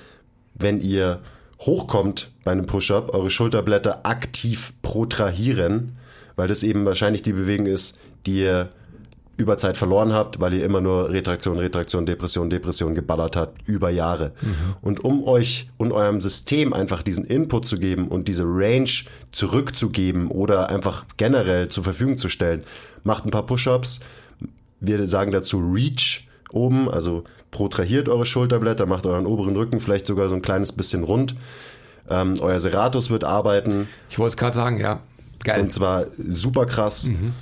wenn 0.54 0.80
ihr 0.80 1.20
hochkommt 1.60 2.32
bei 2.44 2.52
einem 2.52 2.66
Push-up, 2.66 3.14
eure 3.14 3.30
Schulterblätter 3.30 4.00
aktiv 4.04 4.72
protrahieren, 4.82 5.96
weil 6.36 6.48
das 6.48 6.62
eben 6.62 6.84
wahrscheinlich 6.84 7.22
die 7.22 7.32
Bewegung 7.32 7.66
ist, 7.66 7.98
die 8.26 8.40
ihr 8.40 8.70
über 9.36 9.58
Zeit 9.58 9.76
verloren 9.76 10.12
habt, 10.12 10.40
weil 10.40 10.54
ihr 10.54 10.64
immer 10.64 10.80
nur 10.80 11.10
Retraktion, 11.10 11.58
Retraktion, 11.58 12.06
Depression, 12.06 12.48
Depression 12.48 12.94
geballert 12.94 13.36
habt 13.36 13.68
über 13.68 13.90
Jahre. 13.90 14.32
Mhm. 14.40 14.76
Und 14.80 15.04
um 15.04 15.24
euch 15.24 15.68
und 15.76 15.92
eurem 15.92 16.20
System 16.20 16.72
einfach 16.72 17.02
diesen 17.02 17.24
Input 17.24 17.66
zu 17.66 17.76
geben 17.78 18.08
und 18.08 18.28
diese 18.28 18.44
Range 18.44 18.90
zurückzugeben 19.32 20.28
oder 20.28 20.70
einfach 20.70 21.04
generell 21.18 21.68
zur 21.68 21.84
Verfügung 21.84 22.16
zu 22.16 22.30
stellen, 22.30 22.64
macht 23.04 23.26
ein 23.26 23.30
paar 23.30 23.44
Push-ups. 23.44 24.00
Wir 24.80 25.06
sagen 25.06 25.32
dazu 25.32 25.58
Reach 25.58 26.25
oben, 26.50 26.90
also 26.90 27.24
protrahiert 27.50 28.08
eure 28.08 28.26
Schulterblätter, 28.26 28.86
macht 28.86 29.06
euren 29.06 29.26
oberen 29.26 29.56
Rücken 29.56 29.80
vielleicht 29.80 30.06
sogar 30.06 30.28
so 30.28 30.34
ein 30.34 30.42
kleines 30.42 30.72
bisschen 30.72 31.04
rund. 31.04 31.34
Ähm, 32.08 32.34
euer 32.40 32.60
Serratus 32.60 33.10
wird 33.10 33.24
arbeiten. 33.24 33.88
Ich 34.10 34.18
wollte 34.18 34.30
es 34.30 34.36
gerade 34.36 34.54
sagen, 34.54 34.78
ja. 34.78 35.00
Geil. 35.42 35.60
Und 35.60 35.72
zwar 35.72 36.06
super 36.18 36.66
krass. 36.66 37.06
Mhm. 37.06 37.32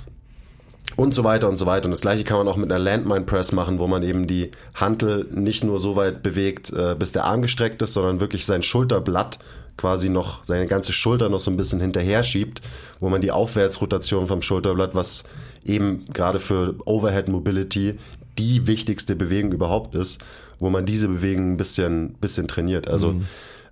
Und 0.95 1.13
so 1.13 1.23
weiter 1.23 1.49
und 1.49 1.57
so 1.57 1.65
weiter. 1.65 1.85
Und 1.85 1.91
das 1.91 2.01
gleiche 2.01 2.23
kann 2.23 2.37
man 2.37 2.47
auch 2.47 2.57
mit 2.57 2.71
einer 2.71 2.79
Landmine 2.79 3.25
Press 3.25 3.51
machen, 3.51 3.79
wo 3.79 3.87
man 3.87 4.03
eben 4.03 4.27
die 4.27 4.51
Hantel 4.75 5.27
nicht 5.31 5.63
nur 5.63 5.79
so 5.79 5.95
weit 5.95 6.23
bewegt, 6.23 6.71
äh, 6.71 6.95
bis 6.97 7.11
der 7.11 7.25
Arm 7.25 7.41
gestreckt 7.41 7.81
ist, 7.81 7.93
sondern 7.93 8.19
wirklich 8.19 8.45
sein 8.45 8.63
Schulterblatt 8.63 9.39
quasi 9.77 10.09
noch, 10.09 10.43
seine 10.43 10.67
ganze 10.67 10.93
Schulter 10.93 11.27
noch 11.29 11.39
so 11.39 11.51
ein 11.51 11.57
bisschen 11.57 11.81
hinterher 11.81 12.23
schiebt, 12.23 12.61
wo 12.99 13.09
man 13.09 13.21
die 13.21 13.31
Aufwärtsrotation 13.31 14.27
vom 14.27 14.41
Schulterblatt, 14.41 14.95
was 14.95 15.25
eben 15.65 16.05
gerade 16.13 16.39
für 16.39 16.75
Overhead 16.85 17.27
Mobility 17.27 17.97
die 18.37 18.67
wichtigste 18.67 19.15
Bewegung 19.15 19.51
überhaupt 19.51 19.95
ist, 19.95 20.23
wo 20.59 20.69
man 20.69 20.85
diese 20.85 21.07
Bewegung 21.07 21.53
ein 21.53 21.57
bisschen, 21.57 22.13
bisschen 22.15 22.47
trainiert. 22.47 22.87
Also 22.87 23.13
mhm. 23.13 23.25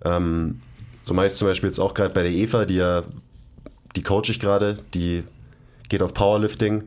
ähm, 0.05 0.61
so 1.03 1.13
mache 1.13 1.27
ich 1.27 1.35
zum 1.35 1.47
Beispiel 1.47 1.69
jetzt 1.69 1.79
auch 1.79 1.93
gerade 1.93 2.13
bei 2.13 2.23
der 2.23 2.31
Eva, 2.31 2.65
die 2.65 2.75
ja, 2.75 3.03
die 3.95 4.01
coach 4.01 4.29
ich 4.29 4.39
gerade, 4.39 4.77
die 4.93 5.23
geht 5.89 6.01
auf 6.01 6.13
Powerlifting, 6.13 6.83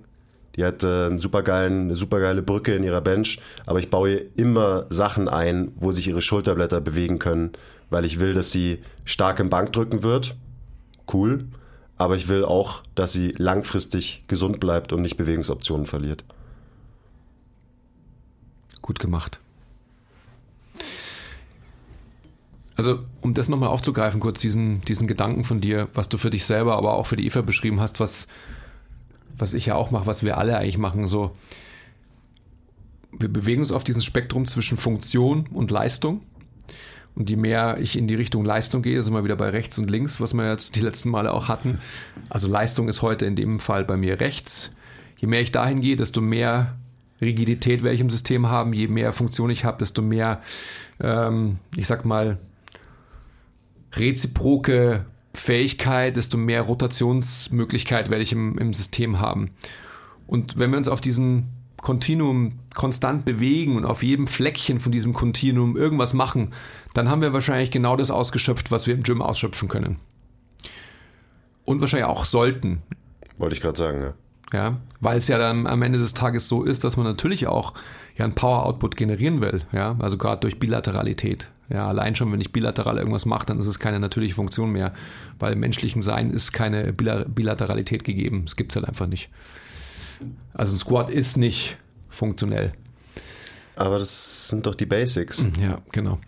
die 0.56 0.64
hat 0.64 0.82
äh, 0.82 1.06
einen 1.06 1.18
supergeilen, 1.18 1.82
eine 1.84 1.96
supergeile 1.96 2.42
Brücke 2.42 2.74
in 2.74 2.82
ihrer 2.82 3.02
Bench, 3.02 3.40
aber 3.66 3.78
ich 3.78 3.90
baue 3.90 4.10
ihr 4.10 4.22
immer 4.36 4.86
Sachen 4.88 5.28
ein, 5.28 5.72
wo 5.76 5.92
sich 5.92 6.08
ihre 6.08 6.22
Schulterblätter 6.22 6.80
bewegen 6.80 7.18
können, 7.18 7.52
weil 7.90 8.04
ich 8.04 8.20
will, 8.20 8.32
dass 8.32 8.52
sie 8.52 8.78
stark 9.04 9.38
im 9.38 9.50
Bank 9.50 9.72
drücken 9.72 10.02
wird. 10.02 10.34
Cool. 11.12 11.44
Aber 11.98 12.16
ich 12.16 12.28
will 12.28 12.44
auch, 12.44 12.82
dass 12.94 13.12
sie 13.12 13.32
langfristig 13.38 14.24
gesund 14.28 14.60
bleibt 14.60 14.92
und 14.92 15.02
nicht 15.02 15.16
Bewegungsoptionen 15.16 15.86
verliert. 15.86 16.24
Gut 18.86 19.00
gemacht. 19.00 19.40
Also, 22.76 23.00
um 23.20 23.34
das 23.34 23.48
nochmal 23.48 23.70
aufzugreifen, 23.70 24.20
kurz 24.20 24.40
diesen, 24.40 24.80
diesen 24.82 25.08
Gedanken 25.08 25.42
von 25.42 25.60
dir, 25.60 25.88
was 25.92 26.08
du 26.08 26.18
für 26.18 26.30
dich 26.30 26.44
selber, 26.44 26.76
aber 26.76 26.94
auch 26.94 27.06
für 27.06 27.16
die 27.16 27.26
Eva 27.26 27.40
beschrieben 27.40 27.80
hast, 27.80 27.98
was, 27.98 28.28
was 29.36 29.54
ich 29.54 29.66
ja 29.66 29.74
auch 29.74 29.90
mache, 29.90 30.06
was 30.06 30.22
wir 30.22 30.38
alle 30.38 30.56
eigentlich 30.56 30.78
machen, 30.78 31.08
so. 31.08 31.34
Wir 33.10 33.28
bewegen 33.28 33.62
uns 33.62 33.72
auf 33.72 33.82
diesem 33.82 34.02
Spektrum 34.02 34.46
zwischen 34.46 34.78
Funktion 34.78 35.48
und 35.52 35.72
Leistung. 35.72 36.20
Und 37.16 37.28
je 37.28 37.36
mehr 37.36 37.78
ich 37.80 37.98
in 37.98 38.06
die 38.06 38.14
Richtung 38.14 38.44
Leistung 38.44 38.82
gehe, 38.82 39.02
sind 39.02 39.14
wir 39.14 39.24
wieder 39.24 39.36
bei 39.36 39.48
rechts 39.48 39.78
und 39.78 39.90
links, 39.90 40.20
was 40.20 40.32
wir 40.32 40.48
jetzt 40.48 40.76
die 40.76 40.80
letzten 40.80 41.10
Male 41.10 41.32
auch 41.32 41.48
hatten. 41.48 41.80
Also 42.28 42.46
Leistung 42.46 42.88
ist 42.88 43.02
heute 43.02 43.26
in 43.26 43.34
dem 43.34 43.58
Fall 43.58 43.84
bei 43.84 43.96
mir 43.96 44.20
rechts. 44.20 44.70
Je 45.16 45.26
mehr 45.26 45.40
ich 45.40 45.50
dahin 45.50 45.80
gehe, 45.80 45.96
desto 45.96 46.20
mehr 46.20 46.76
Rigidität 47.20 47.82
werde 47.82 47.94
ich 47.94 48.00
im 48.00 48.10
System 48.10 48.48
haben. 48.48 48.72
Je 48.72 48.88
mehr 48.88 49.12
Funktion 49.12 49.50
ich 49.50 49.64
habe, 49.64 49.78
desto 49.78 50.02
mehr, 50.02 50.42
ähm, 51.00 51.58
ich 51.76 51.86
sag 51.86 52.04
mal, 52.04 52.38
reziproke 53.92 55.06
Fähigkeit, 55.34 56.16
desto 56.16 56.36
mehr 56.36 56.62
Rotationsmöglichkeit 56.62 58.10
werde 58.10 58.22
ich 58.22 58.32
im, 58.32 58.58
im 58.58 58.74
System 58.74 59.20
haben. 59.20 59.50
Und 60.26 60.58
wenn 60.58 60.70
wir 60.70 60.78
uns 60.78 60.88
auf 60.88 61.00
diesen 61.00 61.48
Kontinuum 61.76 62.58
konstant 62.74 63.24
bewegen 63.24 63.76
und 63.76 63.84
auf 63.84 64.02
jedem 64.02 64.26
Fleckchen 64.26 64.80
von 64.80 64.92
diesem 64.92 65.12
Kontinuum 65.12 65.76
irgendwas 65.76 66.14
machen, 66.14 66.52
dann 66.94 67.08
haben 67.08 67.20
wir 67.20 67.32
wahrscheinlich 67.32 67.70
genau 67.70 67.96
das 67.96 68.10
ausgeschöpft, 68.10 68.70
was 68.70 68.86
wir 68.86 68.94
im 68.94 69.02
Gym 69.02 69.22
ausschöpfen 69.22 69.68
können. 69.68 69.98
Und 71.64 71.80
wahrscheinlich 71.80 72.08
auch 72.08 72.24
sollten. 72.24 72.82
Wollte 73.38 73.54
ich 73.54 73.60
gerade 73.60 73.78
sagen, 73.78 74.00
ja. 74.00 74.14
Ja, 74.52 74.76
weil 75.00 75.18
es 75.18 75.28
ja 75.28 75.38
dann 75.38 75.66
am 75.66 75.82
Ende 75.82 75.98
des 75.98 76.14
Tages 76.14 76.46
so 76.46 76.62
ist, 76.62 76.84
dass 76.84 76.96
man 76.96 77.04
natürlich 77.04 77.46
auch 77.46 77.74
ja 78.16 78.24
einen 78.24 78.34
Power-Output 78.34 78.96
generieren 78.96 79.40
will. 79.40 79.62
Ja, 79.72 79.96
also 79.98 80.16
gerade 80.16 80.40
durch 80.40 80.58
Bilateralität. 80.58 81.48
Ja, 81.68 81.88
allein 81.88 82.14
schon, 82.14 82.30
wenn 82.32 82.40
ich 82.40 82.52
bilateral 82.52 82.98
irgendwas 82.98 83.26
mache, 83.26 83.46
dann 83.46 83.58
ist 83.58 83.66
es 83.66 83.80
keine 83.80 83.98
natürliche 83.98 84.34
Funktion 84.34 84.70
mehr, 84.70 84.94
weil 85.40 85.54
im 85.54 85.60
menschlichen 85.60 86.00
Sein 86.00 86.30
ist 86.30 86.52
keine 86.52 86.92
Bilateralität 86.92 88.04
gegeben. 88.04 88.44
Es 88.46 88.54
gibt 88.54 88.70
es 88.70 88.76
halt 88.76 88.86
einfach 88.86 89.08
nicht. 89.08 89.30
Also 90.54 90.74
ein 90.74 90.78
Squat 90.78 91.10
ist 91.10 91.36
nicht 91.36 91.76
funktionell. 92.08 92.72
Aber 93.74 93.98
das 93.98 94.48
sind 94.48 94.66
doch 94.66 94.76
die 94.76 94.86
Basics. 94.86 95.42
Hm, 95.42 95.52
ja, 95.60 95.78
genau. 95.90 96.18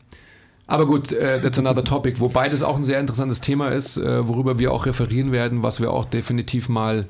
Aber 0.67 0.87
gut, 0.87 1.13
äh, 1.13 1.41
that's 1.41 1.59
another 1.59 1.85
topic, 1.85 2.21
wobei 2.21 2.51
das 2.51 2.63
auch 2.63 2.77
ein 2.77 2.85
sehr 2.85 3.01
interessantes 3.01 3.41
Thema 3.41 3.69
ist, 3.69 3.97
äh, 3.97 4.29
worüber 4.29 4.59
wir 4.59 4.73
auch 4.73 4.85
referieren 4.85 5.33
werden, 5.33 5.63
was 5.63 5.81
wir 5.81 5.91
auch 5.91 6.05
definitiv 6.05 6.69
mal 6.69 7.07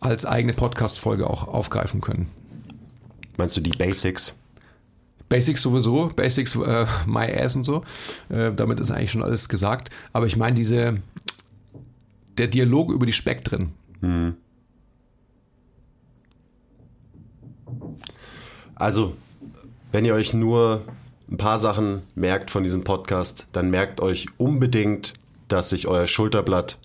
als 0.00 0.24
eigene 0.24 0.54
Podcast-Folge 0.54 1.28
auch 1.28 1.46
aufgreifen 1.46 2.00
können. 2.00 2.28
Meinst 3.36 3.56
du 3.56 3.60
die 3.60 3.70
Basics? 3.70 4.34
Basics 5.28 5.62
sowieso, 5.62 6.08
Basics 6.08 6.56
äh, 6.56 6.86
My 7.06 7.32
Ass 7.32 7.54
und 7.54 7.64
so. 7.64 7.84
Äh, 8.28 8.52
damit 8.52 8.80
ist 8.80 8.90
eigentlich 8.90 9.12
schon 9.12 9.22
alles 9.22 9.48
gesagt. 9.48 9.90
Aber 10.12 10.26
ich 10.26 10.36
meine, 10.36 10.56
diese, 10.56 11.00
der 12.36 12.48
Dialog 12.48 12.90
über 12.90 13.06
die 13.06 13.12
Spektren. 13.12 13.72
Hm. 14.00 14.34
Also, 18.74 19.14
wenn 19.92 20.04
ihr 20.04 20.14
euch 20.14 20.34
nur 20.34 20.82
ein 21.30 21.36
paar 21.36 21.58
Sachen 21.58 22.02
merkt 22.14 22.50
von 22.50 22.64
diesem 22.64 22.82
Podcast, 22.82 23.46
dann 23.52 23.70
merkt 23.70 24.00
euch 24.00 24.26
unbedingt, 24.36 25.14
dass 25.48 25.70
sich 25.70 25.86
euer 25.86 26.06
Schulterblatt 26.06 26.78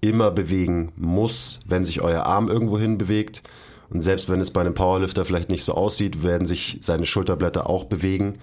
immer 0.00 0.30
bewegen 0.30 0.92
muss, 0.96 1.60
wenn 1.66 1.84
sich 1.84 2.00
euer 2.00 2.24
Arm 2.24 2.48
irgendwo 2.48 2.78
hin 2.78 2.98
bewegt. 2.98 3.42
Und 3.90 4.00
selbst 4.00 4.28
wenn 4.28 4.40
es 4.40 4.50
bei 4.50 4.60
einem 4.60 4.74
Powerlifter 4.74 5.24
vielleicht 5.24 5.50
nicht 5.50 5.64
so 5.64 5.74
aussieht, 5.74 6.22
werden 6.22 6.46
sich 6.46 6.78
seine 6.82 7.04
Schulterblätter 7.04 7.68
auch 7.68 7.84
bewegen. 7.84 8.38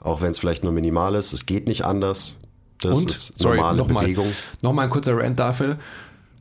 Auch 0.00 0.22
wenn 0.22 0.30
es 0.32 0.38
vielleicht 0.38 0.64
nur 0.64 0.72
minimal 0.72 1.14
ist. 1.14 1.32
Es 1.32 1.46
geht 1.46 1.68
nicht 1.68 1.84
anders. 1.84 2.38
Das 2.80 2.98
Und, 2.98 3.10
ist 3.10 3.40
normale 3.42 3.78
sorry, 3.78 3.92
noch 3.92 4.00
Bewegung. 4.00 4.32
Nochmal 4.62 4.86
ein 4.86 4.90
kurzer 4.90 5.16
Rant 5.16 5.38
dafür. 5.38 5.78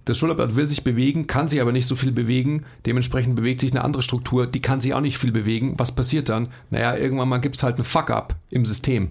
Das 0.06 0.18
Schulterblatt 0.18 0.56
will 0.56 0.68
sich 0.68 0.84
bewegen, 0.84 1.28
kann 1.28 1.48
sich 1.48 1.62
aber 1.62 1.72
nicht 1.72 1.86
so 1.86 1.96
viel 1.96 2.12
bewegen. 2.12 2.66
Dementsprechend 2.86 3.36
bewegt 3.36 3.60
sich 3.60 3.72
eine 3.72 3.84
andere 3.84 4.02
Struktur, 4.02 4.48
die 4.48 4.62
kann 4.62 4.82
sich 4.82 4.94
auch 4.94 5.02
nicht 5.02 5.20
viel 5.20 5.32
bewegen. 5.32 5.76
Was 5.78 5.94
passiert 5.94 6.30
dann? 6.30 6.48
Naja, 6.72 6.96
irgendwann 6.96 7.30
mal 7.30 7.38
gibt 7.38 7.58
es 7.58 7.64
halt 7.64 7.76
einen 7.76 7.86
Fuck-up 7.86 8.36
im 8.52 8.66
System. 8.66 9.10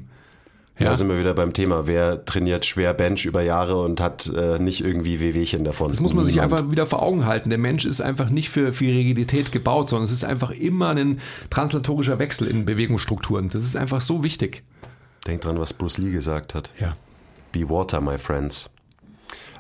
Ja. 0.79 0.91
Da 0.91 0.97
sind 0.97 1.09
wir 1.09 1.19
wieder 1.19 1.35
beim 1.35 1.53
Thema. 1.53 1.89
Wer 1.89 2.25
trainiert 2.25 2.65
schwer 2.65 2.95
Bench 2.95 3.25
über 3.25 3.43
Jahre 3.43 3.83
und 3.83 4.01
hat 4.01 4.31
äh, 4.33 4.61
nicht 4.61 4.85
irgendwie 4.85 5.19
Wehwehchen 5.19 5.65
davon? 5.65 5.89
Das 5.89 6.01
muss 6.01 6.15
man 6.15 6.25
sich 6.25 6.41
einfach 6.41 6.71
wieder 6.71 6.87
vor 6.87 7.03
Augen 7.03 7.27
halten. 7.27 7.51
Der 7.51 7.59
Mensch 7.59 7.85
ist 7.85 8.01
einfach 8.01 8.31
nicht 8.31 8.49
für, 8.49 8.73
für 8.73 8.85
Rigidität 8.85 9.51
gebaut, 9.51 9.89
sondern 9.89 10.05
es 10.05 10.13
ist 10.13 10.25
einfach 10.25 10.51
immer 10.51 10.91
ein 10.91 11.21
translatorischer 11.51 12.21
Wechsel 12.21 12.47
in 12.47 12.65
Bewegungsstrukturen. 12.65 13.49
Das 13.49 13.65
ist 13.65 13.77
einfach 13.77 14.01
so 14.01 14.23
wichtig. 14.23 14.63
Denkt 15.27 15.45
dran, 15.45 15.59
was 15.59 15.73
Bruce 15.73 15.99
Lee 15.99 16.13
gesagt 16.13 16.55
hat. 16.55 16.71
Ja. 16.79 16.97
Be 17.51 17.69
water, 17.69 18.01
my 18.01 18.17
friends. 18.17 18.71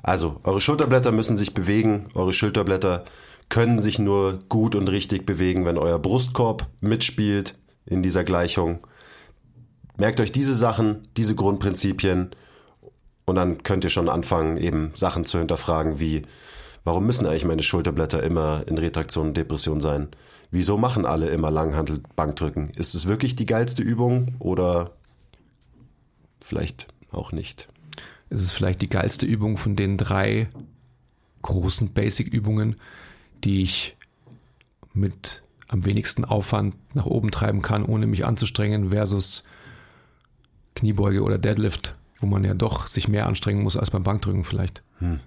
Also, 0.03 0.41
eure 0.45 0.61
Schulterblätter 0.61 1.11
müssen 1.11 1.37
sich 1.37 1.53
bewegen. 1.53 2.07
Eure 2.15 2.33
Schulterblätter 2.33 3.05
können 3.49 3.81
sich 3.81 3.99
nur 3.99 4.39
gut 4.49 4.77
und 4.77 4.89
richtig 4.89 5.27
bewegen, 5.27 5.65
wenn 5.65 5.79
euer 5.79 5.99
Brustkorb 5.99 6.67
mitspielt 6.81 7.57
in 7.87 8.03
dieser 8.03 8.23
Gleichung. 8.23 8.79
Merkt 9.99 10.21
euch 10.21 10.31
diese 10.31 10.55
Sachen, 10.55 11.09
diese 11.17 11.35
Grundprinzipien 11.35 12.31
und 13.25 13.35
dann 13.35 13.65
könnt 13.65 13.83
ihr 13.83 13.91
schon 13.91 14.09
anfangen, 14.09 14.57
eben 14.57 14.93
Sachen 14.95 15.25
zu 15.25 15.39
hinterfragen 15.39 15.99
wie, 15.99 16.23
warum 16.85 17.05
müssen 17.05 17.27
eigentlich 17.27 17.45
meine 17.45 17.65
Schulterblätter 17.65 18.23
immer 18.23 18.63
in 18.69 18.79
Retraktion 18.79 19.29
und 19.29 19.37
Depression 19.37 19.81
sein? 19.81 20.09
Wieso 20.53 20.79
machen 20.79 21.05
alle 21.05 21.29
immer 21.29 21.51
Langhandel 21.51 22.01
Bankdrücken? 22.15 22.71
Ist 22.77 22.95
es 22.95 23.09
wirklich 23.09 23.35
die 23.35 23.45
geilste 23.45 23.83
Übung 23.83 24.37
oder 24.39 24.93
vielleicht 26.41 26.87
auch 27.11 27.33
nicht? 27.33 27.69
Es 28.31 28.41
ist 28.41 28.53
vielleicht 28.53 28.81
die 28.81 28.89
geilste 28.89 29.27
Übung 29.27 29.59
von 29.59 29.75
den 29.75 29.97
drei 29.97 30.49
großen 31.43 31.93
Basic-Übungen, 31.93 32.77
die 33.43 33.63
ich 33.63 33.97
mit 34.93 35.43
am 35.67 35.85
wenigsten 35.85 36.25
Aufwand 36.25 36.77
nach 36.95 37.07
oben 37.07 37.33
treiben 37.33 37.63
kann, 37.63 37.85
ohne 37.85 38.07
mich 38.07 38.25
anzustrengen, 38.25 38.91
versus 38.91 39.45
Kniebeuge 40.79 41.23
oder 41.23 41.39
Deadlift, 41.39 41.95
wo 42.21 42.27
man 42.27 42.45
ja 42.45 42.55
doch 42.55 42.87
sich 42.87 43.09
mehr 43.09 43.27
anstrengen 43.27 43.63
muss 43.63 43.77
als 43.77 43.91
beim 43.91 44.05
Bankdrücken 44.05 44.45
vielleicht. 44.45 44.83
Hm. 44.99 45.21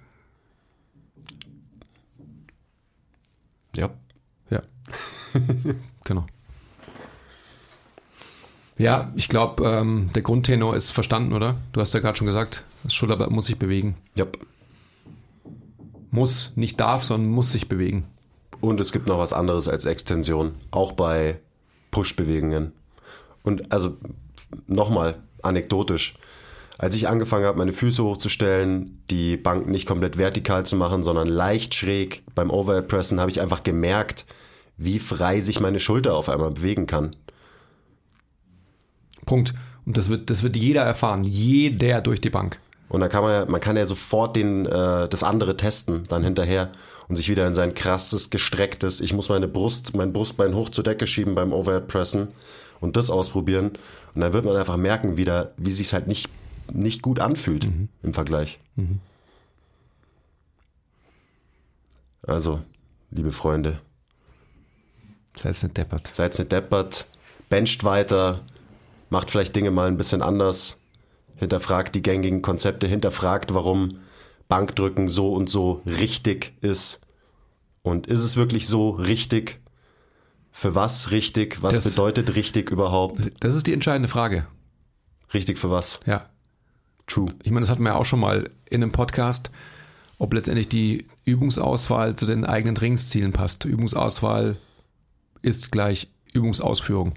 Ja. 3.76 3.90
Ja. 4.50 4.62
genau. 6.04 6.26
Ja, 8.78 9.12
ich 9.16 9.30
glaube, 9.30 9.64
ähm, 9.66 10.10
der 10.16 10.24
Grundtenor 10.24 10.76
ist 10.76 10.92
verstanden, 10.92 11.34
oder? 11.34 11.58
Du 11.72 11.82
hast 11.82 11.94
ja 11.94 12.00
gerade 12.00 12.18
schon 12.18 12.28
gesagt, 12.28 12.64
das 12.84 12.94
Schulterblatt 12.94 13.30
muss 13.30 13.46
sich 13.46 13.60
bewegen. 13.60 13.96
Ja. 14.18 14.26
Muss, 16.10 16.52
nicht 16.56 16.80
darf, 16.80 17.04
sondern 17.04 17.30
muss 17.30 17.52
sich 17.52 17.70
bewegen. 17.70 18.06
Und 18.60 18.82
es 18.82 18.92
gibt 18.92 19.08
noch 19.08 19.18
was 19.18 19.34
anderes 19.34 19.68
als 19.68 19.86
Extension, 19.86 20.54
auch 20.72 20.94
bei 20.94 21.40
Push-Bewegungen. 21.92 22.72
Und 23.44 23.72
also 23.72 23.98
nochmal 24.68 25.20
anekdotisch. 25.44 26.16
Als 26.78 26.96
ich 26.96 27.08
angefangen 27.08 27.46
habe, 27.46 27.58
meine 27.58 27.74
Füße 27.74 28.04
hochzustellen, 28.04 29.04
die 29.10 29.38
Bank 29.38 29.68
nicht 29.68 29.88
komplett 29.88 30.18
vertikal 30.18 30.66
zu 30.66 30.76
machen, 30.76 31.04
sondern 31.04 31.28
leicht 31.28 31.76
schräg 31.76 32.24
beim 32.34 32.50
Overhead 32.50 32.88
Pressen, 32.88 33.20
habe 33.20 33.30
ich 33.30 33.42
einfach 33.42 33.64
gemerkt, 33.64 34.26
wie 34.78 34.98
frei 34.98 35.42
sich 35.42 35.60
meine 35.60 35.80
Schulter 35.80 36.16
auf 36.16 36.28
einmal 36.28 36.52
bewegen 36.52 36.88
kann. 36.88 37.16
Punkt. 39.26 39.54
Und 39.86 39.98
das 39.98 40.10
wird, 40.10 40.30
das 40.30 40.44
wird 40.44 40.56
jeder 40.56 40.82
erfahren. 40.82 41.24
Jeder 41.24 42.02
durch 42.02 42.22
die 42.22 42.30
Bank. 42.30 42.60
Und 42.90 43.02
da 43.02 43.08
kann 43.08 43.24
man 43.24 43.32
ja, 43.32 43.46
man 43.46 43.62
kann 43.62 43.78
ja 43.78 43.86
sofort 43.86 44.36
den, 44.36 44.66
äh, 44.66 45.08
das 45.08 45.24
andere 45.24 45.58
testen, 45.58 46.06
dann 46.10 46.24
hinterher 46.24 46.72
und 47.12 47.18
sich 47.18 47.28
wieder 47.28 47.46
in 47.46 47.54
sein 47.54 47.74
krasses, 47.74 48.30
gestrecktes, 48.30 49.02
ich 49.02 49.12
muss 49.12 49.28
meine 49.28 49.50
Brust, 49.50 49.94
mein 49.98 50.14
Brustbein 50.14 50.56
hoch 50.56 50.70
zur 50.70 50.86
Decke 50.86 51.08
schieben 51.08 51.36
beim 51.36 51.52
Overhead 51.52 51.90
Pressen 51.90 52.30
und 52.80 52.96
das 52.96 53.10
ausprobieren. 53.10 53.74
Und 54.16 54.22
dann 54.22 54.32
wird 54.32 54.46
man 54.46 54.56
einfach 54.56 54.78
merken, 54.78 55.18
wieder, 55.18 55.54
wie 55.58 55.74
sich 55.74 55.92
halt 55.92 56.08
nicht, 56.08 56.30
nicht 56.72 57.02
gut 57.02 57.20
anfühlt 57.20 57.66
mhm. 57.66 57.90
im 58.02 58.14
Vergleich. 58.14 58.62
Mhm. 58.78 59.02
Also, 62.22 62.62
liebe 63.10 63.34
Freunde, 63.34 63.82
Seid 65.36 65.62
nicht 65.64 65.76
deppert. 65.76 66.10
Seid 66.14 66.40
nicht 66.40 66.50
deppert. 66.50 67.08
Bencht 67.50 67.84
weiter. 67.84 68.40
Macht 69.10 69.32
vielleicht 69.32 69.54
Dinge 69.54 69.72
mal 69.72 69.90
ein 69.90 69.98
bisschen 69.98 70.22
anders. 70.22 70.78
Hinterfragt 71.36 71.94
die 71.94 72.04
gängigen 72.04 72.42
Konzepte. 72.42 72.88
Hinterfragt, 72.88 73.54
warum 73.54 74.00
Bankdrücken 74.52 75.08
so 75.08 75.34
und 75.34 75.50
so 75.50 75.82
richtig 75.86 76.52
ist. 76.60 77.00
Und 77.84 78.06
ist 78.08 78.20
es 78.20 78.36
wirklich 78.36 78.68
so 78.68 78.90
richtig? 78.90 79.62
Für 80.52 80.76
was 80.76 81.10
richtig? 81.12 81.64
Was 81.64 81.76
Das- 81.76 81.84
bedeutet 81.86 82.36
richtig 82.36 82.70
überhaupt? 82.70 83.32
Das 83.40 83.56
ist 83.56 83.66
die 83.68 83.72
entscheidende 83.74 84.10
Frage. 84.10 84.46
Richtig 85.34 85.58
für 85.58 85.72
was? 85.72 86.02
Ja. 86.06 86.30
True. 87.08 87.30
Ich 87.44 87.52
meine, 87.52 87.62
das 87.62 87.70
hatten 87.70 87.84
wir 87.84 87.92
ja 87.92 87.96
auch 87.96 88.04
schon 88.04 88.20
mal 88.20 88.50
in 88.70 88.84
einem 88.84 88.92
Podcast, 88.92 89.52
ob 90.18 90.34
letztendlich 90.34 90.68
die 90.68 91.08
Übungsauswahl 91.24 92.18
zu 92.18 92.26
den 92.26 92.44
eigenen 92.46 92.76
Trainingszielen 92.76 93.32
passt. 93.32 93.64
Übungsauswahl 93.64 94.58
ist 95.42 95.72
gleich 95.72 96.10
Übungsausführung. 96.34 97.14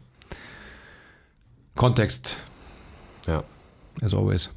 Kontext, 1.74 2.36
Ja. 3.26 3.42
as 4.00 4.14
always. 4.14 4.50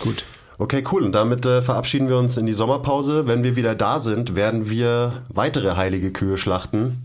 Gut. 0.00 0.24
Okay, 0.58 0.84
cool. 0.92 1.02
Und 1.02 1.12
damit 1.12 1.46
äh, 1.46 1.62
verabschieden 1.62 2.08
wir 2.08 2.16
uns 2.16 2.36
in 2.36 2.46
die 2.46 2.54
Sommerpause. 2.54 3.26
Wenn 3.26 3.42
wir 3.42 3.56
wieder 3.56 3.74
da 3.74 4.00
sind, 4.00 4.36
werden 4.36 4.70
wir 4.70 5.24
weitere 5.28 5.76
heilige 5.76 6.12
Kühe 6.12 6.38
schlachten. 6.38 7.02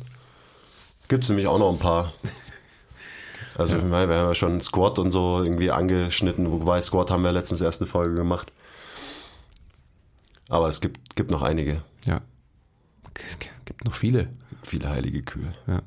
Gibt 1.07 1.23
es 1.23 1.29
nämlich 1.29 1.47
auch 1.47 1.57
noch 1.57 1.71
ein 1.71 1.79
paar. 1.79 2.13
Also 3.55 3.75
meine, 3.75 4.07
wir 4.07 4.15
haben 4.15 4.27
ja 4.27 4.35
schon 4.35 4.61
Squat 4.61 4.99
und 4.99 5.11
so 5.11 5.43
irgendwie 5.43 5.69
angeschnitten, 5.69 6.49
wobei 6.49 6.79
Squat 6.81 7.11
haben 7.11 7.23
wir 7.23 7.33
letztens 7.33 7.59
erst 7.59 7.81
eine 7.81 7.89
Folge 7.89 8.15
gemacht. 8.15 8.53
Aber 10.47 10.69
es 10.69 10.79
gibt, 10.79 11.17
gibt 11.17 11.29
noch 11.29 11.41
einige. 11.41 11.81
Ja. 12.05 12.21
Gibt 13.65 13.83
noch 13.83 13.95
viele. 13.95 14.29
Viele 14.63 14.89
heilige 14.89 15.21
Kühe. 15.23 15.53
Ja. 15.67 15.81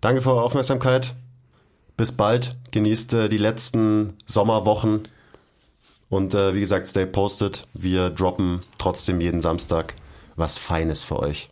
Danke 0.00 0.22
für 0.22 0.30
eure 0.30 0.42
Aufmerksamkeit. 0.42 1.14
Bis 1.96 2.12
bald. 2.12 2.56
Genießt 2.70 3.14
äh, 3.14 3.28
die 3.28 3.38
letzten 3.38 4.14
Sommerwochen. 4.26 5.08
Und 6.08 6.34
äh, 6.34 6.54
wie 6.54 6.60
gesagt, 6.60 6.88
stay 6.88 7.06
posted. 7.06 7.66
Wir 7.74 8.10
droppen 8.10 8.60
trotzdem 8.78 9.20
jeden 9.20 9.40
Samstag 9.40 9.94
was 10.36 10.58
Feines 10.58 11.04
für 11.04 11.18
euch. 11.18 11.50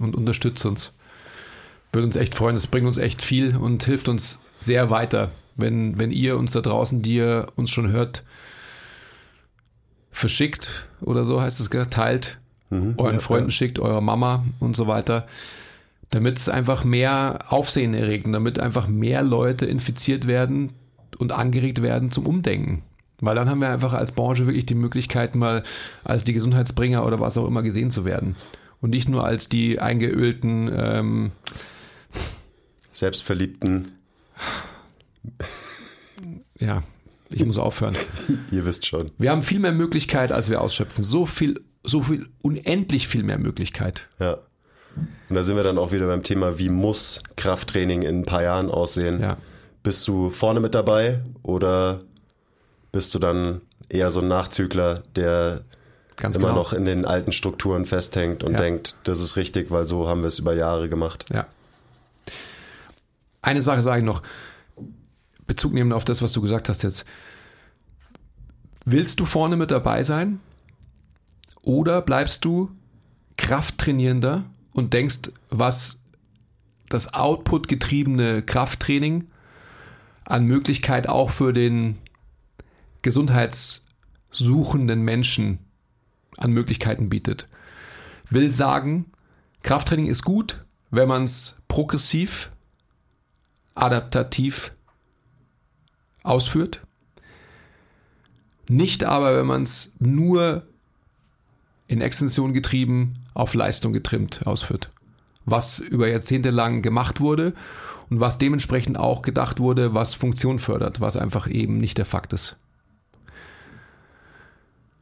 und 0.00 0.16
unterstützt 0.16 0.64
uns. 0.64 0.92
Würde 1.92 2.06
uns 2.06 2.16
echt 2.16 2.34
freuen. 2.34 2.56
Es 2.56 2.66
bringt 2.66 2.86
uns 2.86 2.98
echt 2.98 3.22
viel 3.22 3.56
und 3.56 3.84
hilft 3.84 4.08
uns 4.08 4.40
sehr 4.56 4.90
weiter, 4.90 5.30
wenn, 5.54 5.98
wenn 5.98 6.10
ihr 6.10 6.36
uns 6.36 6.52
da 6.52 6.60
draußen, 6.60 7.02
die 7.02 7.16
ihr 7.16 7.48
uns 7.56 7.70
schon 7.70 7.90
hört, 7.90 8.22
verschickt 10.12 10.70
oder 11.00 11.24
so 11.24 11.40
heißt 11.40 11.60
es, 11.60 11.68
teilt, 11.90 12.38
euren 12.70 12.96
ja, 12.96 13.18
Freunden 13.20 13.50
ja. 13.50 13.54
schickt, 13.54 13.78
eurer 13.78 14.00
Mama 14.00 14.44
und 14.60 14.76
so 14.76 14.86
weiter, 14.86 15.26
damit 16.10 16.38
es 16.38 16.48
einfach 16.48 16.84
mehr 16.84 17.46
Aufsehen 17.48 17.94
erregt, 17.94 18.26
damit 18.30 18.58
einfach 18.58 18.88
mehr 18.88 19.22
Leute 19.22 19.66
infiziert 19.66 20.26
werden 20.26 20.72
und 21.18 21.32
angeregt 21.32 21.82
werden 21.82 22.10
zum 22.10 22.26
Umdenken. 22.26 22.82
Weil 23.20 23.34
dann 23.34 23.48
haben 23.48 23.60
wir 23.60 23.70
einfach 23.70 23.92
als 23.92 24.12
Branche 24.12 24.46
wirklich 24.46 24.66
die 24.66 24.74
Möglichkeit, 24.74 25.34
mal 25.34 25.62
als 26.04 26.24
die 26.24 26.34
Gesundheitsbringer 26.34 27.04
oder 27.04 27.18
was 27.18 27.38
auch 27.38 27.46
immer 27.46 27.62
gesehen 27.62 27.90
zu 27.90 28.04
werden. 28.04 28.36
Und 28.80 28.90
nicht 28.90 29.08
nur 29.08 29.24
als 29.24 29.48
die 29.48 29.80
eingeölten, 29.80 30.70
ähm, 30.72 31.32
Selbstverliebten, 32.92 33.88
ja, 36.58 36.82
ich 37.30 37.44
muss 37.44 37.58
aufhören. 37.58 37.96
ihr 38.50 38.64
wisst 38.64 38.86
schon. 38.86 39.06
Wir 39.18 39.30
haben 39.30 39.42
viel 39.42 39.58
mehr 39.58 39.72
Möglichkeit, 39.72 40.32
als 40.32 40.48
wir 40.50 40.60
ausschöpfen. 40.60 41.04
So 41.04 41.26
viel, 41.26 41.60
so 41.82 42.02
viel, 42.02 42.28
unendlich 42.42 43.08
viel 43.08 43.22
mehr 43.22 43.38
Möglichkeit. 43.38 44.08
Ja. 44.18 44.38
Und 45.28 45.34
da 45.34 45.42
sind 45.42 45.56
wir 45.56 45.62
dann 45.64 45.78
auch 45.78 45.92
wieder 45.92 46.06
beim 46.06 46.22
Thema, 46.22 46.58
wie 46.58 46.68
muss 46.68 47.22
Krafttraining 47.36 48.02
in 48.02 48.20
ein 48.20 48.24
paar 48.24 48.42
Jahren 48.42 48.70
aussehen? 48.70 49.20
Ja. 49.20 49.36
Bist 49.82 50.06
du 50.08 50.30
vorne 50.30 50.60
mit 50.60 50.74
dabei 50.74 51.20
oder 51.42 52.00
bist 52.92 53.14
du 53.14 53.18
dann 53.18 53.60
eher 53.88 54.10
so 54.10 54.20
ein 54.20 54.28
Nachzügler, 54.28 55.02
der 55.14 55.62
Ganz 56.16 56.36
immer 56.36 56.48
genau. 56.48 56.58
noch 56.60 56.72
in 56.72 56.86
den 56.86 57.04
alten 57.04 57.30
Strukturen 57.32 57.84
festhängt 57.84 58.42
und 58.42 58.52
Ja. 58.54 58.58
denkt, 58.58 58.96
das 59.04 59.20
ist 59.20 59.36
richtig, 59.36 59.70
weil 59.70 59.86
so 59.86 60.08
haben 60.08 60.22
wir 60.22 60.28
es 60.28 60.38
über 60.38 60.54
Jahre 60.54 60.88
gemacht. 60.88 61.26
Ja. 61.32 61.46
Eine 63.42 63.62
Sache 63.62 63.82
sage 63.82 64.00
ich 64.00 64.04
noch, 64.04 64.22
Bezug 65.46 65.72
nehmen 65.74 65.92
auf 65.92 66.04
das, 66.04 66.22
was 66.22 66.32
du 66.32 66.40
gesagt 66.40 66.68
hast 66.68 66.82
jetzt. 66.82 67.04
Willst 68.84 69.20
du 69.20 69.26
vorne 69.26 69.56
mit 69.56 69.70
dabei 69.70 70.02
sein 70.02 70.40
oder 71.62 72.00
bleibst 72.02 72.44
du 72.44 72.70
Krafttrainierender 73.36 74.44
und 74.76 74.92
denkst, 74.92 75.32
was 75.48 76.02
das 76.90 77.14
Output-getriebene 77.14 78.42
Krafttraining 78.42 79.28
an 80.26 80.44
Möglichkeit 80.44 81.08
auch 81.08 81.30
für 81.30 81.54
den 81.54 81.96
gesundheitssuchenden 83.00 85.00
Menschen 85.00 85.60
an 86.36 86.52
Möglichkeiten 86.52 87.08
bietet? 87.08 87.48
Will 88.28 88.52
sagen, 88.52 89.06
Krafttraining 89.62 90.08
ist 90.08 90.24
gut, 90.24 90.62
wenn 90.90 91.08
man 91.08 91.24
es 91.24 91.62
progressiv, 91.68 92.50
adaptativ 93.74 94.72
ausführt. 96.22 96.82
Nicht 98.68 99.04
aber, 99.04 99.38
wenn 99.38 99.46
man 99.46 99.62
es 99.62 99.94
nur 100.00 100.66
in 101.86 102.02
Extension 102.02 102.52
getrieben, 102.52 103.25
auf 103.36 103.54
Leistung 103.54 103.92
getrimmt 103.92 104.46
ausführt. 104.46 104.90
Was 105.44 105.78
über 105.78 106.08
Jahrzehnte 106.08 106.50
lang 106.50 106.82
gemacht 106.82 107.20
wurde 107.20 107.52
und 108.08 108.18
was 108.18 108.38
dementsprechend 108.38 108.98
auch 108.98 109.22
gedacht 109.22 109.60
wurde, 109.60 109.94
was 109.94 110.14
Funktion 110.14 110.58
fördert, 110.58 111.00
was 111.00 111.16
einfach 111.16 111.48
eben 111.48 111.78
nicht 111.78 111.98
der 111.98 112.06
Fakt 112.06 112.32
ist. 112.32 112.56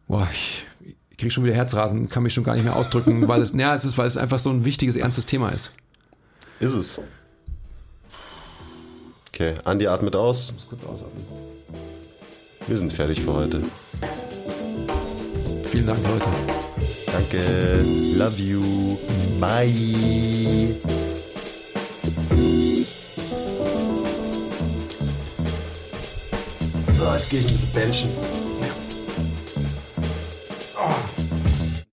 Boah, 0.08 0.28
ich, 0.32 0.66
ich 1.10 1.16
kriege 1.16 1.30
schon 1.30 1.44
wieder 1.44 1.54
Herzrasen, 1.54 2.08
kann 2.08 2.24
mich 2.24 2.34
schon 2.34 2.44
gar 2.44 2.54
nicht 2.54 2.64
mehr 2.64 2.76
ausdrücken, 2.76 3.26
weil 3.28 3.40
es, 3.40 3.52
ja, 3.52 3.74
es 3.74 3.84
ist, 3.84 3.96
weil 3.96 4.06
es 4.06 4.16
einfach 4.16 4.38
so 4.38 4.50
ein 4.50 4.64
wichtiges, 4.64 4.96
ernstes 4.96 5.26
Thema 5.26 5.50
ist. 5.50 5.72
Ist 6.60 6.74
es. 6.74 7.00
Okay, 9.28 9.54
Andi 9.64 9.86
atmet 9.86 10.16
aus. 10.16 10.54
Kurz 10.68 10.84
ausatmen. 10.84 11.24
Wir 12.66 12.78
sind 12.78 12.92
fertig 12.92 13.22
für 13.22 13.34
heute. 13.34 13.62
Vielen 15.66 15.86
Dank, 15.86 15.98
Leute. 16.06 16.63
Danke. 17.14 17.84
Love 18.16 18.40
you. 18.40 18.98
Bye. 19.38 20.74
So, 26.98 27.14
jetzt 27.14 27.30
gehe 27.30 27.40
ich 27.40 27.72
benchen. 27.72 28.10
Oh. 28.20 28.43